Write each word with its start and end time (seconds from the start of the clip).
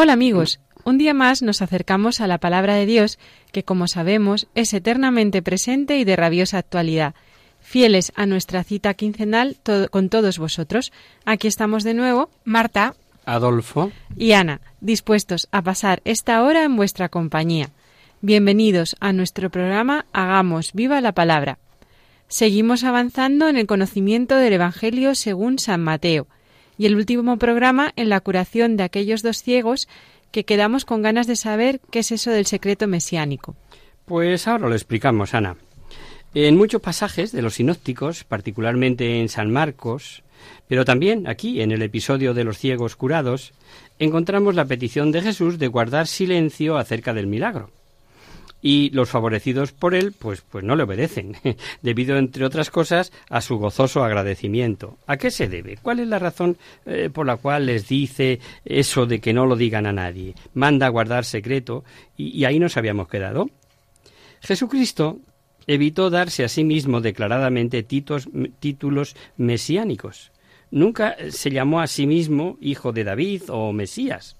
Hola 0.00 0.12
amigos, 0.12 0.60
un 0.84 0.96
día 0.96 1.12
más 1.12 1.42
nos 1.42 1.60
acercamos 1.60 2.20
a 2.20 2.28
la 2.28 2.38
palabra 2.38 2.74
de 2.76 2.86
Dios 2.86 3.18
que, 3.50 3.64
como 3.64 3.88
sabemos, 3.88 4.46
es 4.54 4.72
eternamente 4.72 5.42
presente 5.42 5.98
y 5.98 6.04
de 6.04 6.14
rabiosa 6.14 6.58
actualidad. 6.58 7.16
Fieles 7.58 8.12
a 8.14 8.24
nuestra 8.24 8.62
cita 8.62 8.94
quincenal 8.94 9.56
to- 9.60 9.88
con 9.90 10.08
todos 10.08 10.38
vosotros, 10.38 10.92
aquí 11.24 11.48
estamos 11.48 11.82
de 11.82 11.94
nuevo, 11.94 12.30
Marta 12.44 12.94
Adolfo. 13.26 13.90
y 14.16 14.34
Ana, 14.34 14.60
dispuestos 14.80 15.48
a 15.50 15.62
pasar 15.62 16.00
esta 16.04 16.44
hora 16.44 16.62
en 16.62 16.76
vuestra 16.76 17.08
compañía. 17.08 17.70
Bienvenidos 18.20 18.94
a 19.00 19.12
nuestro 19.12 19.50
programa 19.50 20.06
Hagamos 20.12 20.74
viva 20.74 21.00
la 21.00 21.10
palabra. 21.10 21.58
Seguimos 22.28 22.84
avanzando 22.84 23.48
en 23.48 23.56
el 23.56 23.66
conocimiento 23.66 24.36
del 24.36 24.52
Evangelio 24.52 25.16
según 25.16 25.58
San 25.58 25.80
Mateo 25.82 26.28
y 26.78 26.86
el 26.86 26.94
último 26.94 27.36
programa 27.36 27.92
en 27.96 28.08
la 28.08 28.20
curación 28.20 28.76
de 28.76 28.84
aquellos 28.84 29.22
dos 29.22 29.42
ciegos 29.42 29.88
que 30.30 30.44
quedamos 30.44 30.84
con 30.84 31.02
ganas 31.02 31.26
de 31.26 31.36
saber 31.36 31.80
qué 31.90 31.98
es 32.00 32.12
eso 32.12 32.30
del 32.30 32.46
secreto 32.46 32.86
mesiánico. 32.86 33.56
Pues 34.04 34.46
ahora 34.48 34.68
lo 34.68 34.74
explicamos, 34.74 35.34
Ana. 35.34 35.56
En 36.34 36.56
muchos 36.56 36.80
pasajes 36.80 37.32
de 37.32 37.42
los 37.42 37.54
sinópticos, 37.54 38.24
particularmente 38.24 39.20
en 39.20 39.28
San 39.28 39.50
Marcos, 39.50 40.22
pero 40.68 40.84
también 40.84 41.26
aquí 41.26 41.62
en 41.62 41.72
el 41.72 41.82
episodio 41.82 42.34
de 42.34 42.44
los 42.44 42.58
ciegos 42.58 42.96
curados, 42.96 43.52
encontramos 43.98 44.54
la 44.54 44.66
petición 44.66 45.10
de 45.10 45.22
Jesús 45.22 45.58
de 45.58 45.68
guardar 45.68 46.06
silencio 46.06 46.76
acerca 46.76 47.14
del 47.14 47.26
milagro. 47.26 47.70
Y 48.60 48.90
los 48.90 49.08
favorecidos 49.08 49.72
por 49.72 49.94
él, 49.94 50.12
pues, 50.18 50.42
pues 50.42 50.64
no 50.64 50.74
le 50.74 50.82
obedecen, 50.82 51.36
debido, 51.82 52.16
entre 52.16 52.44
otras 52.44 52.70
cosas, 52.70 53.12
a 53.30 53.40
su 53.40 53.56
gozoso 53.58 54.02
agradecimiento. 54.02 54.98
¿A 55.06 55.16
qué 55.16 55.30
se 55.30 55.48
debe? 55.48 55.78
¿Cuál 55.80 56.00
es 56.00 56.08
la 56.08 56.18
razón 56.18 56.56
eh, 56.86 57.10
por 57.12 57.26
la 57.26 57.36
cual 57.36 57.66
les 57.66 57.88
dice 57.88 58.40
eso 58.64 59.06
de 59.06 59.20
que 59.20 59.32
no 59.32 59.46
lo 59.46 59.54
digan 59.54 59.86
a 59.86 59.92
nadie? 59.92 60.34
Manda 60.54 60.88
guardar 60.88 61.24
secreto, 61.24 61.84
y, 62.16 62.44
ahí 62.44 62.58
nos 62.58 62.76
habíamos 62.76 63.08
quedado. 63.08 63.48
Jesucristo 64.40 65.18
evitó 65.66 66.10
darse 66.10 66.44
a 66.44 66.48
sí 66.48 66.64
mismo 66.64 67.00
declaradamente 67.00 67.82
títulos 67.82 69.16
mesiánicos. 69.36 70.32
Nunca 70.70 71.16
se 71.30 71.50
llamó 71.50 71.80
a 71.80 71.86
sí 71.86 72.06
mismo 72.06 72.58
hijo 72.60 72.92
de 72.92 73.04
David 73.04 73.42
o 73.48 73.72
Mesías, 73.72 74.36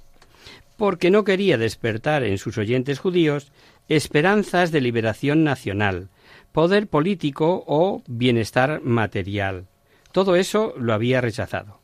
porque 0.76 1.10
no 1.10 1.24
quería 1.24 1.58
despertar 1.58 2.22
en 2.22 2.38
sus 2.38 2.58
oyentes 2.58 2.98
judíos 2.98 3.50
esperanzas 3.88 4.70
de 4.70 4.80
liberación 4.80 5.44
nacional, 5.44 6.08
poder 6.52 6.86
político 6.88 7.64
o 7.66 8.02
bienestar 8.06 8.82
material. 8.82 9.66
Todo 10.12 10.36
eso 10.36 10.74
lo 10.78 10.92
había 10.94 11.20
rechazado. 11.20 11.80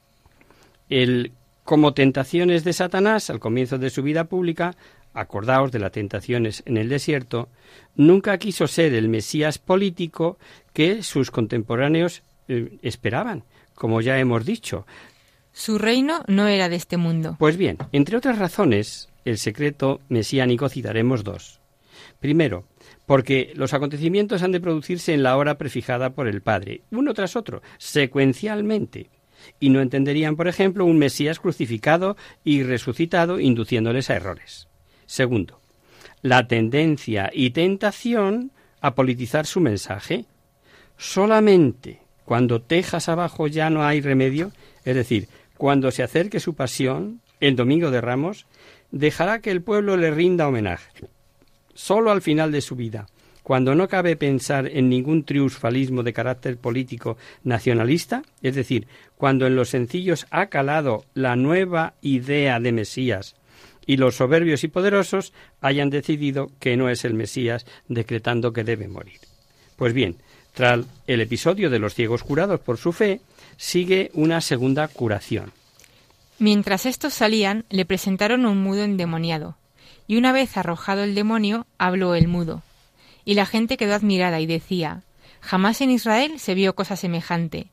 El 0.88 1.32
como 1.64 1.94
tentaciones 1.94 2.62
de 2.62 2.74
Satanás 2.74 3.30
al 3.30 3.40
comienzo 3.40 3.78
de 3.78 3.90
su 3.90 4.02
vida 4.02 4.24
pública, 4.24 4.76
acordaos 5.14 5.72
de 5.72 5.78
las 5.78 5.92
tentaciones 5.92 6.62
en 6.66 6.76
el 6.76 6.88
desierto, 6.88 7.48
nunca 7.96 8.36
quiso 8.38 8.66
ser 8.66 8.92
el 8.94 9.08
Mesías 9.08 9.58
político 9.58 10.38
que 10.72 11.02
sus 11.02 11.30
contemporáneos 11.30 12.22
eh, 12.48 12.78
esperaban, 12.82 13.44
como 13.74 14.02
ya 14.02 14.18
hemos 14.18 14.44
dicho. 14.44 14.86
Su 15.52 15.78
reino 15.78 16.22
no 16.26 16.48
era 16.48 16.68
de 16.68 16.76
este 16.76 16.96
mundo. 16.96 17.36
Pues 17.38 17.56
bien, 17.56 17.78
entre 17.92 18.16
otras 18.16 18.38
razones, 18.38 19.08
el 19.24 19.38
secreto 19.38 20.00
mesiánico 20.08 20.68
citaremos 20.68 21.24
dos. 21.24 21.60
Primero, 22.24 22.64
porque 23.04 23.52
los 23.54 23.74
acontecimientos 23.74 24.42
han 24.42 24.50
de 24.50 24.58
producirse 24.58 25.12
en 25.12 25.22
la 25.22 25.36
hora 25.36 25.58
prefijada 25.58 26.14
por 26.14 26.26
el 26.26 26.40
Padre, 26.40 26.80
uno 26.90 27.12
tras 27.12 27.36
otro, 27.36 27.60
secuencialmente, 27.76 29.10
y 29.60 29.68
no 29.68 29.82
entenderían, 29.82 30.34
por 30.34 30.48
ejemplo, 30.48 30.86
un 30.86 30.96
Mesías 30.96 31.38
crucificado 31.38 32.16
y 32.42 32.62
resucitado 32.62 33.40
induciéndoles 33.40 34.08
a 34.08 34.16
errores. 34.16 34.68
Segundo, 35.04 35.60
la 36.22 36.48
tendencia 36.48 37.30
y 37.30 37.50
tentación 37.50 38.52
a 38.80 38.94
politizar 38.94 39.44
su 39.44 39.60
mensaje. 39.60 40.24
Solamente 40.96 42.00
cuando 42.24 42.62
tejas 42.62 43.10
abajo 43.10 43.48
ya 43.48 43.68
no 43.68 43.84
hay 43.84 44.00
remedio, 44.00 44.50
es 44.86 44.96
decir, 44.96 45.28
cuando 45.58 45.90
se 45.90 46.02
acerque 46.02 46.40
su 46.40 46.54
pasión, 46.54 47.20
el 47.40 47.54
domingo 47.54 47.90
de 47.90 48.00
Ramos, 48.00 48.46
dejará 48.92 49.42
que 49.42 49.50
el 49.50 49.60
pueblo 49.60 49.98
le 49.98 50.10
rinda 50.10 50.48
homenaje. 50.48 50.90
Solo 51.74 52.10
al 52.10 52.22
final 52.22 52.52
de 52.52 52.60
su 52.60 52.76
vida, 52.76 53.06
cuando 53.42 53.74
no 53.74 53.88
cabe 53.88 54.16
pensar 54.16 54.66
en 54.66 54.88
ningún 54.88 55.24
triunfalismo 55.24 56.02
de 56.02 56.14
carácter 56.14 56.56
político 56.56 57.18
nacionalista, 57.42 58.22
es 58.40 58.54
decir, 58.54 58.86
cuando 59.16 59.46
en 59.46 59.54
los 59.54 59.68
sencillos 59.68 60.26
ha 60.30 60.46
calado 60.46 61.04
la 61.12 61.36
nueva 61.36 61.94
idea 62.00 62.58
de 62.58 62.72
Mesías 62.72 63.36
y 63.86 63.98
los 63.98 64.16
soberbios 64.16 64.64
y 64.64 64.68
poderosos 64.68 65.34
hayan 65.60 65.90
decidido 65.90 66.50
que 66.58 66.76
no 66.76 66.88
es 66.88 67.04
el 67.04 67.12
Mesías, 67.12 67.66
decretando 67.86 68.54
que 68.54 68.64
debe 68.64 68.88
morir. 68.88 69.20
Pues 69.76 69.92
bien, 69.92 70.16
tras 70.54 70.86
el 71.06 71.20
episodio 71.20 71.68
de 71.68 71.78
los 71.78 71.94
ciegos 71.94 72.22
curados 72.22 72.60
por 72.60 72.78
su 72.78 72.92
fe, 72.92 73.20
sigue 73.56 74.10
una 74.14 74.40
segunda 74.40 74.88
curación. 74.88 75.52
Mientras 76.38 76.86
estos 76.86 77.12
salían, 77.12 77.64
le 77.68 77.84
presentaron 77.84 78.46
un 78.46 78.62
mudo 78.62 78.84
endemoniado, 78.84 79.56
y 80.06 80.16
una 80.16 80.32
vez 80.32 80.56
arrojado 80.56 81.02
el 81.02 81.14
demonio, 81.14 81.66
habló 81.78 82.14
el 82.14 82.28
mudo. 82.28 82.62
Y 83.24 83.34
la 83.34 83.46
gente 83.46 83.76
quedó 83.76 83.94
admirada 83.94 84.40
y 84.40 84.46
decía, 84.46 85.02
Jamás 85.40 85.80
en 85.80 85.90
Israel 85.90 86.38
se 86.38 86.54
vio 86.54 86.74
cosa 86.74 86.96
semejante. 86.96 87.68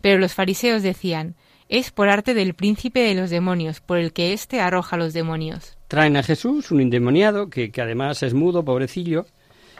Pero 0.00 0.18
los 0.18 0.34
fariseos 0.34 0.82
decían, 0.82 1.34
Es 1.68 1.90
por 1.90 2.08
arte 2.08 2.34
del 2.34 2.54
príncipe 2.54 3.00
de 3.00 3.14
los 3.14 3.30
demonios, 3.30 3.80
por 3.80 3.98
el 3.98 4.12
que 4.12 4.32
éste 4.32 4.60
arroja 4.60 4.96
los 4.96 5.12
demonios. 5.12 5.76
Traen 5.88 6.16
a 6.16 6.22
Jesús, 6.22 6.70
un 6.70 6.80
endemoniado, 6.80 7.50
que, 7.50 7.70
que 7.70 7.82
además 7.82 8.22
es 8.22 8.34
mudo, 8.34 8.64
pobrecillo, 8.64 9.26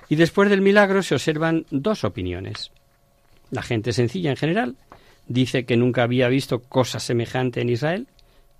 y 0.08 0.16
después 0.16 0.50
del 0.50 0.60
milagro 0.60 1.02
se 1.02 1.14
observan 1.14 1.66
dos 1.70 2.04
opiniones. 2.04 2.70
La 3.50 3.62
gente 3.62 3.92
sencilla 3.92 4.30
en 4.30 4.36
general 4.36 4.76
dice 5.26 5.64
que 5.64 5.76
nunca 5.76 6.02
había 6.02 6.28
visto 6.28 6.60
cosa 6.60 7.00
semejante 7.00 7.60
en 7.60 7.70
Israel, 7.70 8.06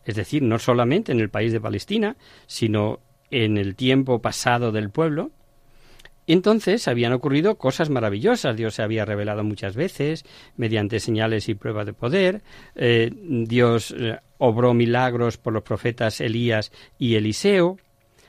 es 0.05 0.17
decir, 0.17 0.43
no 0.43 0.59
solamente 0.59 1.13
en 1.13 1.21
el 1.21 1.31
país 1.31 1.53
de 1.53 1.61
Palestina, 1.61 2.17
sino 2.47 3.01
en 3.33 3.57
el 3.57 3.75
tiempo 3.75 4.21
pasado 4.21 4.71
del 4.71 4.91
pueblo. 4.91 5.33
Entonces 6.27 6.87
habían 6.87 7.13
ocurrido 7.13 7.57
cosas 7.57 7.91
maravillosas. 7.91 8.57
Dios 8.57 8.75
se 8.75 8.83
había 8.83 9.05
revelado 9.05 9.43
muchas 9.43 9.75
veces 9.75 10.25
mediante 10.57 11.01
señales 11.01 11.49
y 11.49 11.55
pruebas 11.55 11.87
de 11.87 11.95
poder. 11.95 12.43
Eh, 12.77 13.11
Dios 13.13 13.93
eh, 13.99 14.19
obró 14.39 14.73
milagros 14.73 15.37
por 15.37 15.53
los 15.53 15.65
profetas 15.65 16.21
Elías 16.21 16.71
y 16.99 17.17
Eliseo. 17.17 17.79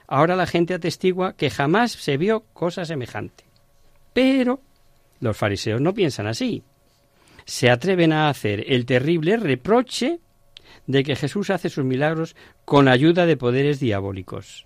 Ahora 0.07 0.35
la 0.35 0.47
gente 0.47 0.73
atestigua 0.73 1.33
que 1.33 1.51
jamás 1.51 1.91
se 1.91 2.17
vio 2.17 2.45
cosa 2.53 2.83
semejante. 2.85 3.43
Pero 4.13 4.61
los 5.19 5.37
fariseos 5.37 5.79
no 5.79 5.93
piensan 5.93 6.27
así. 6.27 6.63
Se 7.45 7.69
atreven 7.69 8.11
a 8.11 8.29
hacer 8.29 8.63
el 8.67 8.85
terrible 8.85 9.37
reproche 9.37 10.19
de 10.87 11.03
que 11.03 11.15
Jesús 11.15 11.49
hace 11.49 11.69
sus 11.69 11.85
milagros 11.85 12.35
con 12.65 12.87
ayuda 12.87 13.25
de 13.25 13.37
poderes 13.37 13.79
diabólicos. 13.79 14.65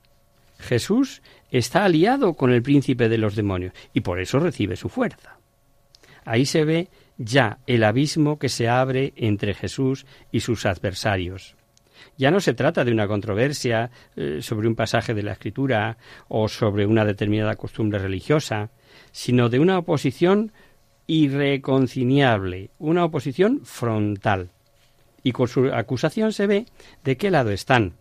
Jesús 0.59 1.21
está 1.51 1.85
aliado 1.85 2.33
con 2.33 2.51
el 2.51 2.61
príncipe 2.61 3.09
de 3.09 3.17
los 3.17 3.35
demonios 3.35 3.73
y 3.93 4.01
por 4.01 4.19
eso 4.19 4.39
recibe 4.39 4.75
su 4.75 4.89
fuerza. 4.89 5.37
Ahí 6.25 6.45
se 6.45 6.65
ve 6.65 6.89
ya 7.17 7.59
el 7.67 7.83
abismo 7.83 8.37
que 8.37 8.49
se 8.49 8.67
abre 8.67 9.13
entre 9.15 9.53
Jesús 9.53 10.05
y 10.31 10.41
sus 10.41 10.65
adversarios. 10.65 11.55
Ya 12.17 12.31
no 12.31 12.39
se 12.39 12.53
trata 12.53 12.83
de 12.83 12.91
una 12.91 13.07
controversia 13.07 13.91
eh, 14.15 14.39
sobre 14.41 14.67
un 14.67 14.75
pasaje 14.75 15.13
de 15.13 15.23
la 15.23 15.33
Escritura 15.33 15.97
o 16.27 16.47
sobre 16.47 16.85
una 16.85 17.05
determinada 17.05 17.55
costumbre 17.55 17.99
religiosa, 17.99 18.69
sino 19.11 19.49
de 19.49 19.59
una 19.59 19.77
oposición 19.77 20.51
irreconciliable, 21.07 22.71
una 22.79 23.05
oposición 23.05 23.61
frontal. 23.63 24.49
Y 25.23 25.31
con 25.31 25.47
su 25.47 25.71
acusación 25.73 26.33
se 26.33 26.47
ve 26.47 26.65
de 27.03 27.17
qué 27.17 27.31
lado 27.31 27.51
están. 27.51 27.93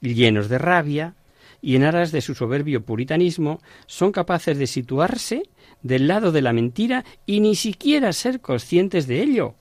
Llenos 0.00 0.48
de 0.48 0.58
rabia 0.58 1.14
y 1.60 1.76
en 1.76 1.84
aras 1.84 2.12
de 2.12 2.20
su 2.20 2.34
soberbio 2.34 2.84
puritanismo, 2.84 3.60
son 3.86 4.12
capaces 4.12 4.58
de 4.58 4.66
situarse 4.66 5.42
del 5.82 6.08
lado 6.08 6.32
de 6.32 6.42
la 6.42 6.52
mentira 6.52 7.04
y 7.26 7.40
ni 7.40 7.54
siquiera 7.54 8.12
ser 8.12 8.40
conscientes 8.40 9.06
de 9.06 9.22
ello. 9.22 9.54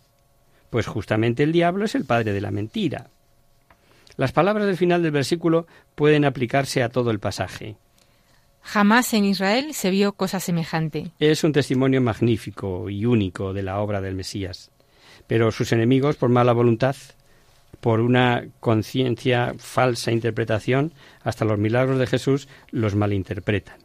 Pues 0.69 0.85
justamente 0.85 1.44
el 1.44 1.51
diablo 1.51 1.85
es 1.85 1.95
el 1.95 2.05
padre 2.05 2.33
de 2.33 2.41
la 2.41 2.51
mentira. 2.51 3.09
Las 4.15 4.31
palabras 4.31 4.65
del 4.65 4.77
final 4.77 5.03
del 5.03 5.11
versículo 5.11 5.67
pueden 5.95 6.25
aplicarse 6.25 6.83
a 6.83 6.89
todo 6.89 7.11
el 7.11 7.19
pasaje. 7.19 7.77
Jamás 8.61 9.13
en 9.13 9.23
Israel 9.23 9.73
se 9.73 9.91
vio 9.91 10.13
cosa 10.13 10.39
semejante. 10.39 11.11
Es 11.19 11.43
un 11.43 11.53
testimonio 11.53 12.01
magnífico 12.01 12.89
y 12.89 13.05
único 13.05 13.53
de 13.53 13.63
la 13.63 13.79
obra 13.79 14.01
del 14.01 14.15
Mesías. 14.15 14.71
Pero 15.25 15.51
sus 15.51 15.71
enemigos, 15.71 16.17
por 16.17 16.29
mala 16.29 16.51
voluntad, 16.51 16.95
por 17.79 18.00
una 18.00 18.47
conciencia 18.59 19.53
falsa 19.57 20.12
interpretación, 20.12 20.94
hasta 21.21 21.45
los 21.45 21.59
milagros 21.59 22.00
de 22.00 22.07
Jesús 22.07 22.47
los 22.71 22.95
malinterpretan. 22.95 23.77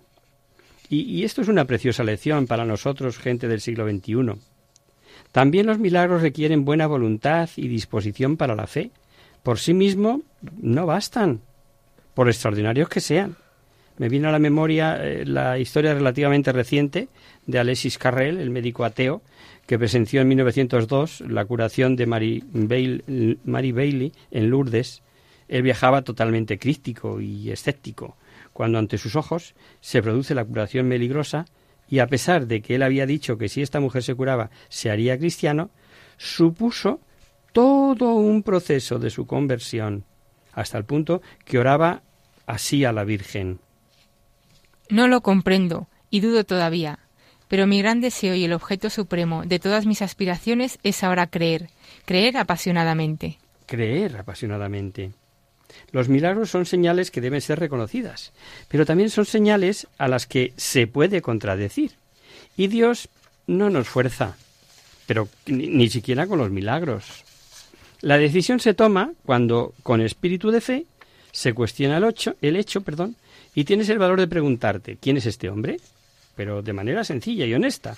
Y, 0.89 1.25
esto 1.25 1.41
es 1.41 1.49
una 1.49 1.65
preciosa 1.65 2.05
lección 2.05 2.47
para 2.47 2.67
nosotros, 2.67 3.17
gente 3.17 3.49
del 3.49 3.63
siglo 3.63 3.89
XXI. 3.89 4.39
También 5.33 5.65
los 5.65 5.79
milagros 5.79 6.21
requieren 6.21 6.67
buena 6.67 6.87
voluntad 6.87 7.49
y 7.57 7.69
disposición 7.69 8.37
para 8.37 8.55
la 8.55 8.67
fe. 8.67 8.91
Por 9.43 9.59
sí 9.59 9.73
mismo 9.73 10.21
no 10.61 10.85
bastan, 10.85 11.41
por 12.13 12.29
extraordinarios 12.29 12.91
que 12.91 13.01
sean. 13.01 13.37
Me 13.97 14.11
viene 14.11 14.29
a 14.29 14.33
la 14.33 14.39
memoria 14.39 14.99
eh, 15.03 15.25
la 15.25 15.59
historia 15.59 15.95
relativamente 15.95 16.53
reciente 16.53 17.09
de 17.47 17.59
Alexis 17.59 17.97
Carrel, 17.97 18.39
el 18.39 18.51
médico 18.51 18.85
ateo, 18.85 19.23
que 19.67 19.79
presenció 19.79 20.21
en 20.21 20.29
1902 20.29 21.23
la 21.23 21.45
curación 21.45 21.97
de 21.97 22.07
Mary, 22.07 22.45
Bailey 23.45 24.13
en 24.31 24.51
Lourdes. 24.51 25.03
Él 25.49 25.63
viajaba 25.63 26.03
totalmente 26.03 26.59
crítico 26.59 27.21
y 27.21 27.51
escéptico, 27.51 28.17
cuando 28.53 28.79
ante 28.79 28.99
sus 28.99 29.17
ojos 29.17 29.55
se 29.81 30.03
produce 30.03 30.35
la 30.35 30.45
curación 30.45 30.89
milagrosa 30.89 31.47
y 31.89 31.99
a 31.99 32.07
pesar 32.07 32.47
de 32.47 32.63
que 32.63 32.77
él 32.77 32.83
había 32.83 33.07
dicho 33.07 33.37
que 33.37 33.49
si 33.49 33.61
esta 33.61 33.81
mujer 33.81 34.03
se 34.03 34.15
curaba 34.15 34.51
se 34.69 34.91
haría 34.91 35.19
cristiano, 35.19 35.71
supuso 36.17 37.01
todo 37.53 38.15
un 38.15 38.43
proceso 38.43 38.99
de 38.99 39.11
su 39.11 39.27
conversión, 39.27 40.05
hasta 40.53 40.79
el 40.79 40.85
punto 40.85 41.21
que 41.45 41.59
oraba 41.59 42.03
así 42.47 42.85
a 42.85 42.93
la 42.93 43.05
Virgen. 43.05 43.61
No 44.89 45.07
lo 45.07 45.21
comprendo 45.21 45.89
y 46.11 46.21
dudo 46.21 46.45
todavía, 46.45 46.99
pero 47.53 47.67
mi 47.67 47.83
gran 47.83 48.01
deseo 48.01 48.35
y 48.35 48.45
el 48.45 48.55
objeto 48.55 48.89
supremo 48.89 49.43
de 49.45 49.59
todas 49.59 49.85
mis 49.85 50.01
aspiraciones 50.01 50.79
es 50.85 51.05
ahora 51.05 51.27
creer, 51.27 51.69
creer 52.07 52.39
apasionadamente. 52.39 53.37
Creer 53.67 54.17
apasionadamente. 54.17 55.13
Los 55.91 56.09
milagros 56.09 56.49
son 56.49 56.65
señales 56.65 57.11
que 57.11 57.21
deben 57.21 57.43
ser 57.43 57.61
reconocidas, 57.61 58.33
pero 58.69 58.87
también 58.87 59.11
son 59.11 59.27
señales 59.27 59.87
a 59.99 60.09
las 60.09 60.27
que 60.27 60.55
se 60.57 60.87
puede 60.87 61.21
contradecir. 61.21 61.93
Y 62.57 62.69
Dios 62.69 63.11
no 63.47 63.69
nos 63.69 63.87
fuerza, 63.87 64.35
pero 65.05 65.29
ni, 65.45 65.91
siquiera 65.91 66.27
con 66.27 66.39
los 66.39 66.51
milagros. 66.51 67.23
La 68.01 68.17
decisión 68.17 68.61
se 68.61 68.73
toma 68.73 69.13
cuando, 69.27 69.75
con 69.83 70.01
espíritu 70.01 70.53
de 70.53 70.63
fe, 70.63 70.87
se 71.33 71.53
cuestiona 71.53 71.99
el, 71.99 72.05
ocho, 72.05 72.35
el 72.41 72.57
hecho 72.57 72.81
perdón, 72.81 73.15
y 73.55 73.65
tienes 73.65 73.91
el 73.91 73.99
valor 73.99 74.19
de 74.19 74.27
preguntarte, 74.27 74.97
¿quién 74.99 75.19
es 75.19 75.27
este 75.27 75.51
hombre? 75.51 75.77
Pero 76.35 76.63
de 76.63 76.73
manera 76.73 77.05
sencilla 77.05 77.47
y 77.47 77.55
honesta. 77.55 77.97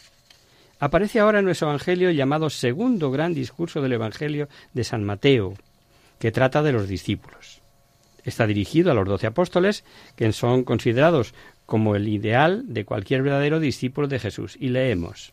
Aparece 0.81 1.21
ahora 1.21 1.39
en 1.39 1.45
nuestro 1.45 1.69
Evangelio 1.69 2.09
el 2.09 2.17
llamado 2.17 2.51
segundo 2.51 3.11
gran 3.11 3.33
discurso 3.33 3.81
del 3.81 3.93
Evangelio 3.93 4.49
de 4.73 4.85
San 4.85 5.05
Mateo, 5.05 5.55
que 6.19 6.33
trata 6.33 6.63
de 6.63 6.73
los 6.73 6.89
discípulos. 6.89 7.63
Está 8.25 8.47
dirigido 8.47 8.91
a 8.91 8.95
los 8.95 9.07
doce 9.07 9.27
apóstoles, 9.27 9.85
que 10.17 10.33
son 10.33 10.65
considerados 10.65 11.35
como 11.67 11.95
el 11.95 12.09
ideal 12.09 12.65
de 12.67 12.85
cualquier 12.85 13.23
verdadero 13.23 13.61
discípulo 13.61 14.09
de 14.09 14.19
Jesús. 14.19 14.57
Y 14.59 14.71
leemos. 14.71 15.33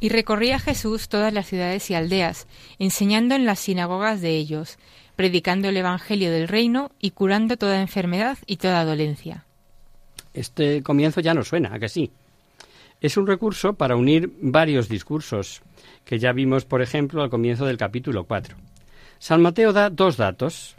Y 0.00 0.08
recorría 0.08 0.58
Jesús 0.58 1.08
todas 1.08 1.32
las 1.32 1.46
ciudades 1.46 1.88
y 1.90 1.94
aldeas, 1.94 2.48
enseñando 2.80 3.36
en 3.36 3.46
las 3.46 3.60
sinagogas 3.60 4.20
de 4.20 4.36
ellos, 4.36 4.78
predicando 5.14 5.68
el 5.68 5.76
Evangelio 5.76 6.32
del 6.32 6.48
reino 6.48 6.90
y 7.00 7.12
curando 7.12 7.56
toda 7.56 7.80
enfermedad 7.80 8.38
y 8.46 8.56
toda 8.56 8.84
dolencia. 8.84 9.44
Este 10.34 10.82
comienzo 10.82 11.20
ya 11.20 11.34
no 11.34 11.44
suena, 11.44 11.74
¿a 11.74 11.78
que 11.78 11.88
sí? 11.88 12.10
Es 13.02 13.16
un 13.16 13.26
recurso 13.26 13.74
para 13.74 13.96
unir 13.96 14.32
varios 14.40 14.88
discursos, 14.88 15.62
que 16.04 16.20
ya 16.20 16.32
vimos, 16.32 16.64
por 16.64 16.82
ejemplo, 16.82 17.20
al 17.20 17.30
comienzo 17.30 17.66
del 17.66 17.76
capítulo 17.76 18.26
4. 18.26 18.56
San 19.18 19.42
Mateo 19.42 19.72
da 19.72 19.90
dos 19.90 20.16
datos. 20.16 20.76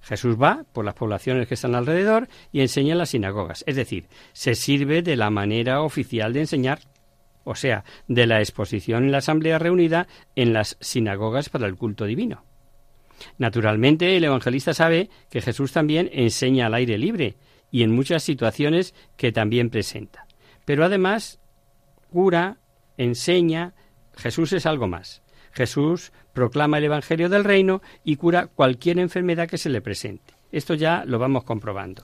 Jesús 0.00 0.40
va 0.40 0.64
por 0.72 0.84
las 0.84 0.94
poblaciones 0.94 1.48
que 1.48 1.54
están 1.54 1.74
alrededor 1.74 2.28
y 2.52 2.60
enseña 2.60 2.92
en 2.92 2.98
las 2.98 3.10
sinagogas, 3.10 3.64
es 3.66 3.74
decir, 3.74 4.06
se 4.32 4.54
sirve 4.54 5.02
de 5.02 5.16
la 5.16 5.28
manera 5.30 5.82
oficial 5.82 6.32
de 6.32 6.40
enseñar, 6.42 6.78
o 7.42 7.56
sea, 7.56 7.82
de 8.06 8.28
la 8.28 8.38
exposición 8.38 9.02
en 9.02 9.10
la 9.10 9.18
asamblea 9.18 9.58
reunida 9.58 10.06
en 10.36 10.52
las 10.52 10.76
sinagogas 10.80 11.48
para 11.48 11.66
el 11.66 11.74
culto 11.74 12.04
divino. 12.04 12.44
Naturalmente, 13.38 14.16
el 14.16 14.22
evangelista 14.22 14.72
sabe 14.72 15.10
que 15.30 15.42
Jesús 15.42 15.72
también 15.72 16.10
enseña 16.12 16.66
al 16.66 16.74
aire 16.74 16.96
libre, 16.96 17.38
y 17.72 17.82
en 17.82 17.90
muchas 17.90 18.22
situaciones 18.22 18.94
que 19.16 19.32
también 19.32 19.68
presenta. 19.68 20.28
Pero 20.64 20.84
además 20.84 21.40
cura, 22.10 22.58
enseña, 22.96 23.74
Jesús 24.16 24.52
es 24.52 24.66
algo 24.66 24.88
más. 24.88 25.22
Jesús 25.52 26.12
proclama 26.32 26.78
el 26.78 26.84
Evangelio 26.84 27.28
del 27.28 27.44
Reino 27.44 27.80
y 28.04 28.16
cura 28.16 28.46
cualquier 28.46 28.98
enfermedad 28.98 29.48
que 29.48 29.58
se 29.58 29.70
le 29.70 29.80
presente. 29.80 30.34
Esto 30.52 30.74
ya 30.74 31.04
lo 31.06 31.18
vamos 31.18 31.44
comprobando. 31.44 32.02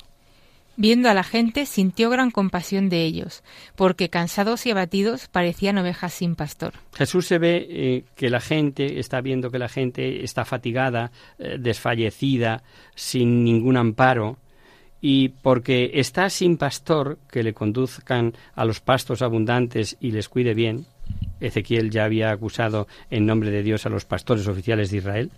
Viendo 0.76 1.10
a 1.10 1.14
la 1.14 1.22
gente, 1.22 1.66
sintió 1.66 2.08
gran 2.08 2.30
compasión 2.30 2.88
de 2.88 3.04
ellos, 3.04 3.44
porque 3.76 4.08
cansados 4.08 4.64
y 4.64 4.70
abatidos 4.70 5.28
parecían 5.28 5.76
ovejas 5.76 6.14
sin 6.14 6.34
pastor. 6.34 6.72
Jesús 6.94 7.26
se 7.26 7.38
ve 7.38 7.66
eh, 7.68 8.04
que 8.16 8.30
la 8.30 8.40
gente 8.40 8.98
está 8.98 9.20
viendo 9.20 9.50
que 9.50 9.58
la 9.58 9.68
gente 9.68 10.24
está 10.24 10.46
fatigada, 10.46 11.12
eh, 11.38 11.56
desfallecida, 11.60 12.62
sin 12.94 13.44
ningún 13.44 13.76
amparo, 13.76 14.38
y 15.04 15.30
porque 15.30 15.90
está 15.94 16.30
sin 16.30 16.56
pastor 16.56 17.18
que 17.28 17.42
le 17.42 17.52
conduzcan 17.52 18.34
a 18.54 18.64
los 18.64 18.80
pastos 18.80 19.20
abundantes 19.20 19.96
y 20.00 20.12
les 20.12 20.28
cuide 20.28 20.54
bien, 20.54 20.86
Ezequiel 21.40 21.90
ya 21.90 22.04
había 22.04 22.30
acusado 22.30 22.86
en 23.10 23.26
nombre 23.26 23.50
de 23.50 23.64
Dios 23.64 23.84
a 23.84 23.88
los 23.88 24.04
pastores 24.04 24.46
oficiales 24.46 24.92
de 24.92 24.98
Israel, 24.98 25.32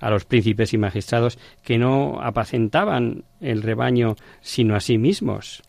a 0.00 0.10
los 0.10 0.26
príncipes 0.26 0.74
y 0.74 0.78
magistrados 0.78 1.38
que 1.64 1.78
no 1.78 2.20
apacentaban 2.20 3.24
el 3.40 3.62
rebaño 3.62 4.16
sino 4.42 4.76
a 4.76 4.80
sí 4.80 4.98
mismos. 4.98 5.62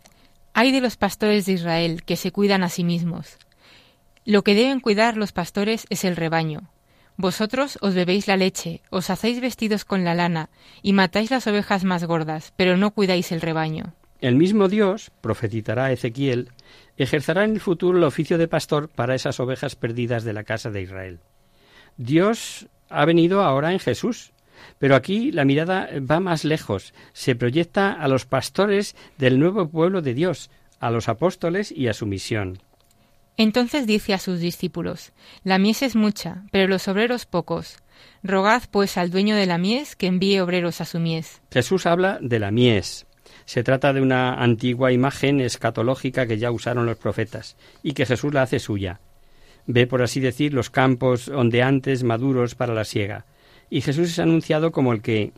Hay 0.53 0.73
de 0.73 0.81
los 0.81 0.97
pastores 0.97 1.45
de 1.45 1.53
Israel 1.53 2.03
que 2.03 2.17
se 2.17 2.33
cuidan 2.33 2.63
a 2.63 2.69
sí 2.69 2.83
mismos. 2.83 3.37
Lo 4.25 4.43
que 4.43 4.55
deben 4.55 4.81
cuidar 4.81 5.15
los 5.15 5.31
pastores 5.31 5.85
es 5.89 6.03
el 6.03 6.17
rebaño, 6.17 6.69
vosotros 7.17 7.77
os 7.81 7.93
bebéis 7.93 8.27
la 8.27 8.37
leche, 8.37 8.81
os 8.89 9.09
hacéis 9.09 9.41
vestidos 9.41 9.83
con 9.83 10.03
la 10.03 10.15
lana, 10.15 10.49
y 10.81 10.93
matáis 10.93 11.31
las 11.31 11.47
ovejas 11.47 11.83
más 11.83 12.05
gordas, 12.05 12.53
pero 12.55 12.77
no 12.77 12.91
cuidáis 12.91 13.31
el 13.31 13.41
rebaño. 13.41 13.93
El 14.21 14.35
mismo 14.35 14.67
Dios, 14.67 15.11
profetizará 15.21 15.91
Ezequiel, 15.91 16.49
ejercerá 16.95 17.43
en 17.43 17.51
el 17.51 17.59
futuro 17.59 17.97
el 17.97 18.03
oficio 18.03 18.37
de 18.37 18.47
pastor 18.47 18.89
para 18.89 19.15
esas 19.15 19.39
ovejas 19.39 19.75
perdidas 19.75 20.23
de 20.23 20.33
la 20.33 20.43
casa 20.43 20.71
de 20.71 20.81
Israel. 20.81 21.19
Dios 21.97 22.67
ha 22.89 23.05
venido 23.05 23.41
ahora 23.41 23.73
en 23.73 23.79
Jesús, 23.79 24.31
pero 24.79 24.95
aquí 24.95 25.31
la 25.31 25.45
mirada 25.45 25.89
va 25.99 26.19
más 26.19 26.45
lejos, 26.45 26.93
se 27.13 27.35
proyecta 27.35 27.91
a 27.91 28.07
los 28.07 28.25
pastores 28.25 28.95
del 29.17 29.39
nuevo 29.39 29.69
pueblo 29.69 30.01
de 30.01 30.13
Dios, 30.13 30.49
a 30.79 30.91
los 30.91 31.09
apóstoles 31.09 31.71
y 31.71 31.87
a 31.87 31.93
su 31.93 32.05
misión. 32.05 32.59
Entonces 33.37 33.85
dice 33.85 34.15
a 34.15 34.17
sus 34.17 34.39
discípulos, 34.39 35.13
La 35.43 35.59
mies 35.59 35.83
es 35.83 35.95
mucha, 35.95 36.43
pero 36.51 36.67
los 36.67 36.87
obreros 36.87 37.25
pocos. 37.25 37.77
Rogad 38.23 38.63
pues 38.71 38.97
al 38.97 39.11
dueño 39.11 39.35
de 39.35 39.45
la 39.45 39.59
mies 39.59 39.95
que 39.95 40.07
envíe 40.07 40.39
obreros 40.39 40.81
a 40.81 40.85
su 40.85 40.99
mies. 40.99 41.41
Jesús 41.51 41.85
habla 41.85 42.17
de 42.19 42.39
la 42.39 42.49
mies. 42.49 43.05
Se 43.45 43.63
trata 43.63 43.93
de 43.93 44.01
una 44.01 44.33
antigua 44.33 44.91
imagen 44.91 45.39
escatológica 45.39 46.25
que 46.25 46.39
ya 46.39 46.51
usaron 46.51 46.87
los 46.87 46.97
profetas 46.97 47.55
y 47.83 47.93
que 47.93 48.05
Jesús 48.05 48.33
la 48.33 48.41
hace 48.41 48.59
suya. 48.59 48.99
Ve, 49.67 49.85
por 49.85 50.01
así 50.01 50.19
decir, 50.19 50.53
los 50.53 50.69
campos 50.69 51.27
ondeantes 51.27 52.03
maduros 52.03 52.55
para 52.55 52.73
la 52.73 52.85
siega. 52.85 53.25
Y 53.69 53.81
Jesús 53.81 54.09
es 54.09 54.19
anunciado 54.19 54.71
como 54.71 54.93
el 54.93 55.01
que 55.01 55.31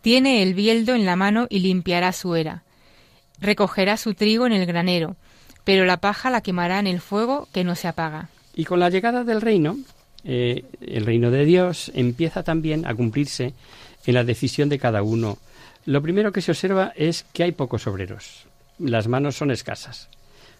tiene 0.00 0.42
el 0.42 0.54
bieldo 0.54 0.94
en 0.94 1.06
la 1.06 1.16
mano 1.16 1.46
y 1.48 1.60
limpiará 1.60 2.12
su 2.12 2.34
era. 2.34 2.64
Recogerá 3.38 3.96
su 3.96 4.14
trigo 4.14 4.46
en 4.46 4.52
el 4.52 4.66
granero 4.66 5.16
pero 5.64 5.84
la 5.84 5.96
paja 5.96 6.30
la 6.30 6.42
quemará 6.42 6.78
en 6.78 6.86
el 6.86 7.00
fuego 7.00 7.48
que 7.52 7.64
no 7.64 7.74
se 7.74 7.88
apaga. 7.88 8.28
Y 8.54 8.64
con 8.64 8.80
la 8.80 8.90
llegada 8.90 9.24
del 9.24 9.40
reino, 9.40 9.76
eh, 10.24 10.64
el 10.80 11.04
reino 11.04 11.30
de 11.30 11.44
Dios 11.44 11.90
empieza 11.94 12.42
también 12.42 12.86
a 12.86 12.94
cumplirse 12.94 13.54
en 14.06 14.14
la 14.14 14.24
decisión 14.24 14.68
de 14.68 14.78
cada 14.78 15.02
uno. 15.02 15.38
Lo 15.86 16.02
primero 16.02 16.32
que 16.32 16.40
se 16.40 16.52
observa 16.52 16.92
es 16.96 17.24
que 17.32 17.42
hay 17.42 17.52
pocos 17.52 17.86
obreros. 17.86 18.46
Las 18.78 19.08
manos 19.08 19.36
son 19.36 19.50
escasas. 19.50 20.08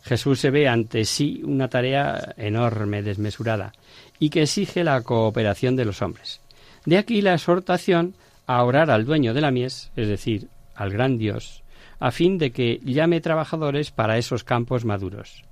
Jesús 0.03 0.41
se 0.41 0.51
ve 0.51 0.69
ante 0.69 1.05
sí 1.05 1.41
una 1.45 1.69
tarea 1.69 2.35
enorme, 2.37 3.03
desmesurada, 3.03 3.73
y 4.19 4.29
que 4.29 4.43
exige 4.43 4.85
la 4.85 5.01
cooperación 5.01 5.77
de 5.77 5.87
los 5.87 6.03
hombres. 6.03 6.41
De 6.85 6.99
aquí 6.99 7.23
la 7.23 7.35
exhortación 7.35 8.15
a 8.47 8.63
orar 8.63 8.91
al 8.91 9.07
dueño 9.07 9.33
de 9.33 9.41
la 9.41 9.51
mies, 9.51 9.91
es 9.97 10.09
decir, 10.09 10.49
al 10.75 10.91
gran 10.91 11.17
Dios, 11.17 11.63
a 11.99 12.11
fin 12.11 12.39
de 12.39 12.53
que 12.53 12.81
llame 12.85 13.21
trabajadores 13.21 13.91
para 13.91 14.19
esos 14.19 14.45
campos 14.45 14.85
maduros. 14.85 15.45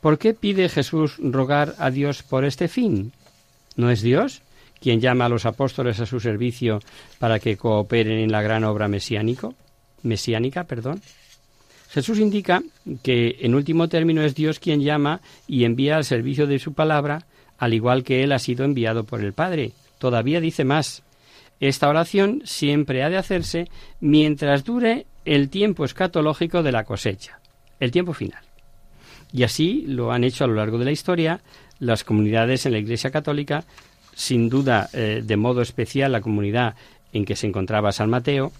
¿Por 0.00 0.18
qué 0.18 0.34
pide 0.34 0.68
Jesús 0.68 1.16
rogar 1.18 1.74
a 1.78 1.90
Dios 1.90 2.22
por 2.22 2.44
este 2.44 2.68
fin? 2.68 3.12
¿No 3.76 3.90
es 3.90 4.02
Dios 4.02 4.42
quien 4.80 5.00
llama 5.00 5.24
a 5.24 5.28
los 5.30 5.46
apóstoles 5.46 5.98
a 6.00 6.06
su 6.06 6.20
servicio 6.20 6.80
para 7.18 7.38
que 7.38 7.56
cooperen 7.56 8.18
en 8.18 8.30
la 8.30 8.42
gran 8.42 8.64
obra 8.64 8.86
mesiánico? 8.86 9.54
mesiánica? 10.02 10.64
Perdón. 10.64 11.00
Jesús 11.90 12.18
indica 12.18 12.62
que 13.02 13.38
en 13.40 13.54
último 13.54 13.88
término 13.88 14.22
es 14.22 14.34
Dios 14.34 14.58
quien 14.58 14.82
llama 14.82 15.20
y 15.46 15.64
envía 15.64 15.96
al 15.96 16.04
servicio 16.04 16.46
de 16.46 16.58
su 16.58 16.74
palabra, 16.74 17.24
al 17.56 17.72
igual 17.72 18.04
que 18.04 18.22
Él 18.22 18.32
ha 18.32 18.38
sido 18.38 18.64
enviado 18.64 19.04
por 19.04 19.20
el 19.20 19.32
Padre. 19.32 19.72
Todavía 19.98 20.40
dice 20.40 20.64
más. 20.64 21.02
Esta 21.60 21.88
oración 21.88 22.42
siempre 22.44 23.02
ha 23.02 23.10
de 23.10 23.16
hacerse 23.16 23.68
mientras 24.00 24.64
dure 24.64 25.06
el 25.24 25.48
tiempo 25.48 25.84
escatológico 25.84 26.62
de 26.62 26.72
la 26.72 26.84
cosecha, 26.84 27.38
el 27.80 27.90
tiempo 27.90 28.12
final. 28.12 28.42
Y 29.32 29.42
así 29.42 29.84
lo 29.86 30.12
han 30.12 30.24
hecho 30.24 30.44
a 30.44 30.46
lo 30.46 30.54
largo 30.54 30.78
de 30.78 30.84
la 30.84 30.92
historia 30.92 31.40
las 31.78 32.04
comunidades 32.04 32.66
en 32.66 32.72
la 32.72 32.78
Iglesia 32.78 33.10
Católica, 33.10 33.64
sin 34.14 34.48
duda 34.48 34.88
eh, 34.92 35.22
de 35.24 35.36
modo 35.36 35.60
especial 35.60 36.12
la 36.12 36.20
comunidad 36.20 36.74
en 37.12 37.24
que 37.24 37.36
se 37.36 37.46
encontraba 37.46 37.92
San 37.92 38.10
Mateo, 38.10 38.52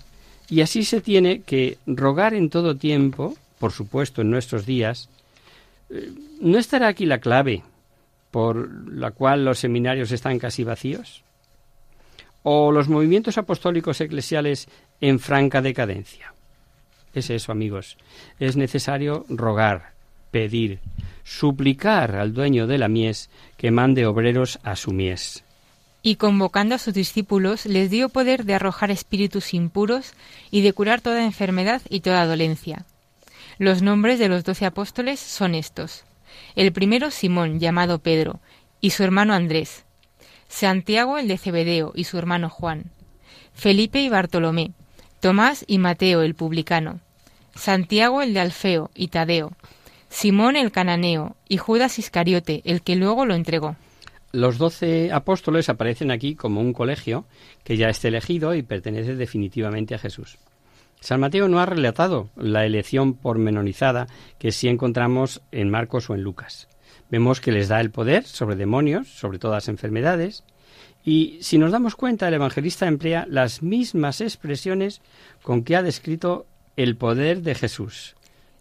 y 0.49 0.61
así 0.61 0.85
se 0.85 1.01
tiene 1.01 1.43
que 1.43 1.79
rogar 1.87 2.35
en 2.35 2.51
todo 2.51 2.77
tiempo, 2.77 3.37
por 3.59 3.73
supuesto 3.73 4.23
en 4.23 4.31
nuestros 4.31 4.67
días, 4.67 5.09
eh, 5.91 6.13
¿no 6.41 6.59
estará 6.59 6.89
aquí 6.89 7.07
la 7.07 7.19
clave 7.19 7.63
por 8.31 8.69
la 8.93 9.13
cual 9.13 9.45
los 9.45 9.59
seminarios 9.59 10.11
están 10.13 10.39
casi 10.39 10.65
vacíos? 10.65 11.23
¿O 12.45 12.71
los 12.71 12.89
movimientos 12.89 13.39
apostólicos 13.39 14.01
eclesiales 14.03 14.69
en 15.01 15.19
franca 15.19 15.63
decadencia? 15.63 16.35
Es 17.15 17.31
eso, 17.31 17.53
amigos. 17.53 17.97
Es 18.39 18.55
necesario 18.55 19.25
rogar, 19.31 19.93
pedir, 20.31 20.81
suplicar 21.25 22.17
al 22.17 22.35
dueño 22.35 22.67
de 22.67 22.77
la 22.77 22.89
mies 22.89 23.31
que 23.57 23.71
mande 23.71 24.05
obreros 24.05 24.59
a 24.63 24.77
su 24.77 24.93
mies. 24.93 25.43
Y 26.03 26.17
convocando 26.17 26.75
a 26.75 26.79
sus 26.79 26.93
discípulos 26.93 27.65
les 27.65 27.89
dio 27.89 28.11
poder 28.11 28.45
de 28.45 28.53
arrojar 28.53 28.91
espíritus 28.91 29.55
impuros 29.55 30.13
y 30.51 30.61
de 30.61 30.75
curar 30.75 31.01
toda 31.01 31.25
enfermedad 31.25 31.81
y 31.89 32.01
toda 32.01 32.27
dolencia. 32.27 32.85
Los 33.59 33.81
nombres 33.81 34.19
de 34.19 34.29
los 34.29 34.45
doce 34.45 34.67
apóstoles 34.67 35.19
son 35.19 35.55
estos. 35.55 36.05
El 36.57 36.73
primero 36.73 37.11
Simón, 37.11 37.59
llamado 37.59 38.01
Pedro, 38.01 38.41
y 38.83 38.91
su 38.91 39.03
hermano 39.03 39.33
Andrés. 39.33 39.85
Santiago 40.49 41.19
el 41.19 41.29
de 41.29 41.39
Cebedeo 41.39 41.93
y 41.95 42.05
su 42.05 42.19
hermano 42.19 42.49
Juan. 42.51 42.91
Felipe 43.53 44.01
y 44.01 44.09
Bartolomé. 44.09 44.73
Tomás 45.21 45.65
y 45.67 45.79
Mateo 45.79 46.23
el 46.23 46.35
publicano. 46.35 47.01
Santiago 47.55 48.23
el 48.23 48.35
de 48.35 48.41
Alfeo 48.41 48.91
y 48.95 49.09
Tadeo. 49.09 49.53
Simón 50.09 50.57
el 50.57 50.71
cananeo 50.71 51.37
y 51.49 51.57
Judas 51.57 51.99
Iscariote, 51.99 52.63
el 52.65 52.83
que 52.83 52.97
luego 52.97 53.27
lo 53.27 53.35
entregó. 53.35 53.77
Los 54.33 54.59
doce 54.59 55.13
apóstoles 55.13 55.69
aparecen 55.69 56.11
aquí 56.11 56.35
como 56.35 56.61
un 56.61 56.73
colegio 56.73 57.25
que 57.63 57.77
ya 57.77 57.89
está 57.89 58.09
elegido 58.09 58.55
y 58.55 58.63
pertenece 58.63 59.15
definitivamente 59.15 59.95
a 59.95 59.99
Jesús. 59.99 60.39
San 61.01 61.21
Mateo 61.21 61.49
no 61.49 61.61
ha 61.61 61.67
relatado 61.67 62.31
la 62.35 62.65
elección 62.65 63.15
pormenorizada 63.15 64.07
que 64.39 64.53
sí 64.53 64.69
encontramos 64.69 65.43
en 65.53 65.71
Marcos 65.71 66.11
o 66.11 66.15
en 66.15 66.23
Lucas. 66.23 66.69
Vemos 67.15 67.41
que 67.41 67.53
les 67.53 67.69
da 67.69 67.81
el 67.81 67.93
poder 67.93 68.25
sobre 68.25 68.57
demonios, 68.57 69.07
sobre 69.07 69.39
todas 69.39 69.59
las 69.59 69.69
enfermedades, 69.69 70.43
y 71.05 71.39
si 71.43 71.59
nos 71.59 71.71
damos 71.71 71.95
cuenta, 71.95 72.27
el 72.27 72.35
evangelista 72.35 72.89
emplea 72.89 73.25
las 73.31 73.63
mismas 73.63 74.21
expresiones 74.21 75.01
con 75.41 75.63
que 75.63 75.77
ha 75.77 75.85
descrito 75.85 76.45
el 76.75 76.97
poder 76.97 77.43
de 77.43 77.55
Jesús 77.55 78.17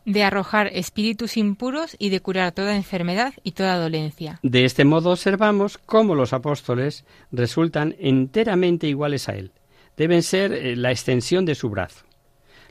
de 0.06 0.22
arrojar 0.22 0.68
espíritus 0.68 1.36
impuros 1.36 1.96
y 1.98 2.10
de 2.10 2.20
curar 2.20 2.52
toda 2.52 2.76
enfermedad 2.76 3.34
y 3.42 3.54
toda 3.54 3.80
dolencia. 3.80 4.38
De 4.44 4.66
este 4.66 4.86
modo 4.86 5.10
observamos 5.10 5.80
cómo 5.80 6.14
los 6.14 6.32
apóstoles 6.32 7.06
resultan 7.32 7.96
enteramente 7.98 8.86
iguales 8.86 9.30
a 9.30 9.36
Él. 9.36 9.52
Deben 9.98 10.22
ser 10.22 10.52
eh, 10.52 10.76
la 10.76 10.92
extensión 10.92 11.46
de 11.46 11.56
su 11.56 11.72
brazo. 11.72 12.06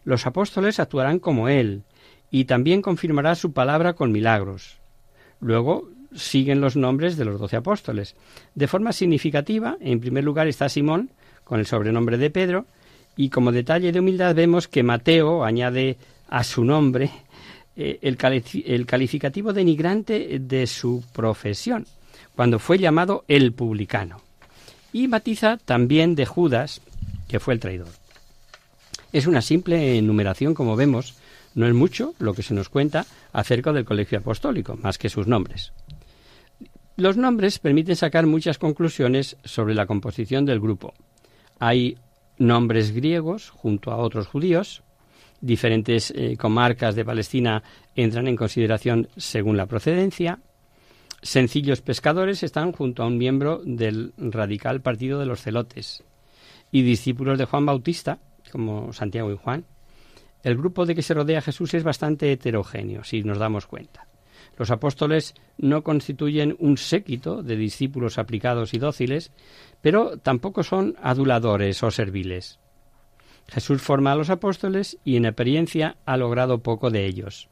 Los 0.05 0.27
apóstoles 0.27 0.79
actuarán 0.79 1.19
como 1.19 1.49
Él 1.49 1.83
y 2.31 2.45
también 2.45 2.83
confirmará 2.83 3.35
su 3.35 3.53
palabra 3.53 3.95
con 3.95 4.13
milagros. 4.13 4.82
Luego 5.43 5.91
siguen 6.15 6.61
los 6.61 6.77
nombres 6.77 7.17
de 7.17 7.25
los 7.25 7.39
doce 7.39 7.57
apóstoles. 7.57 8.15
De 8.55 8.69
forma 8.69 8.93
significativa, 8.93 9.77
en 9.81 10.01
primer 10.01 10.25
lugar 10.25 10.47
está 10.47 10.69
Simón, 10.69 11.11
con 11.45 11.59
el 11.59 11.67
sobrenombre 11.67 12.17
de 12.17 12.31
Pedro, 12.31 12.65
y 13.17 13.29
como 13.29 13.53
detalle 13.53 13.93
de 13.93 14.01
humildad 14.01 14.35
vemos 14.35 14.69
que 14.69 14.83
Mateo 14.83 15.45
añade 15.45 15.99
a 16.29 16.45
su 16.45 16.65
nombre 16.65 17.11
eh, 17.77 17.99
el, 18.03 18.17
el 18.65 18.87
calificativo 18.87 19.53
denigrante 19.53 20.39
de 20.39 20.67
su 20.67 21.03
profesión, 21.13 21.87
cuando 22.37 22.61
fue 22.61 22.79
llamado 22.79 23.25
el 23.27 23.53
publicano. 23.53 24.23
Y 24.93 25.09
matiza 25.09 25.57
también 25.57 26.15
de 26.15 26.25
Judas, 26.25 26.81
que 27.29 27.41
fue 27.41 27.55
el 27.55 27.61
traidor. 27.61 27.89
Es 29.13 29.27
una 29.27 29.43
simple 29.43 29.99
enumeración, 29.99 30.55
como 30.55 30.77
vemos, 30.77 31.17
no 31.55 31.67
es 31.67 31.75
mucho 31.75 32.15
lo 32.19 32.35
que 32.35 32.43
se 32.43 32.55
nos 32.55 32.69
cuenta 32.69 33.07
acerca 33.33 33.73
del 33.73 33.85
colegio 33.85 34.19
apostólico, 34.19 34.77
más 34.77 34.99
que 34.99 35.09
sus 35.09 35.27
nombres. 35.27 35.73
Los 36.97 37.17
nombres 37.17 37.59
permiten 37.59 37.97
sacar 37.97 38.27
muchas 38.27 38.59
conclusiones 38.59 39.37
sobre 39.45 39.75
la 39.75 39.87
composición 39.87 40.45
del 40.45 40.61
grupo. 40.61 40.95
Hay 41.59 41.97
nombres 42.39 42.93
griegos 42.93 43.51
junto 43.51 43.91
a 43.93 43.97
otros 43.97 44.27
judíos, 44.27 44.83
diferentes 45.43 46.13
eh, 46.17 46.37
comarcas 46.39 46.95
de 46.95 47.05
Palestina 47.05 47.63
entran 47.95 48.29
en 48.29 48.37
consideración 48.37 49.09
según 49.17 49.59
la 49.59 49.67
procedencia. 49.67 50.39
Sencillos 51.21 51.83
pescadores 51.83 52.43
están 52.43 52.73
junto 52.73 53.03
a 53.03 53.07
un 53.07 53.19
miembro 53.19 53.61
del 53.65 54.15
radical 54.17 54.81
partido 54.81 55.19
de 55.19 55.27
los 55.27 55.43
celotes 55.43 56.03
y 56.71 56.83
discípulos 56.83 57.39
de 57.39 57.45
Juan 57.45 57.67
Bautista, 57.67 58.19
como 58.51 58.93
Santiago 58.93 59.31
y 59.31 59.37
Juan. 59.37 59.65
El 60.43 60.57
grupo 60.57 60.87
de 60.87 60.95
que 60.95 61.03
se 61.03 61.15
rodea 61.15 61.41
Jesús 61.41 61.75
es 61.75 61.85
bastante 61.85 62.33
heterogéneo, 62.33 63.05
si 63.05 63.23
nos 63.23 63.39
damos 63.39 63.67
cuenta. 63.67 64.07
Los 64.57 64.71
apóstoles 64.71 65.35
no 65.57 65.83
constituyen 65.83 66.57
un 66.59 66.77
séquito 66.77 67.43
de 67.43 67.57
discípulos 67.57 68.19
aplicados 68.19 68.75
y 68.75 68.79
dóciles, 68.79 69.33
pero 69.81 70.19
tampoco 70.19 70.63
son 70.63 70.97
aduladores 71.03 71.83
o 71.83 71.91
serviles. 71.91 72.59
Jesús 73.49 73.83
forma 73.83 74.13
a 74.13 74.17
los 74.17 74.31
apóstoles 74.31 74.99
y 75.05 75.17
en 75.17 75.25
experiencia 75.25 75.97
ha 76.05 76.17
logrado 76.17 76.63
poco 76.63 76.91
de 76.91 77.07
ellos. 77.07 77.49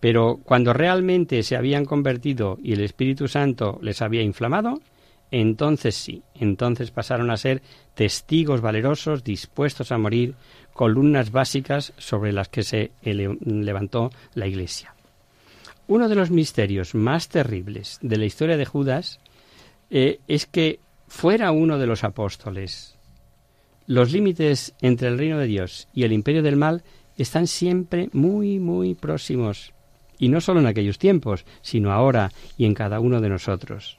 Pero 0.00 0.40
cuando 0.42 0.72
realmente 0.72 1.42
se 1.42 1.56
habían 1.56 1.84
convertido 1.84 2.58
y 2.62 2.72
el 2.72 2.80
Espíritu 2.80 3.28
Santo 3.28 3.78
les 3.82 4.02
había 4.02 4.22
inflamado, 4.22 4.80
entonces 5.30 5.94
sí, 5.94 6.22
entonces 6.34 6.90
pasaron 6.90 7.30
a 7.30 7.36
ser 7.36 7.62
testigos 7.94 8.60
valerosos 8.60 9.24
dispuestos 9.24 9.90
a 9.90 9.98
morir, 9.98 10.34
columnas 10.76 11.32
básicas 11.32 11.94
sobre 11.96 12.32
las 12.32 12.48
que 12.48 12.62
se 12.62 12.92
levantó 13.02 14.10
la 14.34 14.46
Iglesia. 14.46 14.94
Uno 15.88 16.08
de 16.08 16.14
los 16.14 16.30
misterios 16.30 16.94
más 16.94 17.28
terribles 17.28 17.98
de 18.02 18.18
la 18.18 18.26
historia 18.26 18.58
de 18.58 18.66
Judas 18.66 19.18
eh, 19.88 20.20
es 20.28 20.44
que 20.44 20.78
fuera 21.08 21.50
uno 21.50 21.78
de 21.78 21.86
los 21.86 22.04
apóstoles, 22.04 22.94
los 23.86 24.12
límites 24.12 24.74
entre 24.82 25.08
el 25.08 25.16
reino 25.16 25.38
de 25.38 25.46
Dios 25.46 25.88
y 25.94 26.02
el 26.02 26.12
imperio 26.12 26.42
del 26.42 26.56
mal 26.56 26.82
están 27.16 27.46
siempre 27.46 28.10
muy, 28.12 28.58
muy 28.58 28.94
próximos. 28.94 29.72
Y 30.18 30.28
no 30.28 30.42
solo 30.42 30.60
en 30.60 30.66
aquellos 30.66 30.98
tiempos, 30.98 31.46
sino 31.62 31.92
ahora 31.92 32.32
y 32.58 32.66
en 32.66 32.74
cada 32.74 33.00
uno 33.00 33.20
de 33.22 33.30
nosotros. 33.30 33.98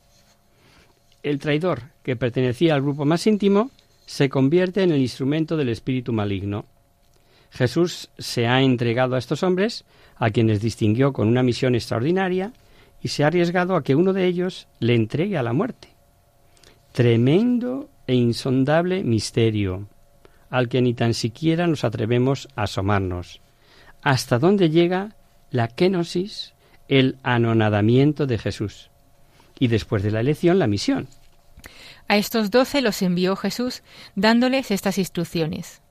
El 1.23 1.39
traidor, 1.39 1.83
que 2.03 2.15
pertenecía 2.15 2.75
al 2.75 2.81
grupo 2.81 3.05
más 3.05 3.25
íntimo, 3.25 3.71
se 4.07 4.29
convierte 4.29 4.83
en 4.83 4.91
el 4.91 5.01
instrumento 5.01 5.57
del 5.57 5.69
espíritu 5.69 6.13
maligno. 6.13 6.65
Jesús 7.51 8.09
se 8.17 8.47
ha 8.47 8.61
entregado 8.61 9.15
a 9.15 9.19
estos 9.19 9.43
hombres, 9.43 9.83
a 10.15 10.31
quienes 10.31 10.61
distinguió 10.61 11.11
con 11.11 11.27
una 11.27 11.43
misión 11.43 11.75
extraordinaria, 11.75 12.53
y 13.03 13.09
se 13.09 13.23
ha 13.23 13.27
arriesgado 13.27 13.75
a 13.75 13.83
que 13.83 13.95
uno 13.95 14.13
de 14.13 14.25
ellos 14.25 14.67
le 14.79 14.95
entregue 14.95 15.37
a 15.37 15.43
la 15.43 15.53
muerte. 15.53 15.89
Tremendo 16.93 17.89
e 18.07 18.15
insondable 18.15 19.03
misterio, 19.03 19.89
al 20.49 20.69
que 20.69 20.81
ni 20.81 20.93
tan 20.93 21.13
siquiera 21.13 21.67
nos 21.67 21.83
atrevemos 21.83 22.47
a 22.55 22.63
asomarnos. 22.63 23.41
¿Hasta 24.01 24.39
dónde 24.39 24.69
llega 24.69 25.15
la 25.51 25.67
kenosis, 25.67 26.53
el 26.87 27.17
anonadamiento 27.23 28.25
de 28.25 28.37
Jesús? 28.37 28.89
Y 29.59 29.67
después 29.67 30.01
de 30.01 30.11
la 30.11 30.21
elección, 30.21 30.59
la 30.59 30.67
misión. 30.67 31.09
A 32.07 32.17
estos 32.17 32.51
doce 32.51 32.81
los 32.81 33.01
envió 33.01 33.35
Jesús, 33.35 33.83
dándoles 34.15 34.71
estas 34.71 34.97
instrucciones. 34.97 35.81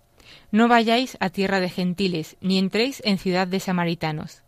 No 0.51 0.69
vayáis 0.69 1.17
a 1.21 1.31
tierra 1.31 1.61
de 1.61 1.69
gentiles, 1.69 2.37
ni 2.41 2.59
entréis 2.59 3.03
en 3.05 3.19
ciudad 3.19 3.47
de 3.47 3.61
samaritanos. 3.61 4.43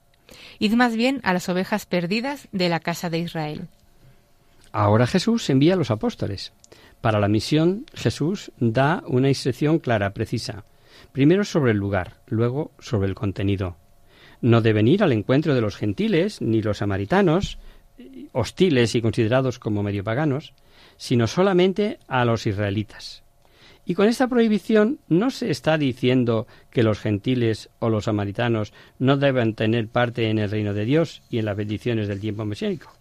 Id 0.59 0.75
más 0.75 0.97
bien 0.97 1.21
a 1.25 1.33
las 1.33 1.49
ovejas 1.49 1.87
perdidas 1.87 2.49
de 2.53 2.69
la 2.69 2.81
casa 2.81 3.11
de 3.11 3.19
Israel. 3.19 3.69
Ahora 4.73 5.07
Jesús 5.07 5.49
envía 5.51 5.75
a 5.75 5.77
los 5.77 5.91
apóstoles. 5.91 6.53
Para 7.01 7.21
la 7.21 7.29
misión, 7.29 7.87
Jesús 7.95 8.51
da 8.59 9.03
una 9.07 9.29
instrucción 9.29 9.79
clara, 9.79 10.15
precisa. 10.15 10.65
Primero 11.13 11.45
sobre 11.45 11.73
el 11.73 11.79
lugar, 11.79 12.15
luego 12.27 12.73
sobre 12.79 13.09
el 13.09 13.15
contenido. 13.15 13.77
No 14.41 14.61
deben 14.61 14.89
ir 14.89 15.03
al 15.03 15.13
encuentro 15.13 15.55
de 15.55 15.61
los 15.61 15.77
gentiles 15.77 16.41
ni 16.41 16.63
los 16.63 16.79
samaritanos, 16.79 17.59
hostiles 18.33 18.95
y 18.95 19.03
considerados 19.03 19.59
como 19.59 19.83
medio 19.83 20.05
paganos, 20.05 20.53
sino 20.99 21.27
solamente 21.27 21.99
a 22.07 22.27
los 22.27 22.47
israelitas. 22.47 23.23
Y 23.87 23.95
con 23.95 24.07
esta 24.07 24.29
prohibición 24.29 24.99
no 25.09 25.31
se 25.31 25.51
está 25.51 25.79
diciendo 25.79 26.47
que 26.71 26.83
los 26.83 26.99
gentiles 26.99 27.71
o 27.79 27.89
los 27.89 28.05
samaritanos 28.05 28.75
no 28.99 29.17
deben 29.17 29.55
tener 29.55 29.89
parte 29.89 30.29
en 30.29 30.39
el 30.39 30.51
reino 30.51 30.75
de 30.75 30.85
Dios 30.85 31.23
y 31.31 31.39
en 31.39 31.47
las 31.47 31.57
bendiciones 31.57 32.07
del 32.07 32.21
tiempo 32.21 32.45
mesiánico. 32.45 32.93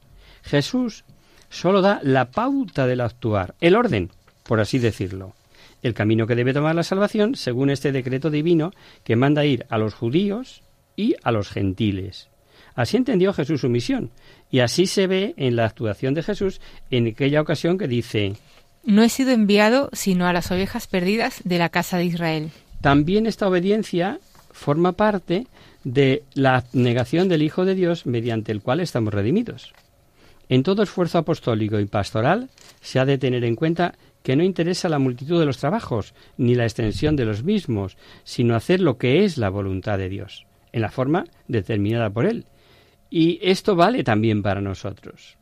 Jesús 0.43 1.03
solo 1.49 1.81
da 1.81 1.99
la 2.03 2.31
pauta 2.31 2.87
del 2.87 3.01
actuar, 3.01 3.55
el 3.59 3.75
orden, 3.75 4.11
por 4.43 4.61
así 4.61 4.79
decirlo, 4.79 5.33
el 5.81 5.93
camino 5.93 6.25
que 6.25 6.35
debe 6.35 6.53
tomar 6.53 6.75
la 6.75 6.83
salvación 6.83 7.35
según 7.35 7.69
este 7.69 7.91
decreto 7.91 8.29
divino 8.29 8.71
que 9.03 9.17
manda 9.17 9.45
ir 9.45 9.65
a 9.69 9.77
los 9.77 9.93
judíos 9.93 10.63
y 10.95 11.15
a 11.21 11.31
los 11.31 11.49
gentiles. 11.49 12.29
Así 12.77 12.95
entendió 12.95 13.33
Jesús 13.33 13.59
su 13.59 13.69
misión, 13.69 14.11
y 14.49 14.59
así 14.59 14.85
se 14.85 15.07
ve 15.07 15.33
en 15.35 15.57
la 15.57 15.65
actuación 15.65 16.13
de 16.13 16.23
Jesús 16.23 16.61
en 16.89 17.07
aquella 17.07 17.41
ocasión 17.41 17.77
que 17.77 17.89
dice 17.89 18.35
no 18.87 19.03
he 19.03 19.09
sido 19.09 19.31
enviado 19.31 19.89
sino 19.91 20.27
a 20.27 20.33
las 20.33 20.49
ovejas 20.49 20.87
perdidas 20.87 21.41
de 21.43 21.57
la 21.57 21.67
casa 21.67 21.97
de 21.97 22.05
Israel. 22.05 22.51
También 22.79 23.25
esta 23.25 23.45
obediencia 23.45 24.19
forma 24.51 24.93
parte 24.93 25.45
de 25.83 26.23
la 26.35 26.63
negación 26.71 27.27
del 27.27 27.43
Hijo 27.43 27.65
de 27.65 27.75
Dios 27.75 28.05
mediante 28.05 28.53
el 28.53 28.61
cual 28.61 28.79
estamos 28.79 29.13
redimidos. 29.13 29.73
En 30.47 30.63
todo 30.63 30.83
esfuerzo 30.83 31.17
apostólico 31.17 31.81
y 31.81 31.85
pastoral 31.85 32.49
se 32.79 32.99
ha 32.99 33.05
de 33.05 33.17
tener 33.17 33.43
en 33.43 33.57
cuenta 33.57 33.93
que 34.23 34.37
no 34.37 34.43
interesa 34.43 34.87
la 34.87 34.99
multitud 34.99 35.37
de 35.37 35.45
los 35.45 35.57
trabajos 35.57 36.13
ni 36.37 36.55
la 36.55 36.63
extensión 36.63 37.17
de 37.17 37.25
los 37.25 37.43
mismos, 37.43 37.97
sino 38.23 38.55
hacer 38.55 38.79
lo 38.79 38.97
que 38.97 39.25
es 39.25 39.37
la 39.37 39.49
voluntad 39.49 39.97
de 39.97 40.07
Dios, 40.07 40.45
en 40.71 40.81
la 40.81 40.91
forma 40.91 41.25
determinada 41.49 42.09
por 42.09 42.25
Él. 42.25 42.45
Y 43.09 43.39
esto 43.41 43.75
vale 43.75 44.03
también 44.03 44.43
para 44.43 44.61
nosotros. 44.61 45.37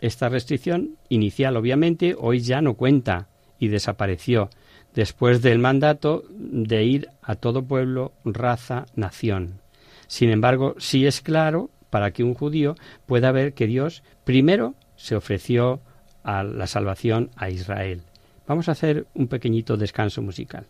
Esta 0.00 0.28
restricción 0.28 0.96
inicial, 1.08 1.56
obviamente, 1.56 2.14
hoy 2.16 2.40
ya 2.40 2.60
no 2.60 2.74
cuenta 2.74 3.28
y 3.58 3.68
desapareció 3.68 4.50
después 4.94 5.42
del 5.42 5.58
mandato 5.58 6.24
de 6.30 6.84
ir 6.84 7.08
a 7.22 7.34
todo 7.34 7.66
pueblo, 7.66 8.12
raza, 8.24 8.86
nación. 8.94 9.60
Sin 10.06 10.30
embargo, 10.30 10.74
sí 10.78 11.06
es 11.06 11.20
claro 11.20 11.70
para 11.90 12.12
que 12.12 12.24
un 12.24 12.34
judío 12.34 12.74
pueda 13.06 13.32
ver 13.32 13.54
que 13.54 13.66
Dios 13.66 14.02
primero 14.24 14.74
se 14.96 15.16
ofreció 15.16 15.80
a 16.22 16.42
la 16.42 16.66
salvación 16.66 17.30
a 17.36 17.50
Israel. 17.50 18.02
Vamos 18.46 18.68
a 18.68 18.72
hacer 18.72 19.06
un 19.14 19.28
pequeñito 19.28 19.76
descanso 19.76 20.22
musical. 20.22 20.66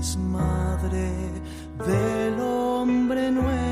desmadre 0.00 1.10
del 1.86 2.40
hombre 2.40 3.30
nuevo. 3.30 3.69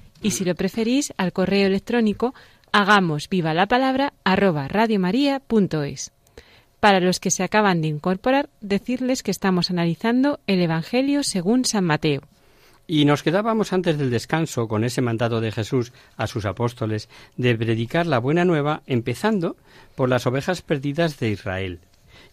Y 0.21 0.31
si 0.31 0.45
lo 0.45 0.55
preferís, 0.55 1.13
al 1.17 1.33
correo 1.33 1.67
electrónico 1.67 2.33
hagamos 2.71 3.27
viva 3.27 3.53
la 3.53 3.67
palabra 3.67 4.13
arroba 4.23 4.67
radiomaria.es. 4.67 6.11
Para 6.79 6.99
los 6.99 7.19
que 7.19 7.31
se 7.31 7.43
acaban 7.43 7.81
de 7.81 7.87
incorporar, 7.87 8.49
decirles 8.59 9.23
que 9.23 9.31
estamos 9.31 9.69
analizando 9.69 10.39
el 10.47 10.61
Evangelio 10.61 11.23
según 11.23 11.65
San 11.65 11.85
Mateo. 11.85 12.21
Y 12.87 13.05
nos 13.05 13.23
quedábamos 13.23 13.73
antes 13.73 13.97
del 13.97 14.09
descanso 14.09 14.67
con 14.67 14.83
ese 14.83 15.01
mandato 15.01 15.41
de 15.41 15.51
Jesús 15.51 15.93
a 16.17 16.27
sus 16.27 16.45
apóstoles 16.45 17.09
de 17.37 17.55
predicar 17.55 18.07
la 18.07 18.19
buena 18.19 18.45
nueva, 18.45 18.81
empezando 18.85 19.55
por 19.95 20.09
las 20.09 20.25
ovejas 20.25 20.61
perdidas 20.61 21.19
de 21.19 21.29
Israel. 21.29 21.79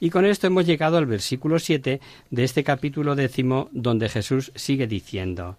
Y 0.01 0.11
con 0.11 0.25
esto 0.25 0.47
hemos 0.47 0.67
llegado 0.67 0.97
al 0.97 1.07
versículo 1.07 1.59
7 1.59 2.01
de 2.31 2.45
este 2.45 2.65
capítulo 2.65 3.15
décimo, 3.15 3.69
donde 3.73 4.09
Jesús 4.09 4.53
sigue 4.55 4.87
diciendo 4.87 5.59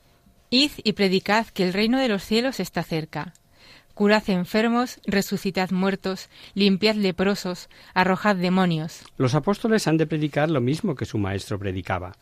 Id 0.52 0.72
y 0.84 0.94
predicad 0.94 1.46
que 1.48 1.64
el 1.64 1.74
reino 1.74 2.00
de 2.00 2.08
los 2.08 2.24
cielos 2.24 2.60
está 2.60 2.82
cerca. 2.82 3.34
Curad 3.94 4.28
enfermos, 4.30 5.00
resucitad 5.06 5.70
muertos, 5.70 6.30
limpiad 6.56 6.96
leprosos, 6.96 7.70
arrojad 7.94 8.36
demonios. 8.36 9.04
Los 9.18 9.36
apóstoles 9.36 9.88
han 9.88 9.98
de 9.98 10.08
predicar 10.08 10.50
lo 10.50 10.62
mismo 10.62 10.96
que 10.96 11.06
su 11.06 11.20
maestro 11.20 11.60
predicaba. 11.60 12.16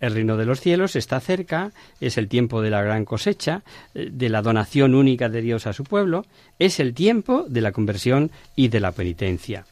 El 0.00 0.14
reino 0.14 0.36
de 0.36 0.44
los 0.44 0.60
cielos 0.60 0.96
está 0.96 1.20
cerca, 1.20 1.72
es 2.00 2.18
el 2.18 2.28
tiempo 2.28 2.60
de 2.60 2.70
la 2.70 2.82
gran 2.82 3.04
cosecha, 3.04 3.62
eh, 3.94 4.08
de 4.10 4.28
la 4.28 4.42
donación 4.42 4.94
única 4.94 5.28
de 5.28 5.40
Dios 5.40 5.66
a 5.66 5.72
su 5.72 5.84
pueblo, 5.84 6.26
es 6.58 6.80
el 6.80 6.92
tiempo 6.92 7.44
de 7.48 7.60
la 7.60 7.72
conversión 7.72 8.30
y 8.56 8.68
de 8.68 8.80
la 8.80 8.92
penitencia. 8.92 9.64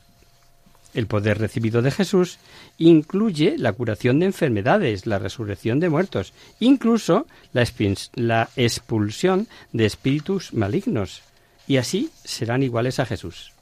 El 0.95 1.07
poder 1.07 1.39
recibido 1.39 1.83
de 1.83 1.91
Jesús 1.91 2.39
incluye 2.79 3.57
la 3.59 3.73
curación 3.73 4.19
de 4.19 4.27
enfermedades, 4.27 5.07
la 5.07 5.19
resurrección 5.19 5.81
de 5.81 5.91
muertos, 5.91 6.33
incluso 6.61 7.27
la, 7.53 8.49
expulsión 8.57 9.49
de 9.73 9.87
espíritus 9.87 10.55
malignos, 10.55 11.23
y 11.67 11.77
así 11.77 12.11
serán 12.25 12.63
iguales 12.63 12.99
a 12.99 13.07
Jesús. 13.07 13.53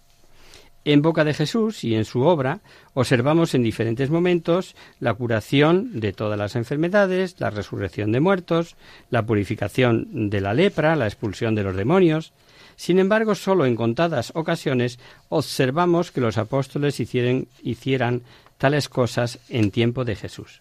En 0.86 1.02
boca 1.02 1.24
de 1.24 1.34
Jesús 1.34 1.82
y 1.82 1.96
en 1.96 2.04
su 2.04 2.20
obra 2.20 2.60
observamos 2.94 3.56
en 3.56 3.64
diferentes 3.64 4.08
momentos 4.08 4.76
la 5.00 5.14
curación 5.14 5.98
de 5.98 6.12
todas 6.12 6.38
las 6.38 6.54
enfermedades, 6.54 7.34
la 7.40 7.50
resurrección 7.50 8.12
de 8.12 8.20
muertos, 8.20 8.76
la 9.10 9.26
purificación 9.26 10.30
de 10.30 10.40
la 10.40 10.54
lepra, 10.54 10.94
la 10.94 11.08
expulsión 11.08 11.56
de 11.56 11.64
los 11.64 11.74
demonios. 11.74 12.32
Sin 12.76 13.00
embargo, 13.00 13.34
solo 13.34 13.66
en 13.66 13.74
contadas 13.74 14.30
ocasiones 14.36 15.00
observamos 15.28 16.12
que 16.12 16.20
los 16.20 16.38
apóstoles 16.38 17.00
hicieran, 17.00 17.48
hicieran 17.64 18.22
tales 18.56 18.88
cosas 18.88 19.40
en 19.48 19.72
tiempo 19.72 20.04
de 20.04 20.14
Jesús. 20.14 20.60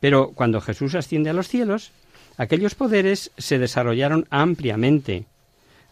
Pero 0.00 0.32
cuando 0.34 0.60
Jesús 0.60 0.96
asciende 0.96 1.30
a 1.30 1.34
los 1.34 1.46
cielos, 1.46 1.92
aquellos 2.38 2.74
poderes 2.74 3.30
se 3.38 3.60
desarrollaron 3.60 4.26
ampliamente. 4.30 5.26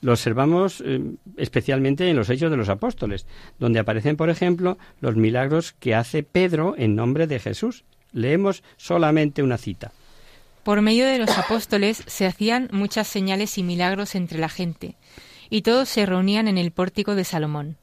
Lo 0.02 0.12
observamos 0.12 0.82
eh, 0.84 1.00
especialmente 1.36 2.08
en 2.08 2.16
los 2.16 2.28
Hechos 2.30 2.50
de 2.50 2.56
los 2.56 2.68
Apóstoles, 2.68 3.26
donde 3.58 3.80
aparecen, 3.80 4.16
por 4.16 4.30
ejemplo, 4.30 4.78
los 5.00 5.16
milagros 5.16 5.72
que 5.72 5.94
hace 5.94 6.22
Pedro 6.22 6.74
en 6.76 6.94
nombre 6.94 7.26
de 7.26 7.38
Jesús. 7.38 7.84
Leemos 8.12 8.62
solamente 8.76 9.42
una 9.42 9.58
cita. 9.58 9.92
Por 10.66 10.82
medio 10.82 11.06
de 11.06 11.18
los 11.18 11.38
apóstoles 11.38 12.02
se 12.06 12.26
hacían 12.26 12.68
muchas 12.72 13.06
señales 13.06 13.56
y 13.56 13.62
milagros 13.62 14.16
entre 14.16 14.38
la 14.38 14.48
gente, 14.48 14.96
y 15.48 15.62
todos 15.62 15.88
se 15.88 16.04
reunían 16.06 16.48
en 16.48 16.58
el 16.58 16.72
pórtico 16.72 17.14
de 17.14 17.22
Salomón. 17.22 17.76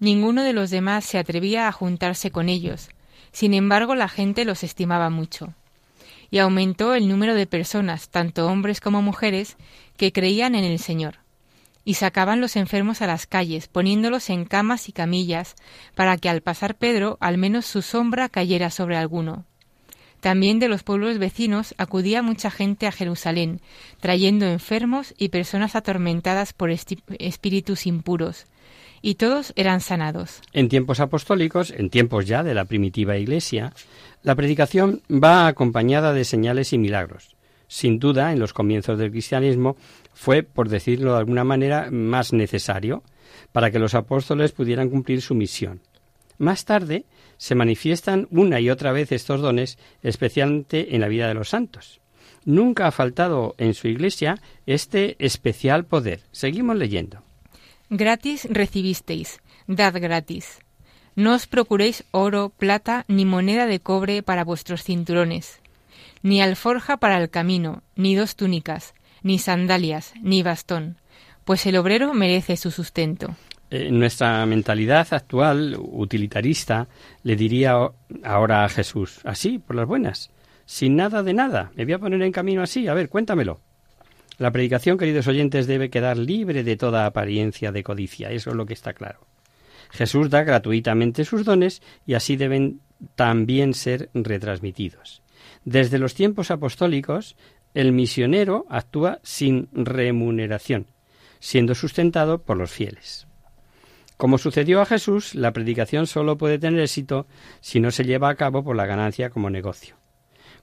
Ninguno 0.00 0.42
de 0.42 0.52
los 0.52 0.70
demás 0.70 1.04
se 1.04 1.18
atrevía 1.18 1.68
a 1.68 1.72
juntarse 1.72 2.32
con 2.32 2.48
ellos, 2.48 2.88
sin 3.30 3.54
embargo 3.54 3.94
la 3.94 4.08
gente 4.08 4.44
los 4.44 4.64
estimaba 4.64 5.08
mucho. 5.08 5.54
Y 6.32 6.38
aumentó 6.38 6.94
el 6.94 7.06
número 7.06 7.34
de 7.34 7.46
personas, 7.46 8.08
tanto 8.08 8.46
hombres 8.46 8.80
como 8.80 9.02
mujeres, 9.02 9.56
que 9.96 10.12
creían 10.12 10.54
en 10.54 10.64
el 10.64 10.78
Señor. 10.78 11.18
Y 11.84 11.94
sacaban 11.94 12.40
los 12.40 12.56
enfermos 12.56 13.02
a 13.02 13.06
las 13.06 13.26
calles, 13.26 13.68
poniéndolos 13.68 14.30
en 14.30 14.44
camas 14.44 14.88
y 14.88 14.92
camillas, 14.92 15.56
para 15.94 16.16
que 16.18 16.28
al 16.28 16.42
pasar 16.42 16.76
Pedro 16.76 17.16
al 17.20 17.38
menos 17.38 17.66
su 17.66 17.82
sombra 17.82 18.28
cayera 18.28 18.70
sobre 18.70 18.96
alguno. 18.96 19.46
También 20.20 20.58
de 20.58 20.68
los 20.68 20.82
pueblos 20.82 21.18
vecinos 21.18 21.74
acudía 21.78 22.22
mucha 22.22 22.50
gente 22.50 22.86
a 22.86 22.92
Jerusalén, 22.92 23.60
trayendo 24.00 24.46
enfermos 24.46 25.14
y 25.16 25.30
personas 25.30 25.74
atormentadas 25.74 26.52
por 26.52 26.70
espíritus 26.70 27.86
impuros, 27.86 28.44
y 29.02 29.14
todos 29.14 29.54
eran 29.56 29.80
sanados. 29.80 30.42
En 30.52 30.68
tiempos 30.68 31.00
apostólicos, 31.00 31.70
en 31.70 31.88
tiempos 31.88 32.26
ya 32.26 32.42
de 32.42 32.52
la 32.52 32.66
primitiva 32.66 33.16
Iglesia, 33.16 33.72
la 34.22 34.34
predicación 34.34 35.00
va 35.10 35.46
acompañada 35.46 36.12
de 36.12 36.24
señales 36.24 36.74
y 36.74 36.78
milagros. 36.78 37.34
Sin 37.66 37.98
duda, 37.98 38.32
en 38.32 38.40
los 38.40 38.52
comienzos 38.52 38.98
del 38.98 39.12
cristianismo 39.12 39.76
fue, 40.12 40.42
por 40.42 40.68
decirlo 40.68 41.12
de 41.12 41.18
alguna 41.18 41.44
manera, 41.44 41.90
más 41.90 42.32
necesario 42.32 43.02
para 43.52 43.70
que 43.70 43.78
los 43.78 43.94
apóstoles 43.94 44.52
pudieran 44.52 44.90
cumplir 44.90 45.22
su 45.22 45.34
misión. 45.34 45.80
Más 46.38 46.64
tarde 46.64 47.04
se 47.36 47.54
manifiestan 47.54 48.26
una 48.30 48.60
y 48.60 48.70
otra 48.70 48.92
vez 48.92 49.12
estos 49.12 49.40
dones, 49.40 49.78
especialmente 50.02 50.94
en 50.94 51.00
la 51.00 51.08
vida 51.08 51.28
de 51.28 51.34
los 51.34 51.50
santos. 51.50 52.00
Nunca 52.44 52.86
ha 52.86 52.90
faltado 52.92 53.54
en 53.58 53.74
su 53.74 53.88
iglesia 53.88 54.40
este 54.66 55.16
especial 55.18 55.84
poder. 55.84 56.20
Seguimos 56.32 56.76
leyendo. 56.76 57.22
Gratis 57.90 58.46
recibisteis, 58.50 59.40
dad 59.66 60.00
gratis. 60.00 60.60
No 61.16 61.34
os 61.34 61.46
procuréis 61.46 62.04
oro, 62.12 62.50
plata, 62.50 63.04
ni 63.08 63.24
moneda 63.24 63.66
de 63.66 63.80
cobre 63.80 64.22
para 64.22 64.44
vuestros 64.44 64.84
cinturones, 64.84 65.60
ni 66.22 66.40
alforja 66.40 66.96
para 66.96 67.18
el 67.18 67.28
camino, 67.28 67.82
ni 67.96 68.14
dos 68.14 68.36
túnicas, 68.36 68.94
ni 69.22 69.38
sandalias, 69.38 70.12
ni 70.22 70.42
bastón, 70.42 70.96
pues 71.44 71.66
el 71.66 71.76
obrero 71.76 72.14
merece 72.14 72.56
su 72.56 72.70
sustento. 72.70 73.34
En 73.70 73.98
nuestra 73.98 74.44
mentalidad 74.46 75.06
actual, 75.12 75.76
utilitarista, 75.78 76.88
le 77.22 77.36
diría 77.36 77.76
ahora 78.24 78.64
a 78.64 78.68
Jesús, 78.68 79.20
así, 79.24 79.58
por 79.58 79.76
las 79.76 79.86
buenas, 79.86 80.30
sin 80.66 80.96
nada 80.96 81.22
de 81.22 81.34
nada, 81.34 81.70
me 81.76 81.84
voy 81.84 81.94
a 81.94 81.98
poner 81.98 82.22
en 82.22 82.32
camino 82.32 82.62
así, 82.62 82.88
a 82.88 82.94
ver, 82.94 83.08
cuéntamelo. 83.08 83.60
La 84.38 84.50
predicación, 84.50 84.96
queridos 84.96 85.26
oyentes, 85.28 85.66
debe 85.66 85.90
quedar 85.90 86.16
libre 86.16 86.64
de 86.64 86.76
toda 86.76 87.06
apariencia 87.06 87.72
de 87.72 87.82
codicia, 87.82 88.30
eso 88.30 88.50
es 88.50 88.56
lo 88.56 88.66
que 88.66 88.74
está 88.74 88.92
claro. 88.92 89.26
Jesús 89.90 90.30
da 90.30 90.42
gratuitamente 90.44 91.24
sus 91.24 91.44
dones 91.44 91.82
y 92.06 92.14
así 92.14 92.36
deben 92.36 92.80
también 93.16 93.74
ser 93.74 94.08
retransmitidos. 94.14 95.22
Desde 95.64 95.98
los 95.98 96.14
tiempos 96.14 96.50
apostólicos, 96.50 97.36
el 97.74 97.92
misionero 97.92 98.66
actúa 98.68 99.20
sin 99.22 99.68
remuneración, 99.72 100.86
siendo 101.38 101.74
sustentado 101.74 102.42
por 102.42 102.56
los 102.56 102.70
fieles. 102.70 103.26
Como 104.16 104.36
sucedió 104.36 104.82
a 104.82 104.86
Jesús, 104.86 105.34
la 105.34 105.52
predicación 105.52 106.06
solo 106.06 106.36
puede 106.36 106.58
tener 106.58 106.80
éxito 106.80 107.26
si 107.60 107.80
no 107.80 107.90
se 107.90 108.04
lleva 108.04 108.28
a 108.28 108.34
cabo 108.34 108.62
por 108.62 108.76
la 108.76 108.84
ganancia 108.84 109.30
como 109.30 109.48
negocio. 109.48 109.96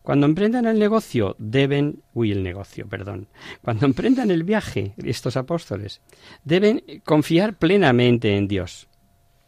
Cuando 0.04 0.26
emprendan 0.26 0.65
el 0.65 0.80
negocio, 0.80 1.36
deben, 1.39 2.04
uy, 2.13 2.32
el 2.32 2.43
negocio, 2.43 2.88
perdón, 2.88 3.28
cuando 3.62 3.86
emprendan 3.86 4.32
el 4.32 4.43
viaje, 4.43 4.93
estos 5.04 5.36
apóstoles, 5.36 6.02
deben 6.43 6.84
confiar 7.04 7.58
plenamente 7.58 8.38
en 8.38 8.48
Dios. 8.48 8.88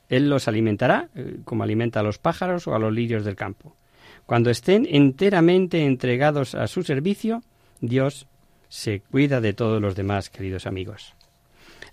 Él 0.09 0.27
los 0.27 0.47
alimentará 0.47 1.09
eh, 1.15 1.37
como 1.45 1.63
alimenta 1.63 1.99
a 1.99 2.03
los 2.03 2.17
pájaros 2.17 2.67
o 2.67 2.75
a 2.75 2.79
los 2.79 2.91
lirios 2.91 3.23
del 3.23 3.35
campo. 3.35 3.77
Cuando 4.25 4.49
estén 4.49 4.87
enteramente 4.89 5.85
entregados 5.85 6.55
a 6.55 6.67
su 6.67 6.83
servicio, 6.83 7.41
Dios 7.81 8.27
se 8.67 9.01
cuida 9.01 9.41
de 9.41 9.53
todos 9.53 9.81
los 9.81 9.95
demás, 9.95 10.29
queridos 10.29 10.67
amigos. 10.67 11.15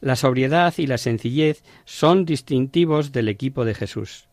La 0.00 0.16
sobriedad 0.16 0.74
y 0.76 0.86
la 0.86 0.98
sencillez 0.98 1.62
son 1.84 2.24
distintivos 2.24 3.12
del 3.12 3.28
equipo 3.28 3.64
de 3.64 3.74
Jesús. 3.74 4.28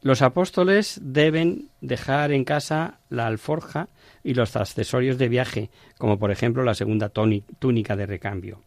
Los 0.00 0.22
apóstoles 0.22 1.00
deben 1.02 1.70
dejar 1.80 2.32
en 2.32 2.44
casa 2.44 3.00
la 3.08 3.26
alforja 3.26 3.88
y 4.22 4.34
los 4.34 4.54
accesorios 4.56 5.18
de 5.18 5.28
viaje, 5.28 5.70
como 5.98 6.18
por 6.18 6.30
ejemplo 6.30 6.62
la 6.62 6.74
segunda 6.74 7.10
túnica 7.10 7.96
de 7.96 8.06
recambio. 8.06 8.62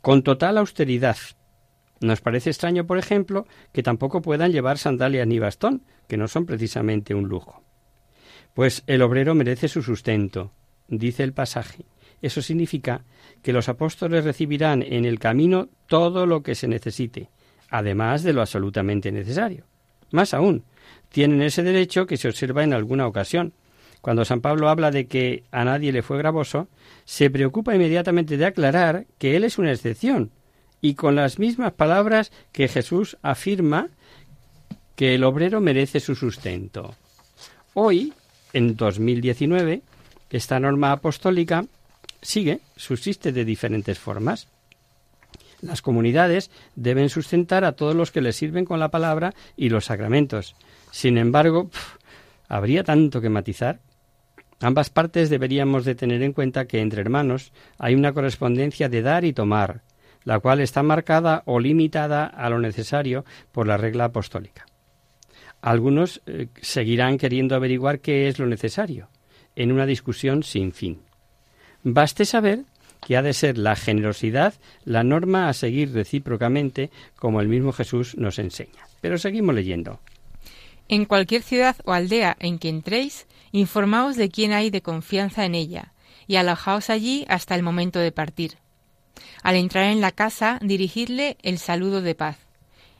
Con 0.00 0.22
total 0.22 0.58
austeridad. 0.58 1.16
Nos 2.00 2.20
parece 2.20 2.50
extraño, 2.50 2.86
por 2.86 2.98
ejemplo, 2.98 3.46
que 3.72 3.82
tampoco 3.82 4.20
puedan 4.20 4.52
llevar 4.52 4.76
sandalias 4.76 5.26
ni 5.26 5.38
bastón, 5.38 5.82
que 6.08 6.18
no 6.18 6.28
son 6.28 6.44
precisamente 6.44 7.14
un 7.14 7.28
lujo. 7.28 7.62
Pues 8.52 8.82
el 8.86 9.00
obrero 9.00 9.34
merece 9.34 9.68
su 9.68 9.82
sustento, 9.82 10.52
dice 10.88 11.22
el 11.22 11.32
pasaje. 11.32 11.84
Eso 12.22 12.40
significa 12.40 13.04
que 13.42 13.52
los 13.52 13.68
apóstoles 13.68 14.24
recibirán 14.24 14.82
en 14.82 15.04
el 15.04 15.18
camino 15.18 15.68
todo 15.86 16.26
lo 16.26 16.42
que 16.42 16.54
se 16.54 16.68
necesite, 16.68 17.28
además 17.68 18.22
de 18.22 18.32
lo 18.32 18.40
absolutamente 18.40 19.12
necesario. 19.12 19.66
Más 20.10 20.32
aún, 20.32 20.64
tienen 21.10 21.42
ese 21.42 21.62
derecho 21.62 22.06
que 22.06 22.16
se 22.16 22.28
observa 22.28 22.64
en 22.64 22.72
alguna 22.72 23.06
ocasión. 23.06 23.52
Cuando 24.00 24.24
San 24.24 24.40
Pablo 24.40 24.68
habla 24.68 24.90
de 24.90 25.06
que 25.06 25.44
a 25.50 25.64
nadie 25.64 25.92
le 25.92 26.02
fue 26.02 26.18
gravoso, 26.18 26.68
se 27.04 27.30
preocupa 27.30 27.74
inmediatamente 27.74 28.36
de 28.36 28.46
aclarar 28.46 29.06
que 29.18 29.36
él 29.36 29.44
es 29.44 29.58
una 29.58 29.72
excepción, 29.72 30.30
y 30.80 30.94
con 30.94 31.14
las 31.14 31.38
mismas 31.38 31.72
palabras 31.72 32.32
que 32.52 32.68
Jesús 32.68 33.16
afirma 33.22 33.88
que 34.96 35.14
el 35.14 35.24
obrero 35.24 35.60
merece 35.60 36.00
su 36.00 36.14
sustento. 36.14 36.94
Hoy, 37.72 38.12
en 38.52 38.76
2019, 38.76 39.82
esta 40.34 40.58
norma 40.58 40.90
apostólica 40.90 41.64
sigue, 42.20 42.58
subsiste 42.74 43.30
de 43.30 43.44
diferentes 43.44 44.00
formas. 44.00 44.48
Las 45.60 45.80
comunidades 45.80 46.50
deben 46.74 47.08
sustentar 47.08 47.64
a 47.64 47.72
todos 47.72 47.94
los 47.94 48.10
que 48.10 48.20
les 48.20 48.34
sirven 48.34 48.64
con 48.64 48.80
la 48.80 48.90
palabra 48.90 49.32
y 49.56 49.68
los 49.68 49.84
sacramentos. 49.84 50.56
Sin 50.90 51.18
embargo, 51.18 51.70
habría 52.48 52.82
tanto 52.82 53.20
que 53.20 53.28
matizar. 53.28 53.78
Ambas 54.60 54.90
partes 54.90 55.30
deberíamos 55.30 55.84
de 55.84 55.94
tener 55.94 56.20
en 56.24 56.32
cuenta 56.32 56.66
que 56.66 56.80
entre 56.80 57.00
hermanos 57.00 57.52
hay 57.78 57.94
una 57.94 58.12
correspondencia 58.12 58.88
de 58.88 59.02
dar 59.02 59.24
y 59.24 59.32
tomar, 59.32 59.82
la 60.24 60.40
cual 60.40 60.60
está 60.60 60.82
marcada 60.82 61.44
o 61.46 61.60
limitada 61.60 62.26
a 62.26 62.50
lo 62.50 62.58
necesario 62.58 63.24
por 63.52 63.68
la 63.68 63.76
regla 63.76 64.06
apostólica. 64.06 64.66
Algunos 65.62 66.22
eh, 66.26 66.48
seguirán 66.60 67.18
queriendo 67.18 67.54
averiguar 67.54 68.00
qué 68.00 68.26
es 68.28 68.38
lo 68.38 68.46
necesario, 68.46 69.08
en 69.56 69.72
una 69.72 69.86
discusión 69.86 70.42
sin 70.42 70.72
fin. 70.72 71.00
Baste 71.82 72.24
saber 72.24 72.64
que 73.06 73.16
ha 73.16 73.22
de 73.22 73.34
ser 73.34 73.58
la 73.58 73.76
generosidad 73.76 74.54
la 74.84 75.04
norma 75.04 75.48
a 75.48 75.52
seguir 75.52 75.92
recíprocamente, 75.92 76.90
como 77.16 77.40
el 77.40 77.48
mismo 77.48 77.72
Jesús 77.72 78.16
nos 78.16 78.38
enseña. 78.38 78.88
Pero 79.00 79.18
seguimos 79.18 79.54
leyendo. 79.54 80.00
En 80.88 81.04
cualquier 81.04 81.42
ciudad 81.42 81.76
o 81.84 81.92
aldea 81.92 82.36
en 82.40 82.58
que 82.58 82.68
entréis, 82.68 83.26
informaos 83.52 84.16
de 84.16 84.30
quién 84.30 84.52
hay 84.52 84.70
de 84.70 84.82
confianza 84.82 85.44
en 85.44 85.54
ella, 85.54 85.92
y 86.26 86.36
alojaos 86.36 86.90
allí 86.90 87.24
hasta 87.28 87.54
el 87.54 87.62
momento 87.62 87.98
de 87.98 88.12
partir. 88.12 88.54
Al 89.42 89.56
entrar 89.56 89.84
en 89.84 90.00
la 90.00 90.12
casa, 90.12 90.58
dirigidle 90.62 91.36
el 91.42 91.58
saludo 91.58 92.00
de 92.00 92.14
paz, 92.14 92.38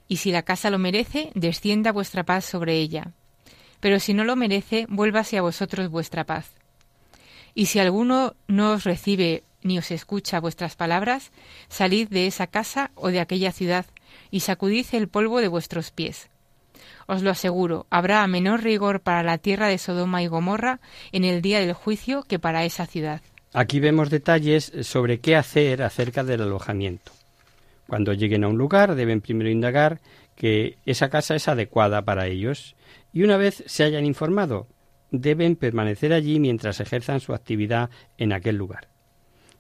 y 0.08 0.18
si 0.18 0.30
la 0.30 0.42
casa 0.42 0.70
lo 0.70 0.78
merece, 0.78 1.30
descienda 1.34 1.92
vuestra 1.92 2.24
paz 2.24 2.44
sobre 2.44 2.76
ella. 2.76 3.12
Pero 3.80 4.00
si 4.00 4.14
no 4.14 4.24
lo 4.24 4.36
merece, 4.36 4.86
vuélvase 4.88 5.38
a 5.38 5.42
vosotros 5.42 5.90
vuestra 5.90 6.24
paz. 6.24 6.50
Y 7.54 7.66
si 7.66 7.78
alguno 7.78 8.34
no 8.48 8.72
os 8.72 8.84
recibe 8.84 9.44
ni 9.62 9.78
os 9.78 9.90
escucha 9.90 10.40
vuestras 10.40 10.76
palabras, 10.76 11.32
salid 11.68 12.08
de 12.08 12.26
esa 12.26 12.46
casa 12.46 12.90
o 12.94 13.08
de 13.08 13.20
aquella 13.20 13.52
ciudad 13.52 13.86
y 14.30 14.40
sacudid 14.40 14.86
el 14.92 15.08
polvo 15.08 15.40
de 15.40 15.48
vuestros 15.48 15.90
pies. 15.90 16.28
Os 17.06 17.22
lo 17.22 17.30
aseguro, 17.30 17.86
habrá 17.90 18.26
menor 18.26 18.62
rigor 18.62 19.00
para 19.00 19.22
la 19.22 19.38
tierra 19.38 19.68
de 19.68 19.78
Sodoma 19.78 20.22
y 20.22 20.26
Gomorra 20.26 20.80
en 21.12 21.24
el 21.24 21.42
día 21.42 21.60
del 21.60 21.72
juicio 21.72 22.22
que 22.22 22.38
para 22.38 22.64
esa 22.64 22.86
ciudad. 22.86 23.20
Aquí 23.52 23.80
vemos 23.80 24.10
detalles 24.10 24.72
sobre 24.82 25.20
qué 25.20 25.36
hacer 25.36 25.82
acerca 25.82 26.24
del 26.24 26.42
alojamiento. 26.42 27.12
Cuando 27.86 28.12
lleguen 28.12 28.44
a 28.44 28.48
un 28.48 28.58
lugar 28.58 28.94
deben 28.94 29.20
primero 29.20 29.50
indagar 29.50 30.00
que 30.34 30.78
esa 30.86 31.10
casa 31.10 31.34
es 31.34 31.48
adecuada 31.48 32.02
para 32.02 32.26
ellos 32.26 32.76
y 33.12 33.22
una 33.22 33.36
vez 33.36 33.62
se 33.66 33.84
hayan 33.84 34.06
informado 34.06 34.68
deben 35.20 35.56
permanecer 35.56 36.12
allí 36.12 36.40
mientras 36.40 36.80
ejerzan 36.80 37.20
su 37.20 37.34
actividad 37.34 37.90
en 38.18 38.32
aquel 38.32 38.56
lugar. 38.56 38.88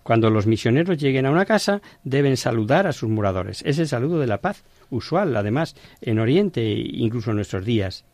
Cuando 0.02 0.28
los 0.28 0.46
misioneros 0.46 0.98
lleguen 0.98 1.26
a 1.26 1.30
una 1.30 1.46
casa, 1.46 1.80
deben 2.02 2.36
saludar 2.36 2.86
a 2.86 2.92
sus 2.92 3.08
moradores. 3.08 3.62
Es 3.64 3.78
el 3.78 3.88
saludo 3.88 4.20
de 4.20 4.26
la 4.26 4.40
paz, 4.40 4.64
usual, 4.90 5.34
además, 5.34 5.76
en 6.02 6.18
Oriente 6.18 6.60
e 6.60 6.80
incluso 6.96 7.30
en 7.30 7.36
nuestros 7.36 7.64
días. 7.64 8.04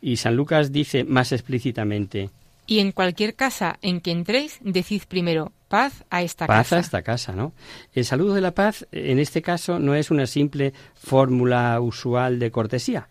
Y 0.00 0.16
San 0.16 0.36
Lucas 0.36 0.70
dice 0.70 1.04
más 1.04 1.32
explícitamente 1.32 2.30
Y 2.72 2.78
en 2.78 2.92
cualquier 2.92 3.34
casa 3.34 3.78
en 3.82 4.00
que 4.00 4.12
entréis, 4.12 4.58
decid 4.62 5.02
primero 5.06 5.52
paz 5.68 6.04
a 6.08 6.22
esta 6.22 6.46
casa. 6.46 6.58
Paz 6.58 6.72
a 6.72 6.78
esta 6.78 7.02
casa, 7.02 7.32
¿no? 7.34 7.52
El 7.92 8.06
saludo 8.06 8.32
de 8.32 8.40
la 8.40 8.54
paz, 8.54 8.86
en 8.92 9.18
este 9.18 9.42
caso, 9.42 9.78
no 9.78 9.94
es 9.94 10.10
una 10.10 10.24
simple 10.24 10.72
fórmula 10.94 11.78
usual 11.82 12.38
de 12.38 12.50
cortesía, 12.50 13.10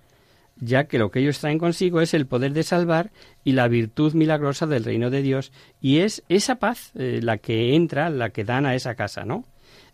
ya 0.56 0.86
que 0.86 0.98
lo 0.98 1.12
que 1.12 1.20
ellos 1.20 1.38
traen 1.38 1.60
consigo 1.60 2.02
es 2.02 2.16
el 2.16 2.26
poder 2.26 2.54
de 2.54 2.64
salvar 2.64 3.12
y 3.44 3.52
la 3.52 3.68
virtud 3.68 4.16
milagrosa 4.16 4.66
del 4.66 4.84
reino 4.84 5.12
de 5.12 5.22
Dios, 5.22 5.52
y 5.80 6.00
es 6.00 6.24
esa 6.28 6.56
paz 6.56 6.90
eh, 6.96 7.20
la 7.22 7.38
que 7.38 7.76
entra, 7.76 8.10
la 8.10 8.32
que 8.32 8.44
dan 8.44 8.66
a 8.66 8.74
esa 8.74 8.96
casa, 8.96 9.26
¿no? 9.26 9.46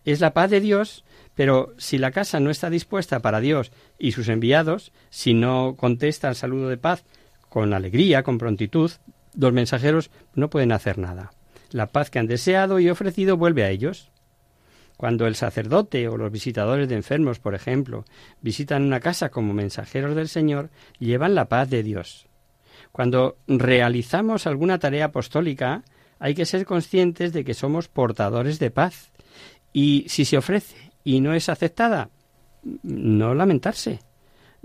Es 0.06 0.22
la 0.22 0.34
paz 0.34 0.50
de 0.50 0.62
Dios, 0.62 1.04
pero 1.36 1.74
si 1.78 1.98
la 1.98 2.12
casa 2.12 2.40
no 2.40 2.52
está 2.52 2.70
dispuesta 2.70 3.20
para 3.20 3.42
Dios 3.42 3.74
y 4.00 4.14
sus 4.14 4.30
enviados, 4.30 4.94
si 5.10 5.34
no 5.34 5.76
contesta 5.76 6.30
al 6.30 6.38
saludo 6.38 6.70
de 6.70 6.78
paz 6.78 7.04
con 7.50 7.74
alegría, 7.74 8.24
con 8.24 8.38
prontitud, 8.38 8.92
los 9.36 9.54
mensajeros 9.54 10.12
no 10.34 10.50
pueden 10.50 10.72
hacer 10.72 10.98
nada. 10.98 11.32
La 11.72 11.88
paz 11.88 12.10
que 12.10 12.20
han 12.20 12.28
deseado 12.28 12.80
y 12.80 12.90
ofrecido 12.90 13.38
vuelve 13.38 13.64
a 13.64 13.70
ellos. 13.70 14.12
Cuando 14.96 15.28
el 15.28 15.36
sacerdote 15.36 16.08
o 16.08 16.18
los 16.18 16.32
visitadores 16.32 16.90
de 16.90 16.96
enfermos, 16.96 17.40
por 17.40 17.54
ejemplo, 17.54 18.06
visitan 18.42 18.84
una 18.84 19.00
casa 19.00 19.30
como 19.30 19.54
mensajeros 19.54 20.16
del 20.16 20.28
Señor, 20.28 20.70
llevan 20.98 21.36
la 21.36 21.46
paz 21.46 21.70
de 21.70 21.84
Dios. 21.84 22.28
Cuando 22.92 23.38
realizamos 23.48 24.48
alguna 24.48 24.80
tarea 24.80 25.06
apostólica, 25.06 25.84
hay 26.20 26.34
que 26.34 26.46
ser 26.46 26.66
conscientes 26.66 27.32
de 27.32 27.44
que 27.44 27.54
somos 27.54 27.90
portadores 27.90 28.58
de 28.58 28.72
paz. 28.72 29.12
Y 29.72 30.06
si 30.08 30.26
se 30.26 30.38
ofrece 30.38 30.92
y 31.04 31.22
no 31.22 31.34
es 31.34 31.50
aceptada, 31.50 32.10
no 32.82 33.36
lamentarse, 33.36 34.00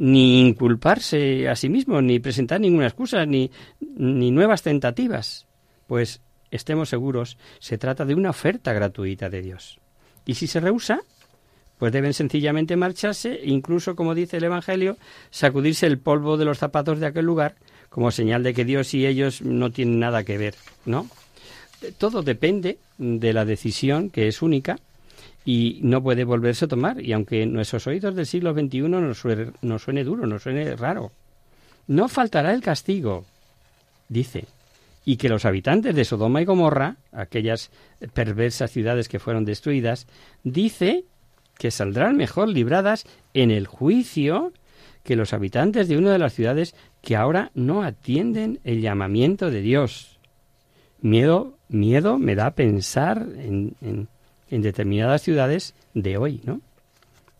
ni 0.02 0.40
inculparse 0.40 1.48
a 1.48 1.54
sí 1.54 1.68
mismo, 1.68 2.02
ni 2.02 2.18
presentar 2.18 2.60
ninguna 2.60 2.88
excusa, 2.88 3.24
ni, 3.24 3.52
ni 3.78 4.32
nuevas 4.32 4.62
tentativas, 4.62 5.46
pues 5.86 6.20
estemos 6.50 6.88
seguros, 6.88 7.38
se 7.60 7.78
trata 7.78 8.04
de 8.04 8.16
una 8.16 8.30
oferta 8.30 8.72
gratuita 8.72 9.30
de 9.30 9.42
Dios. 9.42 9.78
Y 10.26 10.34
si 10.34 10.48
se 10.48 10.58
rehúsa, 10.58 11.02
pues 11.78 11.92
deben 11.92 12.14
sencillamente 12.14 12.74
marcharse, 12.74 13.42
incluso, 13.44 13.94
como 13.94 14.16
dice 14.16 14.38
el 14.38 14.44
Evangelio, 14.44 14.96
sacudirse 15.30 15.86
el 15.86 16.00
polvo 16.00 16.36
de 16.36 16.46
los 16.46 16.58
zapatos 16.58 16.98
de 16.98 17.06
aquel 17.06 17.24
lugar, 17.24 17.54
como 17.88 18.10
señal 18.10 18.42
de 18.42 18.54
que 18.54 18.64
Dios 18.64 18.94
y 18.94 19.06
ellos 19.06 19.40
no 19.40 19.70
tienen 19.70 20.00
nada 20.00 20.24
que 20.24 20.36
ver, 20.36 20.56
¿no? 20.84 21.08
Todo 21.98 22.22
depende 22.22 22.78
de 22.98 23.32
la 23.32 23.44
decisión, 23.44 24.10
que 24.10 24.26
es 24.26 24.42
única, 24.42 24.80
y 25.44 25.80
no 25.82 26.02
puede 26.02 26.24
volverse 26.24 26.66
a 26.66 26.68
tomar. 26.68 27.00
Y 27.00 27.12
aunque 27.12 27.46
nuestros 27.46 27.86
oídos 27.86 28.14
del 28.14 28.26
siglo 28.26 28.52
XXI 28.52 28.80
nos 28.82 29.18
suene, 29.18 29.52
nos 29.62 29.82
suene 29.82 30.04
duro, 30.04 30.26
nos 30.26 30.42
suene 30.42 30.76
raro, 30.76 31.12
no 31.86 32.08
faltará 32.08 32.52
el 32.52 32.62
castigo, 32.62 33.24
dice, 34.08 34.44
y 35.04 35.16
que 35.16 35.28
los 35.28 35.44
habitantes 35.44 35.94
de 35.94 36.04
Sodoma 36.04 36.42
y 36.42 36.44
Gomorra, 36.44 36.96
aquellas 37.12 37.70
perversas 38.14 38.70
ciudades 38.70 39.08
que 39.08 39.18
fueron 39.18 39.44
destruidas, 39.44 40.06
dice 40.44 41.04
que 41.58 41.70
saldrán 41.70 42.16
mejor 42.16 42.48
libradas 42.48 43.04
en 43.34 43.50
el 43.50 43.66
juicio 43.66 44.52
que 45.02 45.16
los 45.16 45.32
habitantes 45.32 45.88
de 45.88 45.98
una 45.98 46.12
de 46.12 46.18
las 46.18 46.34
ciudades 46.34 46.74
que 47.00 47.16
ahora 47.16 47.50
no 47.54 47.82
atienden 47.82 48.60
el 48.64 48.80
llamamiento 48.80 49.50
de 49.50 49.60
Dios. 49.60 50.18
Miedo, 51.00 51.58
miedo 51.68 52.18
me 52.18 52.36
da 52.36 52.52
pensar 52.52 53.26
en, 53.36 53.74
en, 53.80 54.08
en 54.52 54.60
determinadas 54.60 55.22
ciudades 55.22 55.74
de 55.94 56.18
hoy, 56.18 56.42
¿no? 56.44 56.60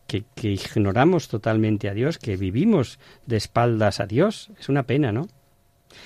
Que, 0.07 0.25
ignoramos 0.41 1.27
totalmente 1.27 1.87
a 1.87 1.93
Dios, 1.93 2.17
que 2.17 2.37
vivimos 2.37 2.99
de 3.27 3.37
espaldas 3.37 3.99
a 3.99 4.07
Dios. 4.07 4.49
Es 4.59 4.67
una 4.67 4.83
pena, 4.83 5.11
¿no? 5.11 5.27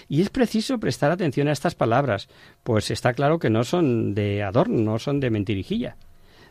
Y 0.09 0.21
es 0.21 0.29
preciso 0.29 0.79
prestar 0.79 1.11
atención 1.11 1.47
a 1.47 1.53
estas 1.53 1.75
palabras, 1.75 2.27
pues 2.63 2.91
está 2.91 3.13
claro 3.13 3.39
que 3.39 3.49
no 3.49 3.63
son 3.63 4.13
de 4.15 4.43
adorno, 4.43 4.79
no 4.79 4.99
son 4.99 5.21
de 5.21 5.29
mentirijilla. 5.29 5.95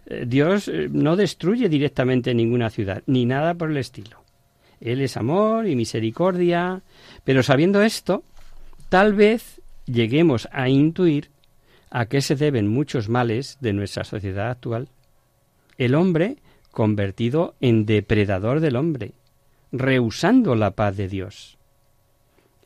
Eh, 0.07 0.25
Dios 0.27 0.69
eh, 0.69 0.89
no 0.91 1.17
destruye 1.17 1.69
directamente 1.69 2.35
ninguna 2.35 2.71
ciudad, 2.71 3.03
ni 3.07 3.27
nada 3.27 3.55
por 3.55 3.71
el 3.71 3.77
estilo. 3.77 4.23
Él 4.81 5.03
es 5.03 5.19
amor 5.19 5.67
y 5.67 5.77
misericordia, 5.77 6.81
pero 7.25 7.43
sabiendo 7.43 7.83
esto, 7.83 8.25
tal 8.89 9.13
vez 9.13 9.61
lleguemos 9.85 10.49
a 10.51 10.71
intuir 10.71 11.31
a 11.91 12.07
qué 12.07 12.21
se 12.21 12.37
deben 12.37 12.69
muchos 12.69 13.09
males 13.09 13.59
de 13.61 13.73
nuestra 13.73 14.05
sociedad 14.05 14.51
actual. 14.51 14.89
El 15.79 15.95
hombre 15.95 16.37
convertido 16.71 17.55
en 17.61 17.87
depredador 17.87 18.61
del 18.61 18.77
hombre, 18.77 19.13
rehusando 19.73 20.55
la 20.55 20.73
paz 20.73 20.97
de 20.97 21.09
Dios. 21.09 21.57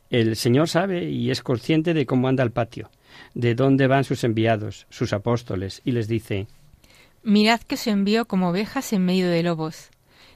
El 0.09 0.35
Señor 0.35 0.67
sabe 0.67 1.09
y 1.09 1.31
es 1.31 1.41
consciente 1.41 1.93
de 1.93 2.05
cómo 2.05 2.27
anda 2.27 2.43
el 2.43 2.51
patio, 2.51 2.89
de 3.33 3.55
dónde 3.55 3.87
van 3.87 4.03
sus 4.03 4.25
enviados, 4.25 4.85
sus 4.89 5.13
apóstoles, 5.13 5.81
y 5.85 5.93
les 5.93 6.09
dice 6.09 6.47
Mirad 7.23 7.61
que 7.61 7.75
os 7.75 7.87
envío 7.87 8.25
como 8.25 8.49
ovejas 8.49 8.91
en 8.91 9.05
medio 9.05 9.29
de 9.29 9.43
lobos. 9.43 9.91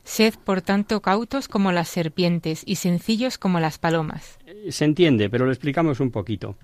Sed, 0.05 0.35
por 0.43 0.61
tanto, 0.61 1.01
cautos 1.01 1.47
como 1.47 1.71
las 1.71 1.89
serpientes 1.89 2.63
y 2.65 2.75
sencillos 2.75 3.37
como 3.37 3.59
las 3.59 3.79
palomas. 3.79 4.37
Se 4.69 4.85
entiende, 4.85 5.29
pero 5.29 5.45
lo 5.45 5.51
explicamos 5.51 5.99
un 5.99 6.11
poquito. 6.11 6.55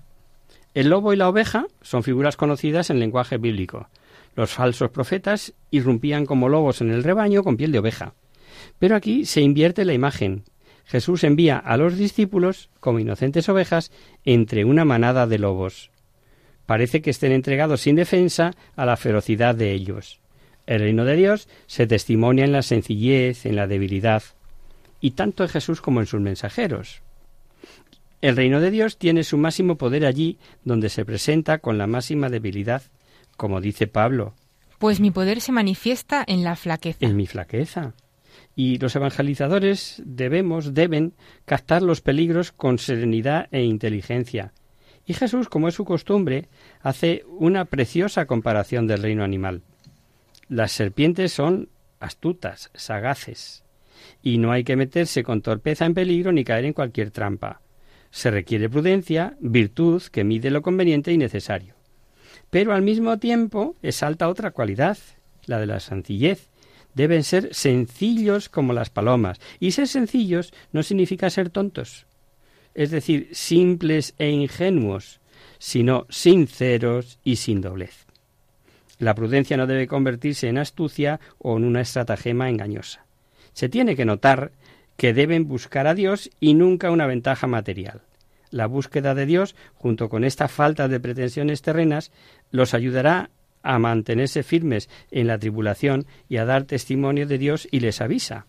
El 0.74 0.88
lobo 0.88 1.12
y 1.12 1.16
la 1.16 1.28
oveja 1.28 1.66
son 1.82 2.02
figuras 2.02 2.36
conocidas 2.36 2.88
en 2.88 2.98
lenguaje 2.98 3.36
bíblico. 3.36 3.88
Los 4.34 4.52
falsos 4.52 4.90
profetas 4.90 5.52
irrumpían 5.70 6.24
como 6.24 6.48
lobos 6.48 6.80
en 6.80 6.90
el 6.90 7.04
rebaño 7.04 7.42
con 7.42 7.58
piel 7.58 7.72
de 7.72 7.78
oveja. 7.78 8.14
Pero 8.78 8.96
aquí 8.96 9.26
se 9.26 9.42
invierte 9.42 9.84
la 9.84 9.92
imagen. 9.92 10.44
Jesús 10.84 11.24
envía 11.24 11.58
a 11.58 11.76
los 11.76 11.96
discípulos 11.96 12.70
como 12.80 12.98
inocentes 12.98 13.48
ovejas 13.48 13.92
entre 14.24 14.64
una 14.64 14.84
manada 14.84 15.26
de 15.26 15.38
lobos. 15.38 15.90
Parece 16.64 17.02
que 17.02 17.10
estén 17.10 17.32
entregados 17.32 17.82
sin 17.82 17.96
defensa 17.96 18.52
a 18.74 18.86
la 18.86 18.96
ferocidad 18.96 19.54
de 19.54 19.72
ellos. 19.72 20.20
El 20.66 20.80
reino 20.80 21.04
de 21.04 21.16
Dios 21.16 21.48
se 21.66 21.86
testimonia 21.86 22.44
en 22.44 22.52
la 22.52 22.62
sencillez, 22.62 23.44
en 23.46 23.56
la 23.56 23.66
debilidad, 23.66 24.22
y 25.00 25.12
tanto 25.12 25.42
en 25.42 25.50
Jesús 25.50 25.80
como 25.80 26.00
en 26.00 26.06
sus 26.06 26.20
mensajeros. 26.20 27.02
El 28.22 28.36
reino 28.36 28.60
de 28.60 28.70
Dios 28.70 28.98
tiene 28.98 29.24
su 29.24 29.36
máximo 29.36 29.76
poder 29.76 30.06
allí 30.06 30.38
donde 30.62 30.88
se 30.90 31.04
presenta 31.04 31.58
con 31.58 31.76
la 31.76 31.88
máxima 31.88 32.28
debilidad, 32.28 32.82
como 33.36 33.60
dice 33.60 33.88
Pablo. 33.88 34.34
Pues 34.78 35.00
mi 35.00 35.10
poder 35.10 35.40
se 35.40 35.50
manifiesta 35.50 36.24
en 36.24 36.44
la 36.44 36.54
flaqueza. 36.54 37.04
En 37.04 37.16
mi 37.16 37.26
flaqueza. 37.26 37.94
Y 38.54 38.78
los 38.78 38.94
evangelizadores 38.94 40.00
debemos, 40.04 40.72
deben, 40.72 41.14
captar 41.46 41.82
los 41.82 42.00
peligros 42.00 42.52
con 42.52 42.78
serenidad 42.78 43.48
e 43.50 43.64
inteligencia. 43.64 44.52
Y 45.04 45.14
Jesús, 45.14 45.48
como 45.48 45.66
es 45.66 45.74
su 45.74 45.84
costumbre, 45.84 46.48
hace 46.80 47.24
una 47.26 47.64
preciosa 47.64 48.26
comparación 48.26 48.86
del 48.86 49.02
reino 49.02 49.24
animal. 49.24 49.62
Las 50.48 50.70
serpientes 50.70 51.32
son 51.32 51.70
astutas, 51.98 52.70
sagaces, 52.74 53.64
y 54.22 54.38
no 54.38 54.52
hay 54.52 54.62
que 54.62 54.76
meterse 54.76 55.24
con 55.24 55.42
torpeza 55.42 55.86
en 55.86 55.94
peligro 55.94 56.30
ni 56.30 56.44
caer 56.44 56.66
en 56.66 56.72
cualquier 56.72 57.10
trampa. 57.10 57.60
Se 58.12 58.30
requiere 58.30 58.68
prudencia, 58.68 59.36
virtud 59.40 60.02
que 60.12 60.22
mide 60.22 60.50
lo 60.50 60.62
conveniente 60.62 61.12
y 61.12 61.18
necesario. 61.18 61.74
Pero 62.50 62.74
al 62.74 62.82
mismo 62.82 63.18
tiempo 63.18 63.74
exalta 63.82 64.28
otra 64.28 64.50
cualidad, 64.50 64.98
la 65.46 65.58
de 65.58 65.66
la 65.66 65.80
sencillez. 65.80 66.50
Deben 66.94 67.24
ser 67.24 67.54
sencillos 67.54 68.50
como 68.50 68.74
las 68.74 68.90
palomas, 68.90 69.40
y 69.58 69.72
ser 69.72 69.88
sencillos 69.88 70.52
no 70.72 70.82
significa 70.82 71.30
ser 71.30 71.48
tontos, 71.48 72.04
es 72.74 72.90
decir, 72.90 73.30
simples 73.32 74.14
e 74.18 74.28
ingenuos, 74.28 75.20
sino 75.58 76.06
sinceros 76.10 77.18
y 77.24 77.36
sin 77.36 77.62
doblez. 77.62 78.04
La 78.98 79.14
prudencia 79.14 79.56
no 79.56 79.66
debe 79.66 79.86
convertirse 79.86 80.48
en 80.48 80.58
astucia 80.58 81.18
o 81.38 81.56
en 81.56 81.64
una 81.64 81.80
estratagema 81.80 82.50
engañosa. 82.50 83.06
Se 83.54 83.70
tiene 83.70 83.96
que 83.96 84.04
notar 84.04 84.52
que 85.02 85.12
deben 85.12 85.48
buscar 85.48 85.88
a 85.88 85.96
Dios 85.96 86.30
y 86.38 86.54
nunca 86.54 86.92
una 86.92 87.08
ventaja 87.08 87.48
material. 87.48 88.02
La 88.50 88.66
búsqueda 88.66 89.16
de 89.16 89.26
Dios, 89.26 89.56
junto 89.74 90.08
con 90.08 90.22
esta 90.22 90.46
falta 90.46 90.86
de 90.86 91.00
pretensiones 91.00 91.60
terrenas, 91.60 92.12
los 92.52 92.72
ayudará 92.72 93.30
a 93.64 93.80
mantenerse 93.80 94.44
firmes 94.44 94.88
en 95.10 95.26
la 95.26 95.40
tribulación 95.40 96.06
y 96.28 96.36
a 96.36 96.44
dar 96.44 96.66
testimonio 96.66 97.26
de 97.26 97.38
Dios 97.38 97.66
y 97.72 97.80
les 97.80 98.00
avisa. 98.00 98.46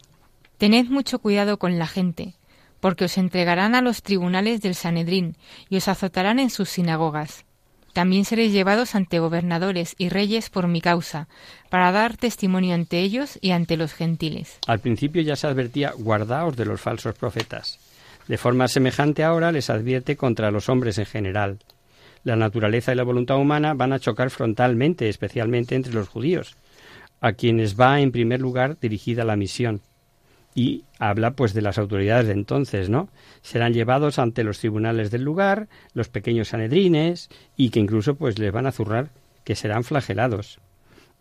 Tened 0.59 0.89
mucho 0.89 1.17
cuidado 1.17 1.57
con 1.57 1.79
la 1.79 1.87
gente, 1.87 2.35
porque 2.79 3.05
os 3.05 3.17
entregarán 3.17 3.73
a 3.73 3.81
los 3.81 4.03
tribunales 4.03 4.61
del 4.61 4.75
Sanedrín 4.75 5.35
y 5.69 5.77
os 5.77 5.87
azotarán 5.87 6.37
en 6.37 6.51
sus 6.51 6.69
sinagogas. 6.69 7.45
También 7.93 8.25
seréis 8.25 8.51
llevados 8.51 8.95
ante 8.95 9.19
gobernadores 9.19 9.95
y 9.97 10.09
reyes 10.09 10.49
por 10.49 10.67
mi 10.67 10.81
causa, 10.81 11.27
para 11.69 11.91
dar 11.91 12.17
testimonio 12.17 12.73
ante 12.73 12.99
ellos 12.99 13.37
y 13.39 13.51
ante 13.51 13.77
los 13.77 13.93
gentiles. 13.93 14.57
Al 14.67 14.79
principio 14.79 15.21
ya 15.21 15.35
se 15.35 15.47
advertía, 15.47 15.93
guardaos 15.95 16.57
de 16.57 16.65
los 16.65 16.81
falsos 16.81 17.15
profetas. 17.15 17.79
De 18.27 18.37
forma 18.37 18.67
semejante 18.67 19.23
ahora 19.23 19.51
les 19.51 19.69
advierte 19.69 20.17
contra 20.17 20.49
los 20.49 20.69
hombres 20.69 20.97
en 20.97 21.05
general. 21.05 21.59
La 22.23 22.35
naturaleza 22.35 22.91
y 22.93 22.95
la 22.95 23.03
voluntad 23.03 23.37
humana 23.37 23.73
van 23.73 23.93
a 23.93 23.99
chocar 23.99 24.29
frontalmente, 24.29 25.09
especialmente 25.09 25.75
entre 25.75 25.93
los 25.93 26.07
judíos, 26.07 26.55
a 27.21 27.33
quienes 27.33 27.79
va 27.79 27.99
en 27.99 28.11
primer 28.11 28.41
lugar 28.41 28.79
dirigida 28.79 29.23
la 29.23 29.35
misión 29.35 29.81
y 30.55 30.83
habla 30.99 31.31
pues 31.31 31.53
de 31.53 31.61
las 31.61 31.77
autoridades 31.77 32.27
de 32.27 32.33
entonces, 32.33 32.89
¿no? 32.89 33.09
Serán 33.41 33.73
llevados 33.73 34.19
ante 34.19 34.43
los 34.43 34.59
tribunales 34.59 35.11
del 35.11 35.23
lugar, 35.23 35.67
los 35.93 36.09
pequeños 36.09 36.49
sanedrines 36.49 37.29
y 37.57 37.69
que 37.69 37.79
incluso 37.79 38.15
pues 38.15 38.39
les 38.39 38.51
van 38.51 38.67
a 38.67 38.71
zurrar, 38.71 39.09
que 39.43 39.55
serán 39.55 39.83
flagelados. 39.83 40.59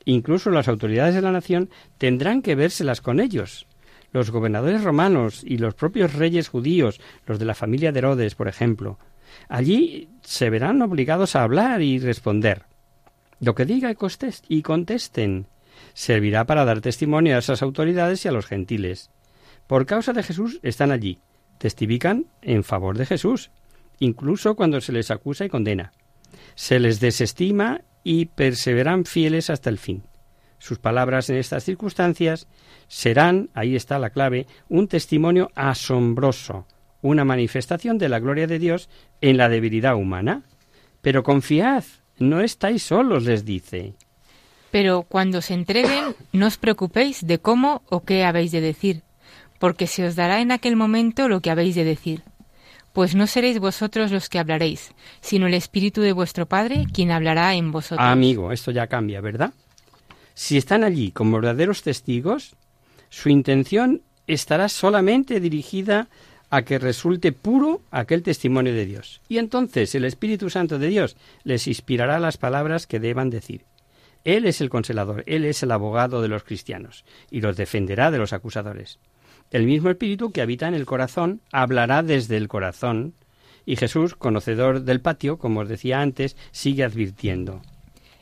Incluso 0.04 0.50
las 0.50 0.68
autoridades 0.68 1.14
de 1.14 1.22
la 1.22 1.32
nación 1.32 1.70
tendrán 1.98 2.42
que 2.42 2.54
vérselas 2.54 3.00
con 3.00 3.20
ellos. 3.20 3.66
Los 4.12 4.30
gobernadores 4.30 4.84
romanos 4.84 5.42
y 5.44 5.58
los 5.58 5.74
propios 5.74 6.14
reyes 6.14 6.48
judíos, 6.48 7.00
los 7.26 7.38
de 7.38 7.46
la 7.46 7.54
familia 7.54 7.92
de 7.92 7.98
Herodes, 8.00 8.34
por 8.34 8.48
ejemplo, 8.48 8.98
allí 9.48 10.08
se 10.22 10.50
verán 10.50 10.82
obligados 10.82 11.34
a 11.34 11.42
hablar 11.42 11.80
y 11.80 11.98
responder. 11.98 12.64
Lo 13.40 13.54
que 13.54 13.64
diga 13.64 13.94
y 14.48 14.62
contesten 14.62 15.46
servirá 15.94 16.44
para 16.44 16.64
dar 16.64 16.80
testimonio 16.80 17.36
a 17.36 17.38
esas 17.38 17.62
autoridades 17.62 18.24
y 18.24 18.28
a 18.28 18.32
los 18.32 18.46
gentiles. 18.46 19.10
Por 19.72 19.86
causa 19.86 20.12
de 20.12 20.22
Jesús 20.22 20.60
están 20.62 20.92
allí, 20.92 21.18
testifican 21.56 22.26
en 22.42 22.62
favor 22.62 22.98
de 22.98 23.06
Jesús, 23.06 23.50
incluso 24.00 24.54
cuando 24.54 24.82
se 24.82 24.92
les 24.92 25.10
acusa 25.10 25.46
y 25.46 25.48
condena. 25.48 25.92
Se 26.54 26.78
les 26.78 27.00
desestima 27.00 27.80
y 28.04 28.26
perseveran 28.26 29.06
fieles 29.06 29.48
hasta 29.48 29.70
el 29.70 29.78
fin. 29.78 30.02
Sus 30.58 30.78
palabras 30.78 31.30
en 31.30 31.36
estas 31.36 31.64
circunstancias 31.64 32.48
serán, 32.86 33.48
ahí 33.54 33.74
está 33.74 33.98
la 33.98 34.10
clave, 34.10 34.46
un 34.68 34.88
testimonio 34.88 35.50
asombroso, 35.54 36.66
una 37.00 37.24
manifestación 37.24 37.96
de 37.96 38.10
la 38.10 38.18
gloria 38.18 38.46
de 38.46 38.58
Dios 38.58 38.90
en 39.22 39.38
la 39.38 39.48
debilidad 39.48 39.96
humana. 39.96 40.42
Pero 41.00 41.22
confiad, 41.22 41.84
no 42.18 42.42
estáis 42.42 42.82
solos, 42.82 43.24
les 43.24 43.46
dice. 43.46 43.94
Pero 44.70 45.04
cuando 45.04 45.40
se 45.40 45.54
entreguen, 45.54 46.14
no 46.34 46.46
os 46.46 46.58
preocupéis 46.58 47.26
de 47.26 47.38
cómo 47.38 47.80
o 47.88 48.02
qué 48.02 48.24
habéis 48.24 48.52
de 48.52 48.60
decir, 48.60 49.02
porque 49.62 49.86
se 49.86 50.04
os 50.04 50.16
dará 50.16 50.40
en 50.40 50.50
aquel 50.50 50.74
momento 50.74 51.28
lo 51.28 51.40
que 51.40 51.48
habéis 51.48 51.76
de 51.76 51.84
decir. 51.84 52.22
Pues 52.92 53.14
no 53.14 53.28
seréis 53.28 53.60
vosotros 53.60 54.10
los 54.10 54.28
que 54.28 54.40
hablaréis, 54.40 54.90
sino 55.20 55.46
el 55.46 55.54
Espíritu 55.54 56.00
de 56.00 56.10
vuestro 56.10 56.46
Padre 56.46 56.86
quien 56.92 57.12
hablará 57.12 57.54
en 57.54 57.70
vosotros. 57.70 58.04
amigo, 58.04 58.50
esto 58.50 58.72
ya 58.72 58.88
cambia, 58.88 59.20
¿verdad? 59.20 59.52
Si 60.34 60.56
están 60.56 60.82
allí 60.82 61.12
como 61.12 61.36
verdaderos 61.36 61.84
testigos, 61.84 62.56
su 63.08 63.28
intención 63.28 64.02
estará 64.26 64.68
solamente 64.68 65.38
dirigida 65.38 66.08
a 66.50 66.62
que 66.62 66.80
resulte 66.80 67.30
puro 67.30 67.82
aquel 67.92 68.24
testimonio 68.24 68.74
de 68.74 68.84
Dios. 68.84 69.20
Y 69.28 69.38
entonces 69.38 69.94
el 69.94 70.04
Espíritu 70.04 70.50
Santo 70.50 70.80
de 70.80 70.88
Dios 70.88 71.16
les 71.44 71.68
inspirará 71.68 72.18
las 72.18 72.36
palabras 72.36 72.88
que 72.88 72.98
deban 72.98 73.30
decir. 73.30 73.64
Él 74.24 74.44
es 74.44 74.60
el 74.60 74.70
consolador, 74.70 75.22
Él 75.28 75.44
es 75.44 75.62
el 75.62 75.70
abogado 75.70 76.20
de 76.20 76.26
los 76.26 76.42
cristianos, 76.42 77.04
y 77.30 77.40
los 77.40 77.56
defenderá 77.56 78.10
de 78.10 78.18
los 78.18 78.32
acusadores. 78.32 78.98
El 79.52 79.66
mismo 79.66 79.90
Espíritu 79.90 80.32
que 80.32 80.40
habita 80.40 80.66
en 80.66 80.72
el 80.72 80.86
corazón 80.86 81.42
hablará 81.52 82.02
desde 82.02 82.38
el 82.38 82.48
corazón, 82.48 83.12
y 83.66 83.76
Jesús, 83.76 84.14
conocedor 84.14 84.82
del 84.82 85.02
patio, 85.02 85.38
como 85.38 85.60
os 85.60 85.68
decía 85.68 86.00
antes, 86.00 86.38
sigue 86.52 86.84
advirtiendo. 86.84 87.60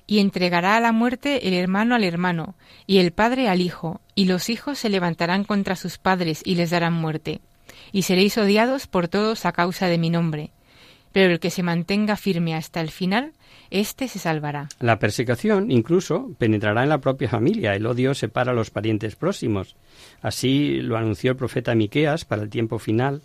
Y 0.09 0.19
entregará 0.19 0.77
a 0.77 0.81
la 0.81 0.91
muerte 0.91 1.47
el 1.47 1.55
hermano 1.55 1.95
al 1.95 2.03
hermano, 2.03 2.57
y 2.85 2.99
el 2.99 3.13
padre 3.13 3.49
al 3.49 3.61
hijo, 3.61 4.01
y 4.17 4.25
los 4.25 4.51
hijos 4.51 4.81
se 4.81 4.89
levantarán 4.89 5.45
contra 5.45 5.77
sus 5.77 5.99
padres 5.99 6.43
y 6.45 6.57
les 6.57 6.71
darán 6.71 6.95
muerte. 6.95 7.41
Y 7.93 8.03
seréis 8.03 8.37
odiados 8.37 8.89
por 8.89 9.07
todos 9.07 9.47
a 9.47 9.53
causa 9.53 9.87
de 9.87 9.99
mi 9.99 10.11
nombre. 10.11 10.51
Pero 11.13 11.33
el 11.33 11.39
que 11.39 11.51
se 11.51 11.63
mantenga 11.63 12.17
firme 12.17 12.57
hasta 12.57 12.81
el 12.81 12.91
final, 12.91 13.35
éste 13.71 14.09
se 14.09 14.19
salvará. 14.19 14.69
La 14.81 14.99
persecución 14.99 15.71
incluso 15.71 16.31
penetrará 16.39 16.83
en 16.83 16.89
la 16.89 16.99
propia 16.99 17.29
familia. 17.29 17.75
El 17.75 17.87
odio 17.87 18.15
separa 18.15 18.53
a 18.53 18.55
los 18.55 18.71
parientes 18.71 19.17
próximos. 19.17 19.77
Así 20.23 20.81
lo 20.83 20.97
anunció 20.97 21.33
el 21.33 21.37
profeta 21.37 21.75
Miqueas 21.75 22.25
para 22.25 22.43
el 22.43 22.51
tiempo 22.51 22.79
final. 22.79 23.23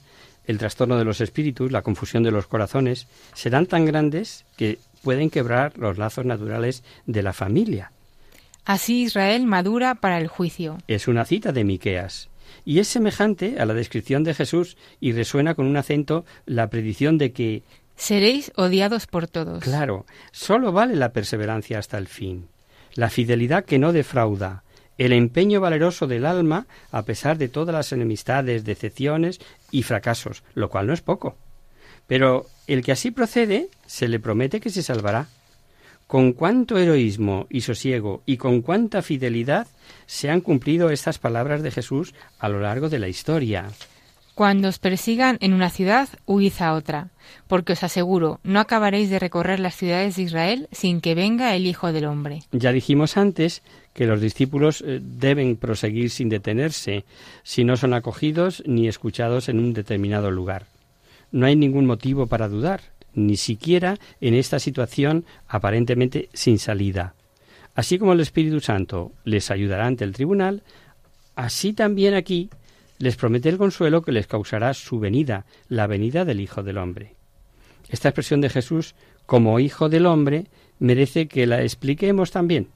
el 0.48 0.60
trastorno 0.60 0.98
de 0.98 1.06
los 1.06 1.22
espíritus, 1.22 1.72
la 1.72 1.82
confusión 1.82 2.22
de 2.22 2.30
los 2.30 2.46
corazones, 2.46 3.08
serán 3.34 3.66
tan 3.66 3.84
grandes 3.84 4.46
que 4.58 4.78
pueden 5.02 5.32
quebrar 5.32 5.78
los 5.78 5.98
lazos 5.98 6.24
naturales 6.24 6.84
de 7.08 7.24
la 7.24 7.34
familia. 7.34 7.92
Así 8.64 9.04
Israel 9.04 9.46
madura 9.46 9.96
para 9.96 10.20
el 10.20 10.28
juicio. 10.28 10.78
Es 10.88 11.08
una 11.08 11.26
cita 11.26 11.52
de 11.52 11.64
Miqueas 11.64 12.30
y 12.64 12.80
es 12.80 12.88
semejante 12.88 13.60
a 13.60 13.66
la 13.66 13.74
descripción 13.74 14.24
de 14.24 14.34
Jesús 14.34 14.78
y 15.00 15.12
resuena 15.12 15.56
con 15.56 15.68
un 15.68 15.78
acento 15.78 16.26
la 16.46 16.70
predicción 16.70 17.18
de 17.18 17.32
que 17.32 17.64
seréis 17.96 18.52
odiados 18.56 19.08
por 19.08 19.28
todos. 19.28 19.64
Claro, 19.64 20.06
solo 20.32 20.72
vale 20.72 20.96
la 20.96 21.12
perseverancia 21.12 21.80
hasta 21.80 21.98
el 21.98 22.08
fin, 22.08 22.48
la 22.94 23.10
fidelidad 23.10 23.66
que 23.66 23.80
no 23.80 23.94
defrauda, 23.94 24.64
el 24.98 25.12
empeño 25.12 25.60
valeroso 25.60 26.08
del 26.08 26.26
alma 26.26 26.68
a 26.92 27.04
pesar 27.04 27.38
de 27.38 27.50
todas 27.50 27.74
las 27.74 27.92
enemistades, 27.92 28.64
decepciones 28.64 29.40
y 29.72 29.84
fracasos, 29.84 30.44
lo 30.54 30.70
cual 30.70 30.88
no 30.88 30.94
es 30.94 31.02
poco. 31.02 31.36
Pero 32.08 32.46
el 32.68 32.84
que 32.84 32.92
así 32.92 33.12
procede 33.12 33.70
se 33.86 34.08
le 34.08 34.20
promete 34.20 34.60
que 34.60 34.70
se 34.70 34.84
salvará. 34.84 35.28
Con 36.08 36.34
cuánto 36.34 36.78
heroísmo 36.78 37.48
y 37.50 37.62
sosiego 37.62 38.22
y 38.28 38.38
con 38.38 38.62
cuánta 38.62 39.02
fidelidad 39.02 39.68
se 40.06 40.30
han 40.30 40.42
cumplido 40.42 40.92
estas 40.92 41.18
palabras 41.18 41.64
de 41.64 41.72
Jesús 41.72 42.14
a 42.38 42.48
lo 42.48 42.60
largo 42.60 42.90
de 42.90 43.00
la 43.00 43.08
historia. 43.08 43.66
Cuando 44.36 44.68
os 44.68 44.80
persigan 44.80 45.38
en 45.40 45.54
una 45.54 45.70
ciudad, 45.70 46.10
huid 46.26 46.52
a 46.60 46.74
otra, 46.74 47.08
porque 47.48 47.72
os 47.72 47.84
aseguro, 47.84 48.42
no 48.44 48.60
acabaréis 48.60 49.10
de 49.10 49.18
recorrer 49.18 49.62
las 49.62 49.78
ciudades 49.78 50.18
de 50.18 50.24
Israel 50.24 50.68
sin 50.74 51.00
que 51.00 51.16
venga 51.16 51.56
el 51.56 51.66
Hijo 51.66 51.94
del 51.94 52.04
Hombre. 52.04 52.44
Ya 52.52 52.74
dijimos 52.74 53.16
antes 53.16 53.64
que 53.94 54.06
los 54.06 54.20
discípulos 54.20 54.84
eh, 54.86 55.00
deben 55.02 55.56
proseguir 55.56 56.10
sin 56.10 56.28
detenerse 56.28 57.06
si 57.44 57.64
no 57.64 57.78
son 57.78 57.94
acogidos 57.94 58.62
ni 58.66 58.90
escuchados 58.90 59.48
en 59.48 59.58
un 59.58 59.72
determinado 59.72 60.30
lugar. 60.32 60.66
No 61.32 61.46
hay 61.46 61.56
ningún 61.56 61.86
motivo 61.86 62.28
para 62.28 62.50
dudar, 62.50 62.82
ni 63.14 63.38
siquiera 63.38 63.98
en 64.20 64.34
esta 64.34 64.60
situación 64.60 65.24
aparentemente 65.48 66.28
sin 66.34 66.60
salida. 66.60 67.14
Así 67.74 67.98
como 67.98 68.12
el 68.12 68.20
Espíritu 68.20 68.60
Santo 68.60 69.14
les 69.24 69.50
ayudará 69.50 69.88
ante 69.88 70.04
el 70.04 70.12
tribunal, 70.12 70.62
así 71.38 71.72
también 71.72 72.16
aquí 72.16 72.50
les 72.98 73.16
promete 73.16 73.50
el 73.50 73.58
consuelo 73.58 74.02
que 74.02 74.12
les 74.12 74.28
causará 74.28 74.74
su 74.74 75.00
venida, 75.00 75.46
la 75.68 75.88
venida 75.88 76.26
del 76.26 76.40
Hijo 76.40 76.64
del 76.64 76.78
Hombre. 76.78 77.16
Esta 77.90 78.10
expresión 78.10 78.42
de 78.42 78.50
Jesús 78.50 78.96
como 79.26 79.60
Hijo 79.60 79.90
del 79.90 80.06
Hombre 80.06 80.46
merece 80.80 81.28
que 81.28 81.46
la 81.48 81.62
expliquemos 81.62 82.32
también 82.32 82.70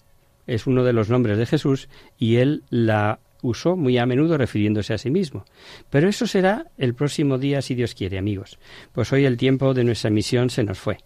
es 0.50 0.68
uno 0.68 0.84
de 0.84 0.94
los 0.94 1.10
nombres 1.10 1.38
de 1.38 1.46
Jesús 1.46 1.90
y 2.18 2.38
él 2.38 2.64
la 2.70 3.20
usó 3.42 3.78
muy 3.78 3.98
a 3.98 4.06
menudo 4.06 4.38
refiriéndose 4.38 4.94
a 4.94 4.98
sí 4.98 5.12
mismo. 5.12 5.46
Pero 5.90 6.10
eso 6.10 6.28
será 6.28 6.66
el 6.78 6.96
próximo 6.96 7.38
día 7.38 7.62
si 7.62 7.76
Dios 7.76 7.94
quiere, 7.94 8.18
amigos, 8.18 8.58
pues 8.92 9.14
hoy 9.14 9.26
el 9.26 9.38
tiempo 9.38 9.74
de 9.74 9.84
nuestra 9.84 10.10
misión 10.10 10.50
se 10.50 10.64
nos 10.64 10.80
fue. 10.80 10.98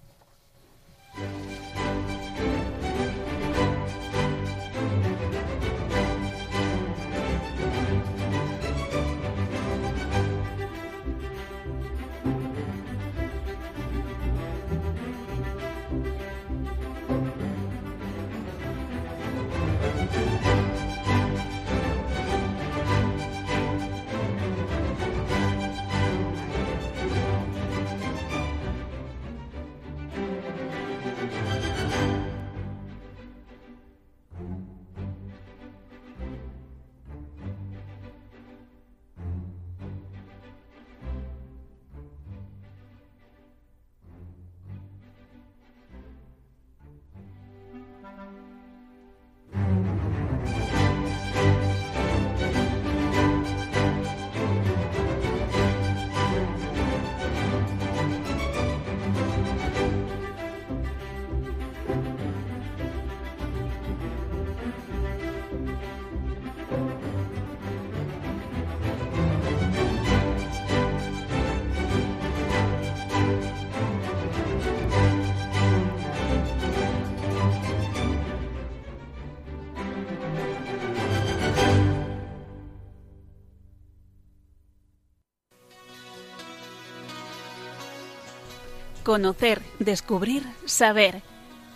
Conocer, 89.04 89.62
descubrir, 89.80 90.44
saber. 90.66 91.22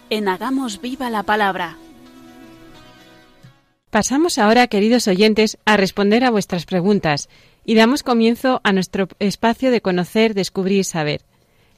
En 0.09 0.29
Hagamos 0.29 0.79
Viva 0.79 1.09
la 1.09 1.23
Palabra. 1.23 1.75
Pasamos 3.89 4.37
ahora, 4.37 4.67
queridos 4.67 5.09
oyentes, 5.09 5.57
a 5.65 5.75
responder 5.75 6.23
a 6.23 6.29
vuestras 6.29 6.65
preguntas 6.65 7.27
y 7.65 7.75
damos 7.75 8.03
comienzo 8.03 8.61
a 8.63 8.71
nuestro 8.71 9.09
espacio 9.19 9.71
de 9.71 9.81
conocer, 9.81 10.35
descubrir, 10.35 10.85
saber. 10.85 11.21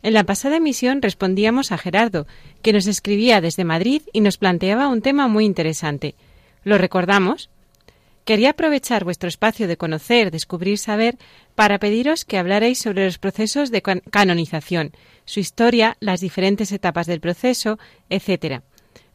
En 0.04 0.14
la 0.14 0.24
pasada 0.24 0.58
emisión 0.58 1.02
respondíamos 1.02 1.72
a 1.72 1.80
Gerardo, 1.80 2.28
que 2.62 2.72
nos 2.72 2.86
escribía 2.86 3.42
desde 3.42 3.64
Madrid 3.64 4.04
y 4.14 4.22
nos 4.22 4.38
planteaba 4.38 4.88
un 4.88 5.02
tema 5.02 5.28
muy 5.28 5.46
interesante. 5.46 6.14
¿Lo 6.64 6.78
recordamos? 6.78 7.50
Quería 8.24 8.52
aprovechar 8.52 9.06
vuestro 9.06 9.28
espacio 9.28 9.68
de 9.68 9.78
conocer, 9.78 10.30
descubrir, 10.30 10.78
saber 10.78 11.18
para 11.56 11.80
pediros 11.80 12.26
que 12.26 12.38
hablarais 12.38 12.78
sobre 12.78 13.06
los 13.06 13.18
procesos 13.18 13.72
de 13.72 13.82
canonización, 13.82 14.92
su 15.30 15.40
historia, 15.40 15.96
las 16.00 16.22
diferentes 16.22 16.72
etapas 16.72 17.06
del 17.06 17.20
proceso, 17.20 17.78
etc. 18.10 18.62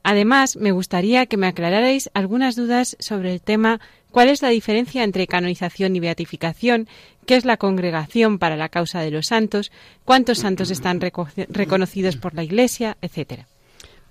Además, 0.04 0.56
me 0.56 0.70
gustaría 0.70 1.26
que 1.26 1.36
me 1.36 1.48
aclararais 1.48 2.08
algunas 2.14 2.54
dudas 2.54 2.96
sobre 3.00 3.32
el 3.32 3.42
tema 3.42 3.80
cuál 4.12 4.28
es 4.28 4.40
la 4.40 4.50
diferencia 4.50 5.02
entre 5.02 5.26
canonización 5.26 5.96
y 5.96 6.00
beatificación, 6.00 6.86
qué 7.26 7.34
es 7.34 7.44
la 7.44 7.56
congregación 7.56 8.38
para 8.38 8.56
la 8.56 8.68
causa 8.68 9.00
de 9.00 9.10
los 9.10 9.26
santos, 9.26 9.72
cuántos 10.04 10.38
santos 10.38 10.70
están 10.70 11.00
reconocidos 11.00 12.16
por 12.16 12.32
la 12.34 12.44
Iglesia, 12.44 12.96
etc. 13.02 13.46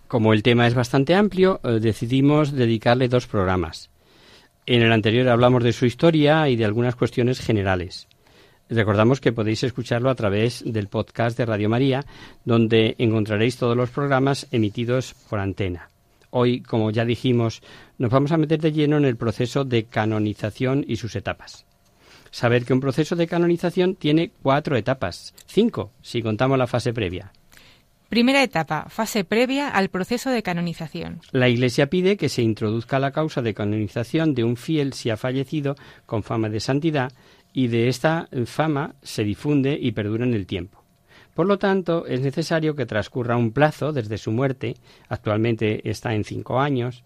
Como 0.09 0.33
el 0.33 0.43
tema 0.43 0.67
es 0.67 0.73
bastante 0.73 1.15
amplio, 1.15 1.61
eh, 1.63 1.79
decidimos 1.79 2.51
dedicarle 2.51 3.07
dos 3.07 3.27
programas. 3.27 3.91
En 4.65 4.81
el 4.81 4.91
anterior 4.91 5.29
hablamos 5.29 5.63
de 5.63 5.71
su 5.71 5.85
historia 5.85 6.49
y 6.49 6.57
de 6.57 6.65
algunas 6.65 6.97
cuestiones 6.97 7.39
generales. 7.39 8.09
Recordamos 8.73 9.21
que 9.21 9.31
podéis 9.31 9.63
escucharlo 9.63 10.09
a 10.09 10.15
través 10.15 10.63
del 10.65 10.87
podcast 10.87 11.37
de 11.37 11.45
Radio 11.45 11.69
María, 11.69 12.03
donde 12.43 12.95
encontraréis 12.97 13.57
todos 13.57 13.77
los 13.77 13.91
programas 13.91 14.47
emitidos 14.51 15.13
por 15.29 15.39
antena. 15.39 15.89
Hoy, 16.31 16.61
como 16.61 16.89
ya 16.89 17.05
dijimos, 17.05 17.61
nos 17.99 18.09
vamos 18.09 18.31
a 18.31 18.37
meter 18.37 18.59
de 18.59 18.71
lleno 18.71 18.97
en 18.97 19.05
el 19.05 19.15
proceso 19.15 19.63
de 19.63 19.83
canonización 19.83 20.83
y 20.87 20.95
sus 20.95 21.15
etapas. 21.15 21.65
Saber 22.31 22.65
que 22.65 22.73
un 22.73 22.79
proceso 22.79 23.15
de 23.15 23.27
canonización 23.27 23.93
tiene 23.93 24.31
cuatro 24.41 24.75
etapas, 24.75 25.35
cinco 25.45 25.91
si 26.01 26.23
contamos 26.23 26.57
la 26.57 26.65
fase 26.65 26.93
previa. 26.93 27.31
Primera 28.09 28.43
etapa, 28.43 28.85
fase 28.89 29.23
previa 29.23 29.69
al 29.69 29.89
proceso 29.89 30.29
de 30.29 30.43
canonización. 30.43 31.21
La 31.31 31.49
Iglesia 31.49 31.87
pide 31.87 32.17
que 32.17 32.29
se 32.29 32.41
introduzca 32.41 32.99
la 32.99 33.11
causa 33.11 33.41
de 33.41 33.53
canonización 33.53 34.33
de 34.33 34.43
un 34.43 34.55
fiel 34.55 34.93
si 34.93 35.09
ha 35.09 35.17
fallecido 35.17 35.75
con 36.05 36.21
fama 36.21 36.49
de 36.49 36.59
santidad 36.59 37.11
y 37.53 37.67
de 37.67 37.87
esta 37.87 38.27
fama 38.45 38.95
se 39.01 39.23
difunde 39.23 39.77
y 39.79 39.91
perdura 39.91 40.25
en 40.25 40.33
el 40.33 40.45
tiempo. 40.45 40.83
Por 41.33 41.47
lo 41.47 41.57
tanto, 41.57 42.05
es 42.05 42.21
necesario 42.21 42.75
que 42.75 42.85
transcurra 42.85 43.37
un 43.37 43.51
plazo 43.51 43.91
desde 43.91 44.19
su 44.19 44.31
muerte, 44.31 44.75
actualmente 45.09 45.89
está 45.89 46.13
en 46.13 46.23
cinco 46.23 46.59
años, 46.59 47.03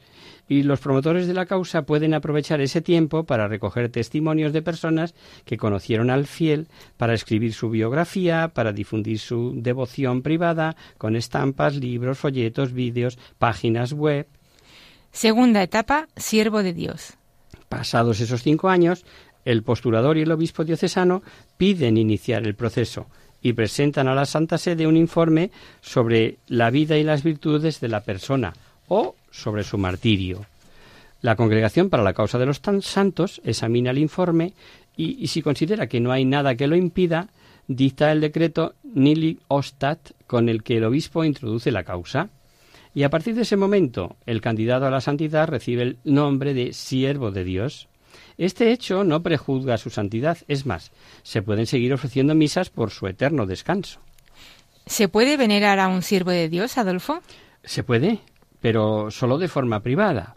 y 0.49 0.63
los 0.63 0.81
promotores 0.81 1.27
de 1.27 1.33
la 1.33 1.45
causa 1.45 1.83
pueden 1.83 2.13
aprovechar 2.13 2.59
ese 2.59 2.81
tiempo 2.81 3.23
para 3.23 3.47
recoger 3.47 3.89
testimonios 3.89 4.51
de 4.51 4.61
personas 4.61 5.15
que 5.45 5.57
conocieron 5.57 6.09
al 6.09 6.25
fiel, 6.25 6.67
para 6.97 7.13
escribir 7.13 7.53
su 7.53 7.69
biografía, 7.69 8.51
para 8.53 8.73
difundir 8.73 9.19
su 9.19 9.53
devoción 9.55 10.21
privada 10.21 10.75
con 10.97 11.15
estampas, 11.15 11.75
libros, 11.75 12.17
folletos, 12.17 12.73
vídeos, 12.73 13.17
páginas 13.37 13.93
web. 13.93 14.27
Segunda 15.11 15.63
etapa, 15.63 16.09
siervo 16.17 16.63
de 16.63 16.73
Dios. 16.73 17.13
Pasados 17.69 18.21
esos 18.21 18.43
cinco 18.43 18.69
años, 18.69 19.05
El 19.47 19.63
postulador 19.63 20.17
y 20.17 20.23
el 20.23 20.31
obispo 20.33 20.65
diocesano 20.65 21.23
piden 21.55 21.95
iniciar 21.95 22.45
el 22.45 22.53
proceso 22.53 23.07
y 23.41 23.53
presentan 23.53 24.09
a 24.09 24.13
la 24.13 24.25
Santa 24.25 24.57
Sede 24.57 24.85
un 24.85 24.97
informe 24.97 25.51
sobre 25.79 26.39
la 26.47 26.69
vida 26.69 26.97
y 26.97 27.03
las 27.05 27.23
virtudes 27.23 27.79
de 27.79 27.87
la 27.87 28.01
persona 28.01 28.51
o 28.89 29.15
sobre 29.31 29.63
su 29.63 29.77
martirio. 29.77 30.45
La 31.21 31.37
Congregación 31.37 31.89
para 31.89 32.03
la 32.03 32.11
Causa 32.11 32.37
de 32.37 32.45
los 32.45 32.59
Santos 32.81 33.39
examina 33.45 33.91
el 33.91 33.99
informe 33.99 34.51
y, 34.97 35.15
y 35.23 35.27
si 35.27 35.41
considera 35.41 35.87
que 35.87 36.01
no 36.01 36.11
hay 36.11 36.25
nada 36.25 36.55
que 36.55 36.67
lo 36.67 36.75
impida, 36.75 37.29
dicta 37.69 38.11
el 38.11 38.19
decreto 38.19 38.73
Nili 38.83 39.39
Ostat 39.47 40.11
con 40.27 40.49
el 40.49 40.61
que 40.61 40.75
el 40.75 40.83
obispo 40.83 41.23
introduce 41.23 41.71
la 41.71 41.85
causa. 41.85 42.27
Y 42.93 43.03
a 43.03 43.09
partir 43.09 43.33
de 43.33 43.43
ese 43.43 43.55
momento, 43.55 44.17
el 44.25 44.41
candidato 44.41 44.87
a 44.87 44.91
la 44.91 44.99
santidad 44.99 45.47
recibe 45.47 45.83
el 45.83 45.97
nombre 46.03 46.53
de 46.53 46.73
siervo 46.73 47.31
de 47.31 47.45
Dios. 47.45 47.87
Este 48.37 48.71
hecho 48.71 49.03
no 49.03 49.23
prejuzga 49.23 49.77
su 49.77 49.89
santidad, 49.89 50.37
es 50.47 50.65
más, 50.65 50.91
se 51.23 51.41
pueden 51.41 51.65
seguir 51.65 51.93
ofreciendo 51.93 52.35
misas 52.35 52.69
por 52.69 52.91
su 52.91 53.07
eterno 53.07 53.45
descanso. 53.45 53.99
¿Se 54.85 55.09
puede 55.09 55.37
venerar 55.37 55.79
a 55.79 55.87
un 55.87 56.01
siervo 56.01 56.31
de 56.31 56.47
Dios, 56.47 56.77
Adolfo? 56.77 57.19
Se 57.63 57.83
puede, 57.83 58.19
pero 58.61 59.11
solo 59.11 59.37
de 59.37 59.47
forma 59.47 59.81
privada. 59.81 60.35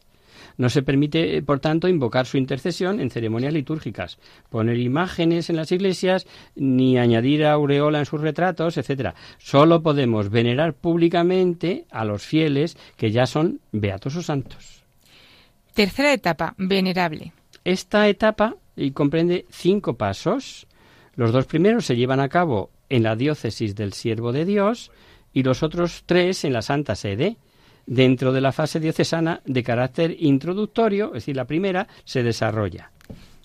No 0.56 0.68
se 0.68 0.82
permite, 0.82 1.42
por 1.42 1.60
tanto, 1.60 1.88
invocar 1.88 2.26
su 2.26 2.36
intercesión 2.36 3.00
en 3.00 3.10
ceremonias 3.10 3.54
litúrgicas, 3.54 4.18
poner 4.50 4.78
imágenes 4.78 5.48
en 5.48 5.56
las 5.56 5.72
iglesias, 5.72 6.26
ni 6.54 6.98
añadir 6.98 7.46
aureola 7.46 8.00
en 8.00 8.06
sus 8.06 8.20
retratos, 8.20 8.76
etc. 8.76 9.14
Solo 9.38 9.82
podemos 9.82 10.28
venerar 10.28 10.74
públicamente 10.74 11.86
a 11.90 12.04
los 12.04 12.22
fieles 12.22 12.76
que 12.96 13.10
ya 13.10 13.26
son 13.26 13.60
beatos 13.72 14.16
o 14.16 14.22
santos. 14.22 14.82
Tercera 15.72 16.12
etapa, 16.12 16.54
venerable. 16.58 17.32
Esta 17.64 18.08
etapa 18.08 18.56
comprende 18.94 19.46
cinco 19.50 19.94
pasos. 19.94 20.66
Los 21.14 21.32
dos 21.32 21.46
primeros 21.46 21.84
se 21.84 21.96
llevan 21.96 22.20
a 22.20 22.28
cabo 22.28 22.70
en 22.88 23.02
la 23.02 23.16
diócesis 23.16 23.74
del 23.74 23.92
siervo 23.92 24.32
de 24.32 24.44
Dios 24.44 24.90
y 25.32 25.42
los 25.42 25.62
otros 25.62 26.04
tres 26.06 26.44
en 26.44 26.52
la 26.52 26.62
Santa 26.62 26.94
Sede 26.94 27.36
dentro 27.86 28.32
de 28.32 28.40
la 28.40 28.52
fase 28.52 28.80
diocesana 28.80 29.42
de 29.44 29.62
carácter 29.62 30.16
introductorio, 30.18 31.08
es 31.08 31.24
decir, 31.24 31.36
la 31.36 31.46
primera, 31.46 31.88
se 32.04 32.22
desarrolla. 32.22 32.90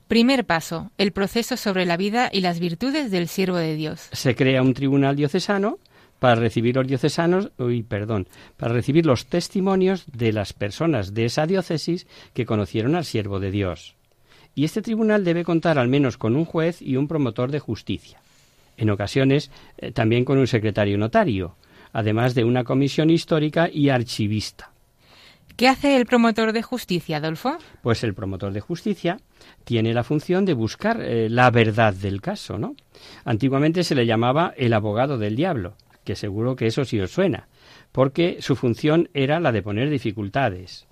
Primer 0.07 0.45
paso, 0.45 0.91
el 0.97 1.11
proceso 1.11 1.57
sobre 1.57 1.86
la 1.86 1.97
vida 1.97 2.30
y 2.32 2.41
las 2.41 2.59
virtudes 2.59 3.09
del 3.09 3.28
siervo 3.28 3.57
de 3.57 3.76
Dios. 3.76 4.07
Se 4.11 4.36
crea 4.36 4.61
un 4.61 4.76
tribunal 4.76 5.16
diocesano 5.16 5.80
para 6.20 6.36
recibir 6.36 6.76
los 6.76 6.88
diocesanos, 6.88 7.51
uy, 7.57 7.84
perdón, 7.84 8.28
para 8.55 8.74
recibir 8.74 9.05
los 9.05 9.26
testimonios 9.26 10.05
de 10.11 10.32
las 10.32 10.53
personas 10.53 11.13
de 11.13 11.26
esa 11.26 11.47
diócesis 11.47 12.07
que 12.34 12.45
conocieron 12.45 12.95
al 12.95 13.05
siervo 13.05 13.39
de 13.39 13.51
Dios. 13.51 13.95
Y 14.56 14.64
este 14.64 14.82
tribunal 14.82 15.26
debe 15.26 15.43
contar 15.43 15.78
al 15.78 15.89
menos 15.89 16.18
con 16.18 16.36
un 16.36 16.45
juez 16.45 16.82
y 16.82 16.95
un 16.95 17.08
promotor 17.08 17.51
de 17.51 17.60
justicia. 17.60 18.20
En 18.78 18.89
ocasiones 18.89 19.51
eh, 19.78 19.91
también 19.91 20.26
con 20.26 20.38
un 20.38 20.47
secretario 20.47 20.97
notario, 20.97 21.56
además 21.91 22.34
de 22.36 22.45
una 22.45 22.64
comisión 22.64 23.10
histórica 23.10 23.70
y 23.72 23.89
archivista. 23.89 24.72
¿Qué 25.56 25.70
hace 25.70 25.95
el 25.95 26.06
promotor 26.06 26.51
de 26.51 26.62
justicia, 26.62 27.18
Adolfo? 27.18 27.58
Pues 27.82 28.03
el 28.03 28.14
promotor 28.14 28.51
de 28.51 28.60
justicia 28.60 29.20
tiene 29.64 29.93
la 29.93 30.03
función 30.03 30.43
de 30.43 30.53
buscar 30.53 31.01
eh, 31.01 31.30
la 31.30 31.49
verdad 31.49 31.93
del 31.93 32.20
caso, 32.20 32.58
¿no? 32.58 32.76
Antiguamente 33.24 33.86
se 33.86 33.95
le 33.95 34.06
llamaba 34.06 34.53
el 34.58 34.74
abogado 34.74 35.18
del 35.18 35.38
diablo, 35.38 35.76
que 36.03 36.16
seguro 36.16 36.58
que 36.58 36.68
eso 36.68 36.84
sí 36.84 36.99
os 36.99 37.12
suena, 37.12 37.47
porque 37.93 38.38
su 38.41 38.58
función 38.58 39.10
era 39.14 39.39
la 39.39 39.53
de 39.53 39.62
poner 39.62 39.89
dificultades. 39.89 40.88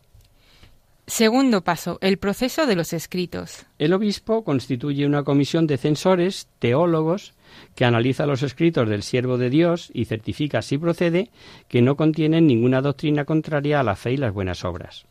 Segundo 1.06 1.64
paso, 1.64 1.98
el 2.02 2.18
proceso 2.18 2.66
de 2.66 2.76
los 2.76 2.94
escritos. 2.94 3.66
El 3.78 3.94
obispo 3.94 4.44
constituye 4.44 5.06
una 5.06 5.24
comisión 5.24 5.68
de 5.68 5.78
censores, 5.78 6.48
teólogos, 6.60 7.34
que 7.76 7.84
analiza 7.86 8.26
los 8.26 8.42
escritos 8.42 8.88
del 8.88 9.04
siervo 9.04 9.38
de 9.38 9.50
Dios 9.50 9.92
y 9.94 10.06
certifica, 10.06 10.62
si 10.62 10.78
procede, 10.78 11.30
que 11.68 11.82
no 11.82 11.98
contienen 11.98 12.48
ninguna 12.48 12.82
doctrina 12.82 13.26
contraria 13.26 13.82
a 13.82 13.84
la 13.84 13.96
fe 13.96 14.14
y 14.14 14.18
las 14.18 14.34
buenas 14.34 14.64
obras. 14.64 15.06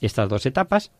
Estas 0.00 0.28
dos 0.28 0.46
etapas 0.46 0.92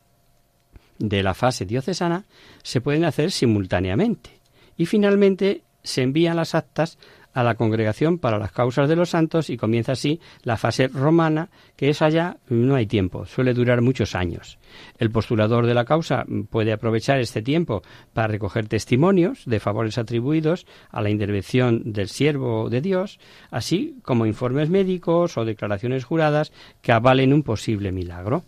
de 0.99 1.23
la 1.23 1.35
fase 1.35 1.65
diocesana 1.65 2.25
se 2.65 2.81
pueden 2.81 3.05
hacer 3.05 3.31
simultáneamente 3.31 4.31
y 4.77 4.87
finalmente 4.87 5.63
se 5.85 6.03
envían 6.03 6.37
las 6.37 6.57
actas 6.57 6.99
a 7.35 7.43
la 7.43 7.55
Congregación 7.55 8.19
para 8.19 8.39
las 8.39 8.53
Causas 8.53 8.89
de 8.89 8.97
los 8.97 9.11
Santos 9.11 9.51
y 9.51 9.57
comienza 9.57 9.93
así 9.93 10.21
la 10.43 10.57
fase 10.57 10.89
romana, 10.89 11.51
que 11.77 11.89
es 11.89 12.03
allá 12.03 12.39
no 12.49 12.75
hay 12.75 12.87
tiempo, 12.87 13.27
suele 13.27 13.55
durar 13.55 13.81
muchos 13.81 14.15
años. 14.15 14.59
El 14.99 15.11
postulador 15.11 15.67
de 15.67 15.75
la 15.75 15.85
causa 15.85 16.25
puede 16.51 16.73
aprovechar 16.73 17.21
este 17.21 17.43
tiempo 17.43 17.83
para 18.13 18.29
recoger 18.29 18.69
testimonios 18.69 19.43
de 19.47 19.61
favores 19.61 19.99
atribuidos 19.99 20.67
a 20.91 21.03
la 21.03 21.11
intervención 21.11 21.93
del 21.93 22.09
siervo 22.09 22.71
de 22.71 22.81
Dios, 22.81 23.19
así 23.51 23.99
como 24.03 24.27
informes 24.27 24.71
médicos 24.71 25.37
o 25.37 25.45
declaraciones 25.45 26.05
juradas 26.05 26.53
que 26.83 26.93
avalen 26.93 27.33
un 27.33 27.43
posible 27.43 27.93
milagro. 27.93 28.45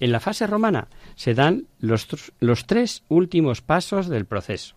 En 0.00 0.10
la 0.10 0.18
fase 0.18 0.46
romana 0.46 0.88
se 1.14 1.34
dan 1.34 1.68
los, 1.78 2.08
los 2.40 2.66
tres 2.66 3.04
últimos 3.08 3.60
pasos 3.60 4.08
del 4.08 4.26
proceso. 4.26 4.74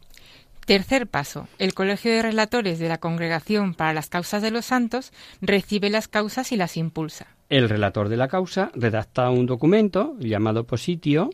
Tercer 0.65 1.05
paso. 1.05 1.47
El 1.59 1.75
Colegio 1.75 2.11
de 2.11 2.23
Relatores 2.23 2.79
de 2.79 2.89
la 2.89 2.97
Congregación 2.97 3.75
para 3.75 3.93
las 3.93 4.09
Causas 4.09 4.41
de 4.41 4.49
los 4.49 4.65
Santos 4.65 5.13
recibe 5.39 5.91
las 5.91 6.07
causas 6.07 6.51
y 6.51 6.57
las 6.57 6.75
impulsa. 6.75 7.27
El 7.49 7.69
relator 7.69 8.09
de 8.09 8.17
la 8.17 8.27
causa 8.27 8.71
redacta 8.73 9.29
un 9.29 9.45
documento 9.45 10.15
llamado 10.19 10.63
positio 10.63 11.29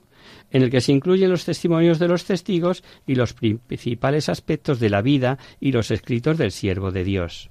en 0.51 0.63
el 0.63 0.69
que 0.69 0.81
se 0.81 0.91
incluyen 0.91 1.29
los 1.29 1.45
testimonios 1.45 1.97
de 1.97 2.09
los 2.09 2.25
testigos 2.25 2.83
y 3.07 3.15
los 3.15 3.33
principales 3.33 4.27
aspectos 4.27 4.81
de 4.81 4.89
la 4.89 5.01
vida 5.01 5.37
y 5.61 5.71
los 5.71 5.91
escritos 5.91 6.37
del 6.37 6.51
siervo 6.51 6.91
de 6.91 7.05
Dios. 7.05 7.49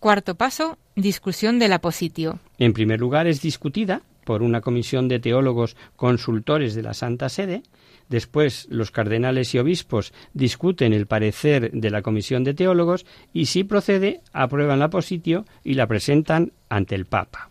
Cuarto 0.00 0.34
paso, 0.34 0.78
discusión 0.96 1.60
de 1.60 1.68
la 1.68 1.78
positio. 1.78 2.40
En 2.58 2.72
primer 2.72 2.98
lugar, 2.98 3.28
es 3.28 3.40
discutida 3.40 4.02
por 4.24 4.42
una 4.42 4.60
comisión 4.60 5.06
de 5.06 5.20
teólogos 5.20 5.76
consultores 5.94 6.74
de 6.74 6.82
la 6.82 6.92
Santa 6.92 7.28
Sede 7.28 7.62
Después, 8.08 8.66
los 8.70 8.90
cardenales 8.90 9.54
y 9.54 9.58
obispos 9.58 10.12
discuten 10.34 10.92
el 10.92 11.06
parecer 11.06 11.70
de 11.72 11.90
la 11.90 12.02
comisión 12.02 12.44
de 12.44 12.54
teólogos 12.54 13.06
y, 13.32 13.46
si 13.46 13.64
procede, 13.64 14.20
aprueban 14.32 14.78
la 14.78 14.90
positio 14.90 15.44
y 15.62 15.74
la 15.74 15.86
presentan 15.86 16.52
ante 16.68 16.94
el 16.94 17.06
Papa. 17.06 17.50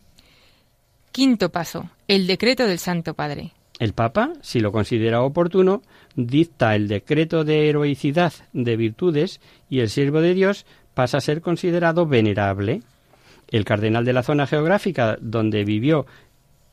Quinto 1.11 1.51
paso. 1.51 1.89
El 2.07 2.27
decreto 2.27 2.65
del 2.65 2.79
Santo 2.79 3.13
Padre. 3.13 3.51
El 3.79 3.93
Papa, 3.93 4.33
si 4.41 4.59
lo 4.59 4.71
considera 4.71 5.21
oportuno, 5.21 5.81
dicta 6.15 6.75
el 6.75 6.87
decreto 6.87 7.43
de 7.43 7.69
heroicidad 7.69 8.33
de 8.53 8.77
virtudes 8.77 9.41
y 9.69 9.79
el 9.79 9.89
siervo 9.89 10.21
de 10.21 10.33
Dios 10.33 10.65
pasa 10.93 11.17
a 11.17 11.21
ser 11.21 11.41
considerado 11.41 12.05
venerable. 12.05 12.81
El 13.49 13.65
cardenal 13.65 14.05
de 14.05 14.13
la 14.13 14.23
zona 14.23 14.47
geográfica 14.47 15.17
donde 15.19 15.63
vivió 15.63 16.05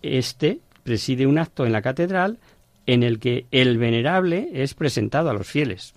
este 0.03 0.61
preside 0.83 1.27
un 1.27 1.39
acto 1.39 1.67
en 1.67 1.73
la 1.73 1.83
catedral 1.83 2.39
en 2.91 3.05
el 3.05 3.21
que 3.21 3.47
el 3.53 3.79
venerable 3.79 4.49
es 4.53 4.75
presentado 4.75 5.31
a 5.31 5.33
los 5.33 5.47
fieles. 5.47 5.95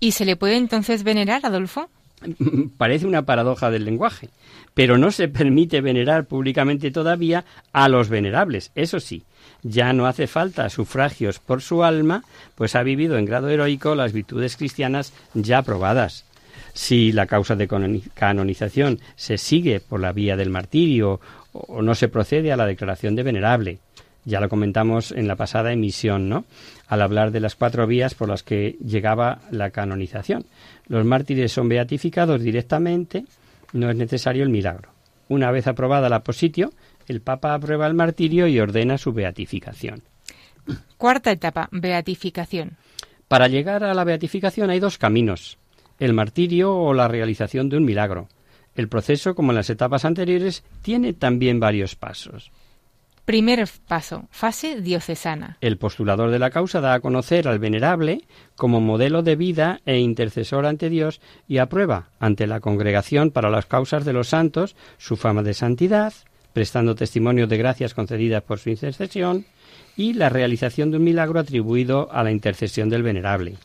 ¿Y 0.00 0.12
se 0.12 0.24
le 0.24 0.34
puede 0.34 0.56
entonces 0.56 1.04
venerar, 1.04 1.46
Adolfo? 1.46 1.88
Parece 2.76 3.06
una 3.06 3.22
paradoja 3.22 3.70
del 3.70 3.84
lenguaje, 3.84 4.30
pero 4.74 4.98
no 4.98 5.12
se 5.12 5.28
permite 5.28 5.80
venerar 5.80 6.24
públicamente 6.24 6.90
todavía 6.90 7.44
a 7.72 7.88
los 7.88 8.08
venerables. 8.08 8.72
Eso 8.74 8.98
sí, 8.98 9.22
ya 9.62 9.92
no 9.92 10.06
hace 10.06 10.26
falta 10.26 10.68
sufragios 10.70 11.38
por 11.38 11.62
su 11.62 11.84
alma, 11.84 12.24
pues 12.56 12.74
ha 12.74 12.82
vivido 12.82 13.16
en 13.16 13.24
grado 13.24 13.48
heroico 13.48 13.94
las 13.94 14.12
virtudes 14.12 14.56
cristianas 14.56 15.12
ya 15.34 15.62
probadas. 15.62 16.24
Si 16.72 17.12
la 17.12 17.26
causa 17.26 17.54
de 17.54 17.68
canonización 18.14 18.98
se 19.14 19.38
sigue 19.38 19.78
por 19.78 20.00
la 20.00 20.12
vía 20.12 20.36
del 20.36 20.50
martirio 20.50 21.20
o 21.52 21.80
no 21.80 21.94
se 21.94 22.08
procede 22.08 22.50
a 22.52 22.56
la 22.56 22.66
declaración 22.66 23.14
de 23.14 23.22
venerable, 23.22 23.78
ya 24.26 24.40
lo 24.40 24.48
comentamos 24.48 25.12
en 25.12 25.28
la 25.28 25.36
pasada 25.36 25.72
emisión, 25.72 26.28
¿no? 26.28 26.44
Al 26.88 27.00
hablar 27.00 27.30
de 27.30 27.40
las 27.40 27.54
cuatro 27.54 27.86
vías 27.86 28.14
por 28.14 28.28
las 28.28 28.42
que 28.42 28.76
llegaba 28.84 29.38
la 29.50 29.70
canonización. 29.70 30.44
Los 30.88 31.06
mártires 31.06 31.52
son 31.52 31.68
beatificados 31.68 32.42
directamente, 32.42 33.24
no 33.72 33.88
es 33.88 33.96
necesario 33.96 34.42
el 34.42 34.50
milagro. 34.50 34.90
Una 35.28 35.50
vez 35.52 35.68
aprobada 35.68 36.08
la 36.08 36.24
positio, 36.24 36.72
el 37.06 37.20
Papa 37.20 37.54
aprueba 37.54 37.86
el 37.86 37.94
martirio 37.94 38.48
y 38.48 38.58
ordena 38.58 38.98
su 38.98 39.12
beatificación. 39.12 40.02
Cuarta 40.96 41.30
etapa, 41.30 41.68
beatificación. 41.70 42.76
Para 43.28 43.46
llegar 43.46 43.84
a 43.84 43.94
la 43.94 44.04
beatificación 44.04 44.70
hay 44.70 44.80
dos 44.80 44.98
caminos, 44.98 45.56
el 46.00 46.12
martirio 46.12 46.74
o 46.74 46.94
la 46.94 47.06
realización 47.06 47.68
de 47.68 47.76
un 47.76 47.84
milagro. 47.84 48.28
El 48.74 48.88
proceso, 48.88 49.36
como 49.36 49.52
en 49.52 49.56
las 49.56 49.70
etapas 49.70 50.04
anteriores, 50.04 50.64
tiene 50.82 51.12
también 51.12 51.60
varios 51.60 51.94
pasos. 51.94 52.50
Primer 53.26 53.68
paso, 53.88 54.28
fase 54.30 54.80
diocesana. 54.80 55.58
El 55.60 55.78
postulador 55.78 56.30
de 56.30 56.38
la 56.38 56.50
causa 56.50 56.80
da 56.80 56.94
a 56.94 57.00
conocer 57.00 57.48
al 57.48 57.58
venerable 57.58 58.22
como 58.54 58.80
modelo 58.80 59.24
de 59.24 59.34
vida 59.34 59.80
e 59.84 59.98
intercesor 59.98 60.64
ante 60.64 60.88
Dios 60.88 61.20
y 61.48 61.58
aprueba 61.58 62.10
ante 62.20 62.46
la 62.46 62.60
congregación 62.60 63.32
para 63.32 63.50
las 63.50 63.66
causas 63.66 64.04
de 64.04 64.12
los 64.12 64.28
santos 64.28 64.76
su 64.96 65.16
fama 65.16 65.42
de 65.42 65.54
santidad, 65.54 66.14
prestando 66.52 66.94
testimonio 66.94 67.48
de 67.48 67.58
gracias 67.58 67.94
concedidas 67.94 68.44
por 68.44 68.60
su 68.60 68.70
intercesión, 68.70 69.44
y 69.96 70.12
la 70.12 70.28
realización 70.28 70.92
de 70.92 70.98
un 70.98 71.04
milagro 71.04 71.40
atribuido 71.40 72.08
a 72.12 72.22
la 72.22 72.30
intercesión 72.30 72.88
del 72.88 73.02
venerable. 73.02 73.56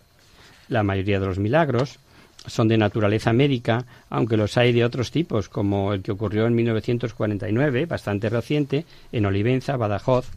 La 0.69 0.81
mayoría 0.81 1.19
de 1.19 1.27
los 1.27 1.37
milagros 1.37 1.99
son 2.45 2.67
de 2.67 2.77
naturaleza 2.77 3.33
médica, 3.33 3.85
aunque 4.09 4.37
los 4.37 4.57
hay 4.57 4.73
de 4.73 4.85
otros 4.85 5.11
tipos, 5.11 5.49
como 5.49 5.93
el 5.93 6.01
que 6.01 6.11
ocurrió 6.11 6.47
en 6.47 6.55
1949, 6.55 7.85
bastante 7.85 8.29
reciente, 8.29 8.85
en 9.11 9.25
Olivenza, 9.25 9.77
Badajoz, 9.77 10.29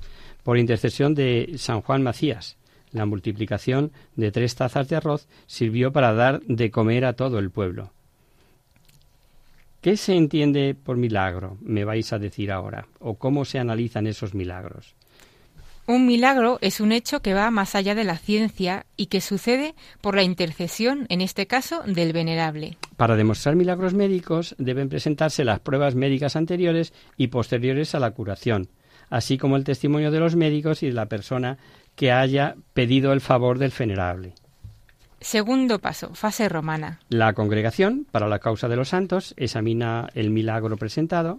por 0.42 0.58
intercesión 0.58 1.14
de 1.14 1.54
San 1.56 1.80
Juan 1.80 2.02
Macías. 2.02 2.56
La 2.92 3.06
multiplicación 3.06 3.90
de 4.14 4.30
tres 4.30 4.54
tazas 4.54 4.88
de 4.88 4.96
arroz 4.96 5.26
sirvió 5.46 5.92
para 5.92 6.12
dar 6.12 6.40
de 6.42 6.70
comer 6.70 7.04
a 7.04 7.14
todo 7.14 7.38
el 7.38 7.50
pueblo. 7.50 7.90
¿Qué 9.80 9.96
se 9.96 10.14
entiende 10.14 10.74
por 10.74 10.96
milagro? 10.96 11.58
Me 11.60 11.84
vais 11.84 12.12
a 12.12 12.18
decir 12.18 12.52
ahora. 12.52 12.86
¿O 13.00 13.16
cómo 13.16 13.44
se 13.44 13.58
analizan 13.58 14.06
esos 14.06 14.32
milagros? 14.32 14.94
Un 15.86 16.06
milagro 16.06 16.58
es 16.62 16.80
un 16.80 16.92
hecho 16.92 17.20
que 17.20 17.34
va 17.34 17.50
más 17.50 17.74
allá 17.74 17.94
de 17.94 18.04
la 18.04 18.16
ciencia 18.16 18.86
y 18.96 19.06
que 19.06 19.20
sucede 19.20 19.74
por 20.00 20.16
la 20.16 20.22
intercesión, 20.22 21.04
en 21.10 21.20
este 21.20 21.46
caso, 21.46 21.82
del 21.84 22.14
venerable. 22.14 22.78
Para 22.96 23.16
demostrar 23.16 23.54
milagros 23.54 23.92
médicos 23.92 24.54
deben 24.56 24.88
presentarse 24.88 25.44
las 25.44 25.60
pruebas 25.60 25.94
médicas 25.94 26.36
anteriores 26.36 26.94
y 27.18 27.26
posteriores 27.26 27.94
a 27.94 28.00
la 28.00 28.12
curación, 28.12 28.68
así 29.10 29.36
como 29.36 29.56
el 29.56 29.64
testimonio 29.64 30.10
de 30.10 30.20
los 30.20 30.36
médicos 30.36 30.82
y 30.82 30.86
de 30.86 30.94
la 30.94 31.06
persona 31.06 31.58
que 31.96 32.12
haya 32.12 32.54
pedido 32.72 33.12
el 33.12 33.20
favor 33.20 33.58
del 33.58 33.72
venerable. 33.78 34.32
Segundo 35.20 35.80
paso, 35.80 36.14
fase 36.14 36.48
romana. 36.48 37.00
La 37.10 37.34
congregación, 37.34 38.06
para 38.10 38.28
la 38.28 38.38
causa 38.38 38.68
de 38.68 38.76
los 38.76 38.88
santos, 38.88 39.34
examina 39.36 40.08
el 40.14 40.30
milagro 40.30 40.78
presentado. 40.78 41.38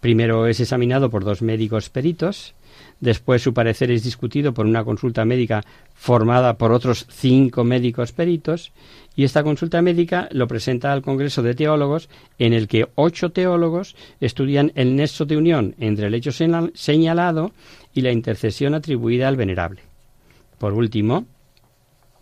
Primero 0.00 0.46
es 0.46 0.60
examinado 0.60 1.10
por 1.10 1.24
dos 1.24 1.42
médicos 1.42 1.90
peritos, 1.90 2.54
Después 3.00 3.42
su 3.42 3.54
parecer 3.54 3.90
es 3.90 4.04
discutido 4.04 4.52
por 4.52 4.66
una 4.66 4.84
consulta 4.84 5.24
médica 5.24 5.64
formada 5.94 6.58
por 6.58 6.70
otros 6.70 7.06
cinco 7.10 7.64
médicos 7.64 8.12
peritos 8.12 8.72
y 9.16 9.24
esta 9.24 9.42
consulta 9.42 9.80
médica 9.80 10.28
lo 10.32 10.46
presenta 10.46 10.92
al 10.92 11.00
Congreso 11.00 11.42
de 11.42 11.54
Teólogos 11.54 12.10
en 12.38 12.52
el 12.52 12.68
que 12.68 12.88
ocho 12.96 13.30
teólogos 13.30 13.96
estudian 14.20 14.72
el 14.74 14.96
nexo 14.96 15.24
de 15.24 15.38
unión 15.38 15.74
entre 15.78 16.08
el 16.08 16.14
hecho 16.14 16.30
señalado 16.30 17.52
y 17.94 18.02
la 18.02 18.12
intercesión 18.12 18.74
atribuida 18.74 19.28
al 19.28 19.36
venerable. 19.36 19.80
Por 20.58 20.74
último, 20.74 21.24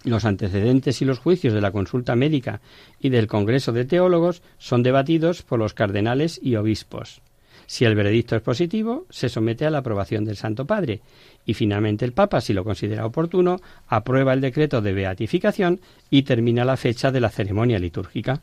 los 0.04 0.24
antecedentes 0.24 1.02
y 1.02 1.04
los 1.04 1.18
juicios 1.18 1.52
de 1.52 1.60
la 1.60 1.72
consulta 1.72 2.14
médica 2.14 2.60
y 3.00 3.08
del 3.08 3.26
Congreso 3.26 3.72
de 3.72 3.84
Teólogos 3.84 4.42
son 4.58 4.84
debatidos 4.84 5.42
por 5.42 5.58
los 5.58 5.74
cardenales 5.74 6.38
y 6.40 6.54
obispos. 6.54 7.20
Si 7.68 7.84
el 7.84 7.94
veredicto 7.94 8.34
es 8.34 8.40
positivo, 8.40 9.04
se 9.10 9.28
somete 9.28 9.66
a 9.66 9.70
la 9.70 9.78
aprobación 9.78 10.24
del 10.24 10.38
Santo 10.38 10.66
Padre 10.66 11.02
y 11.44 11.52
finalmente 11.52 12.06
el 12.06 12.14
Papa, 12.14 12.40
si 12.40 12.54
lo 12.54 12.64
considera 12.64 13.04
oportuno, 13.04 13.60
aprueba 13.88 14.32
el 14.32 14.40
decreto 14.40 14.80
de 14.80 14.94
beatificación 14.94 15.78
y 16.08 16.22
termina 16.22 16.64
la 16.64 16.78
fecha 16.78 17.10
de 17.10 17.20
la 17.20 17.28
ceremonia 17.28 17.78
litúrgica. 17.78 18.40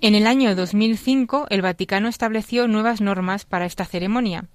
En 0.00 0.14
el 0.14 0.26
año 0.26 0.56
2005, 0.56 1.48
el 1.50 1.60
Vaticano 1.60 2.08
estableció 2.08 2.66
nuevas 2.66 3.02
normas 3.02 3.44
para 3.44 3.66
esta 3.66 3.84
ceremonia. 3.84 4.46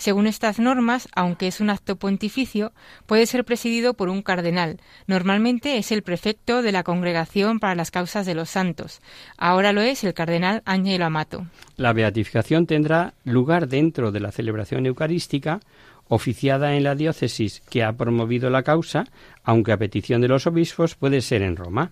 Según 0.00 0.26
estas 0.26 0.58
normas, 0.58 1.10
aunque 1.14 1.46
es 1.46 1.60
un 1.60 1.68
acto 1.68 1.96
pontificio, 1.96 2.72
puede 3.04 3.26
ser 3.26 3.44
presidido 3.44 3.92
por 3.92 4.08
un 4.08 4.22
cardenal. 4.22 4.80
Normalmente 5.06 5.76
es 5.76 5.92
el 5.92 6.02
prefecto 6.02 6.62
de 6.62 6.72
la 6.72 6.84
Congregación 6.84 7.60
para 7.60 7.74
las 7.74 7.90
Causas 7.90 8.24
de 8.24 8.34
los 8.34 8.48
Santos. 8.48 9.02
Ahora 9.36 9.74
lo 9.74 9.82
es 9.82 10.02
el 10.02 10.14
cardenal 10.14 10.62
Ángelo 10.64 11.04
Amato. 11.04 11.44
La 11.76 11.92
beatificación 11.92 12.64
tendrá 12.64 13.12
lugar 13.24 13.68
dentro 13.68 14.10
de 14.10 14.20
la 14.20 14.32
celebración 14.32 14.86
eucarística 14.86 15.60
oficiada 16.08 16.76
en 16.76 16.84
la 16.84 16.94
diócesis 16.94 17.60
que 17.68 17.84
ha 17.84 17.92
promovido 17.92 18.48
la 18.48 18.62
causa, 18.62 19.04
aunque 19.44 19.72
a 19.72 19.76
petición 19.76 20.22
de 20.22 20.28
los 20.28 20.46
obispos 20.46 20.94
puede 20.94 21.20
ser 21.20 21.42
en 21.42 21.56
Roma. 21.56 21.90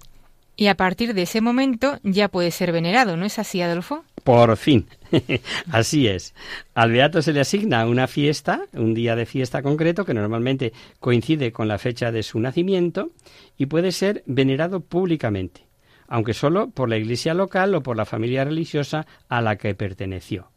Y 0.61 0.67
a 0.67 0.75
partir 0.75 1.15
de 1.15 1.23
ese 1.23 1.41
momento 1.41 2.01
ya 2.03 2.27
puede 2.27 2.51
ser 2.51 2.73
venerado, 2.73 3.17
¿no 3.17 3.25
es 3.25 3.39
así, 3.39 3.63
Adolfo? 3.63 4.05
Por 4.25 4.57
fin, 4.57 4.89
así 5.71 6.09
es. 6.09 6.35
Al 6.75 6.91
beato 6.91 7.23
se 7.23 7.33
le 7.33 7.39
asigna 7.39 7.87
una 7.87 8.09
fiesta, 8.09 8.63
un 8.73 8.93
día 8.93 9.15
de 9.15 9.25
fiesta 9.25 9.63
concreto 9.63 10.05
que 10.05 10.15
normalmente 10.15 10.73
coincide 10.99 11.53
con 11.53 11.69
la 11.69 11.79
fecha 11.79 12.11
de 12.11 12.25
su 12.25 12.41
nacimiento 12.41 13.11
y 13.57 13.67
puede 13.67 13.93
ser 13.93 14.25
venerado 14.27 14.81
públicamente, 14.81 15.61
aunque 16.09 16.35
solo 16.35 16.71
por 16.71 16.89
la 16.89 16.97
iglesia 16.97 17.35
local 17.35 17.73
o 17.77 17.85
por 17.85 17.97
la 17.97 18.05
familia 18.05 18.45
religiosa 18.45 19.07
a 19.29 19.41
la 19.41 19.55
que 19.55 19.77
perteneció. 19.77 20.51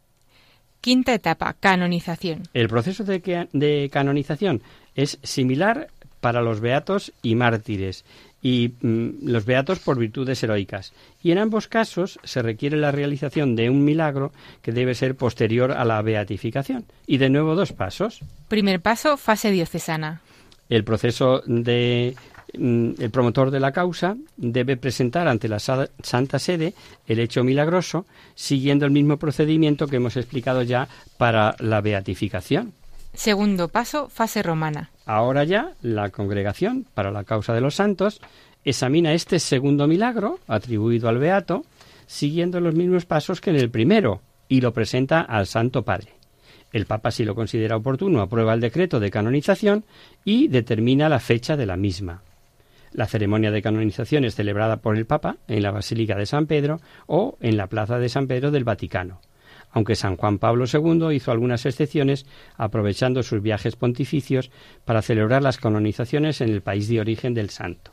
Quinta 0.80 1.14
etapa, 1.14 1.54
canonización. 1.60 2.42
El 2.54 2.66
proceso 2.66 3.04
de, 3.04 3.46
de 3.52 3.88
canonización 3.92 4.62
es 4.96 5.20
similar 5.22 5.90
para 6.18 6.42
los 6.42 6.58
beatos 6.60 7.12
y 7.22 7.36
mártires 7.36 8.04
y 8.42 8.74
mm, 8.80 9.28
los 9.28 9.44
beatos 9.46 9.78
por 9.78 9.98
virtudes 9.98 10.42
heroicas. 10.42 10.92
Y 11.22 11.30
en 11.30 11.38
ambos 11.38 11.68
casos 11.68 12.18
se 12.24 12.42
requiere 12.42 12.76
la 12.76 12.90
realización 12.90 13.54
de 13.54 13.70
un 13.70 13.84
milagro 13.84 14.32
que 14.60 14.72
debe 14.72 14.94
ser 14.94 15.16
posterior 15.16 15.70
a 15.72 15.84
la 15.84 16.02
beatificación. 16.02 16.84
Y 17.06 17.18
de 17.18 17.30
nuevo 17.30 17.54
dos 17.54 17.72
pasos. 17.72 18.20
Primer 18.48 18.80
paso, 18.80 19.16
fase 19.16 19.52
diocesana. 19.52 20.20
El 20.68 20.84
proceso 20.84 21.42
de 21.46 22.16
mm, 22.58 22.90
el 22.98 23.10
promotor 23.10 23.52
de 23.52 23.60
la 23.60 23.72
causa 23.72 24.16
debe 24.36 24.76
presentar 24.76 25.28
ante 25.28 25.48
la 25.48 25.60
Santa 25.60 26.38
Sede 26.40 26.74
el 27.06 27.20
hecho 27.20 27.44
milagroso, 27.44 28.06
siguiendo 28.34 28.84
el 28.84 28.90
mismo 28.90 29.18
procedimiento 29.18 29.86
que 29.86 29.96
hemos 29.96 30.16
explicado 30.16 30.62
ya 30.62 30.88
para 31.16 31.54
la 31.60 31.80
beatificación. 31.80 32.72
Segundo 33.14 33.68
paso, 33.68 34.08
fase 34.08 34.42
romana. 34.42 34.90
Ahora 35.04 35.44
ya 35.44 35.74
la 35.82 36.10
congregación 36.10 36.86
para 36.94 37.10
la 37.10 37.24
causa 37.24 37.52
de 37.52 37.60
los 37.60 37.74
santos 37.74 38.20
examina 38.64 39.12
este 39.12 39.38
segundo 39.38 39.86
milagro 39.86 40.38
atribuido 40.46 41.08
al 41.08 41.18
Beato, 41.18 41.64
siguiendo 42.06 42.60
los 42.60 42.74
mismos 42.74 43.04
pasos 43.04 43.40
que 43.40 43.50
en 43.50 43.56
el 43.56 43.70
primero, 43.70 44.22
y 44.48 44.60
lo 44.60 44.72
presenta 44.72 45.20
al 45.20 45.46
Santo 45.46 45.82
Padre. 45.82 46.12
El 46.72 46.86
Papa, 46.86 47.10
si 47.10 47.24
lo 47.24 47.34
considera 47.34 47.76
oportuno, 47.76 48.22
aprueba 48.22 48.54
el 48.54 48.60
decreto 48.60 48.98
de 48.98 49.10
canonización 49.10 49.84
y 50.24 50.48
determina 50.48 51.10
la 51.10 51.20
fecha 51.20 51.56
de 51.56 51.66
la 51.66 51.76
misma. 51.76 52.22
La 52.92 53.06
ceremonia 53.06 53.50
de 53.50 53.62
canonización 53.62 54.24
es 54.24 54.34
celebrada 54.34 54.78
por 54.78 54.96
el 54.96 55.06
Papa 55.06 55.36
en 55.48 55.62
la 55.62 55.70
Basílica 55.70 56.16
de 56.16 56.26
San 56.26 56.46
Pedro 56.46 56.80
o 57.06 57.36
en 57.40 57.56
la 57.56 57.66
Plaza 57.66 57.98
de 57.98 58.08
San 58.08 58.26
Pedro 58.26 58.50
del 58.50 58.64
Vaticano 58.64 59.20
aunque 59.72 59.96
San 59.96 60.16
Juan 60.16 60.38
Pablo 60.38 60.66
II 60.72 61.14
hizo 61.14 61.32
algunas 61.32 61.66
excepciones 61.66 62.26
aprovechando 62.56 63.22
sus 63.22 63.42
viajes 63.42 63.76
pontificios 63.76 64.50
para 64.84 65.02
celebrar 65.02 65.42
las 65.42 65.58
canonizaciones 65.58 66.40
en 66.40 66.50
el 66.50 66.62
país 66.62 66.88
de 66.88 67.00
origen 67.00 67.34
del 67.34 67.50
santo. 67.50 67.92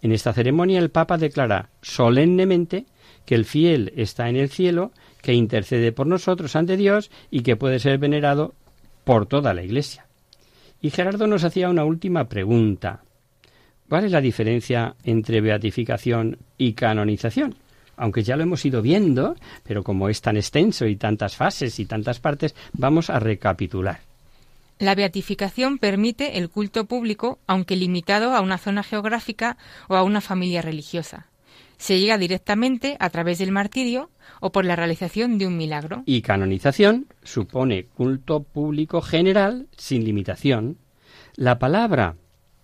En 0.00 0.12
esta 0.12 0.32
ceremonia 0.32 0.78
el 0.78 0.90
Papa 0.90 1.18
declara 1.18 1.70
solemnemente 1.82 2.86
que 3.24 3.34
el 3.34 3.44
fiel 3.44 3.92
está 3.96 4.28
en 4.28 4.36
el 4.36 4.48
cielo, 4.48 4.92
que 5.22 5.34
intercede 5.34 5.92
por 5.92 6.06
nosotros 6.06 6.54
ante 6.56 6.76
Dios 6.76 7.10
y 7.30 7.42
que 7.42 7.56
puede 7.56 7.78
ser 7.78 7.98
venerado 7.98 8.54
por 9.04 9.26
toda 9.26 9.54
la 9.54 9.64
Iglesia. 9.64 10.06
Y 10.80 10.90
Gerardo 10.90 11.26
nos 11.26 11.42
hacía 11.42 11.68
una 11.68 11.84
última 11.84 12.28
pregunta. 12.28 13.02
¿Cuál 13.88 14.04
es 14.04 14.12
la 14.12 14.20
diferencia 14.20 14.94
entre 15.02 15.40
beatificación 15.40 16.38
y 16.56 16.74
canonización? 16.74 17.56
Aunque 17.98 18.22
ya 18.22 18.36
lo 18.36 18.44
hemos 18.44 18.64
ido 18.64 18.80
viendo, 18.80 19.36
pero 19.64 19.82
como 19.82 20.08
es 20.08 20.20
tan 20.22 20.36
extenso 20.36 20.86
y 20.86 20.96
tantas 20.96 21.36
fases 21.36 21.78
y 21.78 21.84
tantas 21.84 22.20
partes, 22.20 22.54
vamos 22.72 23.10
a 23.10 23.18
recapitular. 23.18 24.00
La 24.78 24.94
beatificación 24.94 25.78
permite 25.78 26.38
el 26.38 26.48
culto 26.48 26.86
público, 26.86 27.40
aunque 27.48 27.76
limitado 27.76 28.34
a 28.34 28.40
una 28.40 28.58
zona 28.58 28.84
geográfica 28.84 29.56
o 29.88 29.96
a 29.96 30.04
una 30.04 30.20
familia 30.20 30.62
religiosa. 30.62 31.26
Se 31.78 31.98
llega 31.98 32.18
directamente 32.18 32.96
a 33.00 33.10
través 33.10 33.38
del 33.38 33.52
martirio 33.52 34.10
o 34.40 34.50
por 34.50 34.64
la 34.64 34.76
realización 34.76 35.38
de 35.38 35.46
un 35.46 35.56
milagro. 35.56 36.02
Y 36.06 36.22
canonización 36.22 37.06
supone 37.24 37.86
culto 37.86 38.42
público 38.42 39.00
general 39.00 39.66
sin 39.76 40.04
limitación. 40.04 40.78
La 41.34 41.58
palabra, 41.58 42.14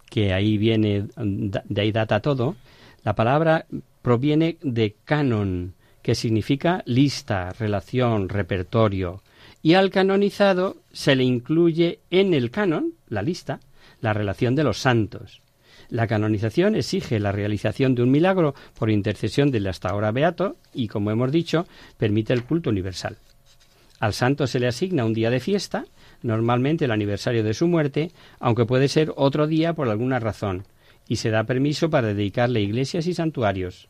que 0.09 0.33
ahí 0.33 0.57
viene, 0.57 1.07
de 1.17 1.81
ahí 1.81 1.91
data 1.91 2.21
todo, 2.21 2.57
la 3.03 3.15
palabra 3.15 3.67
proviene 4.05 4.59
de 4.61 4.97
canon, 5.07 5.73
que 6.03 6.15
significa 6.15 6.83
lista, 6.85 7.55
relación, 7.59 8.29
repertorio, 8.29 9.23
y 9.63 9.75
al 9.75 9.89
canonizado 9.89 10.77
se 10.93 11.17
le 11.17 11.25
incluye 11.25 12.01
en 12.11 12.35
el 12.35 12.51
canon, 12.51 12.93
la 13.09 13.23
lista, 13.23 13.61
la 14.03 14.13
relación 14.13 14.55
de 14.55 14.63
los 14.63 14.77
santos. 14.77 15.41
La 15.89 16.07
canonización 16.07 16.75
exige 16.75 17.19
la 17.19 17.33
realización 17.33 17.95
de 17.95 18.03
un 18.03 18.11
milagro 18.11 18.55
por 18.79 18.91
intercesión 18.91 19.51
del 19.51 19.67
hasta 19.69 19.89
ahora 19.89 20.13
beato 20.13 20.59
y, 20.75 20.89
como 20.89 21.11
hemos 21.11 21.33
dicho, 21.33 21.67
permite 21.97 22.35
el 22.35 22.45
culto 22.45 22.69
universal. 22.69 23.17
Al 24.01 24.13
santo 24.13 24.47
se 24.47 24.61
le 24.61 24.67
asigna 24.67 25.07
un 25.07 25.15
día 25.15 25.31
de 25.31 25.41
fiesta, 25.41 25.87
normalmente 26.21 26.85
el 26.85 26.91
aniversario 26.91 27.43
de 27.43 27.55
su 27.55 27.69
muerte, 27.69 28.11
aunque 28.39 28.67
puede 28.67 28.89
ser 28.89 29.15
otro 29.17 29.47
día 29.47 29.73
por 29.73 29.89
alguna 29.89 30.19
razón, 30.19 30.67
y 31.09 31.17
se 31.17 31.31
da 31.31 31.45
permiso 31.45 31.89
para 31.89 32.09
dedicarle 32.09 32.61
iglesias 32.61 33.07
y 33.07 33.15
santuarios. 33.15 33.89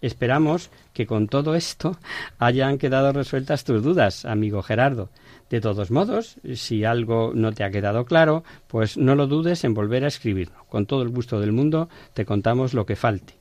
Esperamos 0.00 0.70
que 0.92 1.06
con 1.06 1.28
todo 1.28 1.54
esto 1.54 1.98
hayan 2.38 2.78
quedado 2.78 3.12
resueltas 3.12 3.64
tus 3.64 3.82
dudas, 3.82 4.24
amigo 4.24 4.62
Gerardo. 4.62 5.10
De 5.50 5.60
todos 5.60 5.90
modos, 5.90 6.36
si 6.54 6.84
algo 6.84 7.32
no 7.34 7.52
te 7.52 7.62
ha 7.64 7.70
quedado 7.70 8.04
claro, 8.04 8.42
pues 8.66 8.96
no 8.96 9.14
lo 9.14 9.26
dudes 9.26 9.64
en 9.64 9.74
volver 9.74 10.04
a 10.04 10.08
escribirlo. 10.08 10.64
Con 10.68 10.86
todo 10.86 11.02
el 11.02 11.08
gusto 11.08 11.40
del 11.40 11.52
mundo 11.52 11.88
te 12.14 12.24
contamos 12.24 12.74
lo 12.74 12.84
que 12.84 12.96
falte. 12.96 13.34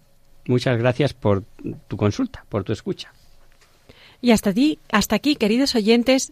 Muchas 0.48 0.78
gracias 0.78 1.14
por 1.14 1.44
tu 1.88 1.98
consulta, 1.98 2.46
por 2.50 2.64
tu 2.64 2.74
escucha. 2.74 3.12
Y 4.22 4.32
hasta 4.32 4.52
aquí, 4.52 4.80
hasta 4.92 5.16
aquí, 5.16 5.36
queridos 5.36 5.76
oyentes, 5.76 6.32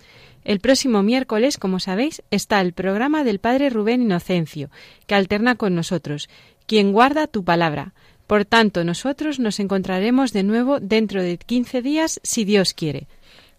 El 0.43 0.59
próximo 0.59 1.03
miércoles, 1.03 1.57
como 1.57 1.79
sabéis, 1.79 2.23
está 2.31 2.61
el 2.61 2.73
programa 2.73 3.23
del 3.23 3.39
Padre 3.39 3.69
Rubén 3.69 4.01
Inocencio, 4.01 4.69
que 5.05 5.15
alterna 5.15 5.55
con 5.55 5.75
nosotros, 5.75 6.29
quien 6.65 6.91
guarda 6.91 7.27
tu 7.27 7.43
palabra. 7.43 7.93
Por 8.27 8.45
tanto, 8.45 8.83
nosotros 8.83 9.39
nos 9.39 9.59
encontraremos 9.59 10.33
de 10.33 10.43
nuevo 10.43 10.79
dentro 10.79 11.21
de 11.21 11.37
15 11.37 11.81
días, 11.81 12.19
si 12.23 12.45
Dios 12.45 12.73
quiere. 12.73 13.07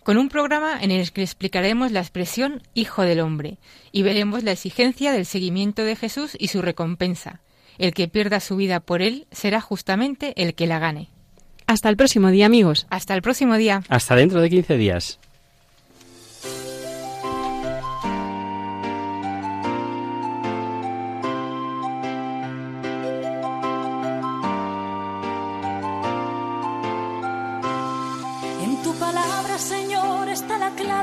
Con 0.02 0.16
un 0.16 0.28
programa 0.28 0.82
en 0.82 0.90
el 0.90 1.12
que 1.12 1.22
explicaremos 1.22 1.92
la 1.92 2.00
expresión 2.00 2.62
Hijo 2.74 3.02
del 3.02 3.20
Hombre 3.20 3.58
y 3.92 4.02
veremos 4.02 4.42
la 4.42 4.50
exigencia 4.52 5.12
del 5.12 5.26
seguimiento 5.26 5.84
de 5.84 5.94
Jesús 5.94 6.36
y 6.36 6.48
su 6.48 6.60
recompensa. 6.60 7.40
El 7.78 7.94
que 7.94 8.08
pierda 8.08 8.40
su 8.40 8.56
vida 8.56 8.80
por 8.80 9.00
él 9.00 9.26
será 9.30 9.60
justamente 9.60 10.32
el 10.42 10.54
que 10.54 10.66
la 10.66 10.80
gane. 10.80 11.08
Hasta 11.66 11.88
el 11.88 11.96
próximo 11.96 12.30
día, 12.30 12.46
amigos. 12.46 12.86
Hasta 12.90 13.14
el 13.14 13.22
próximo 13.22 13.56
día. 13.56 13.82
Hasta 13.88 14.16
dentro 14.16 14.40
de 14.40 14.50
15 14.50 14.76
días. 14.76 15.20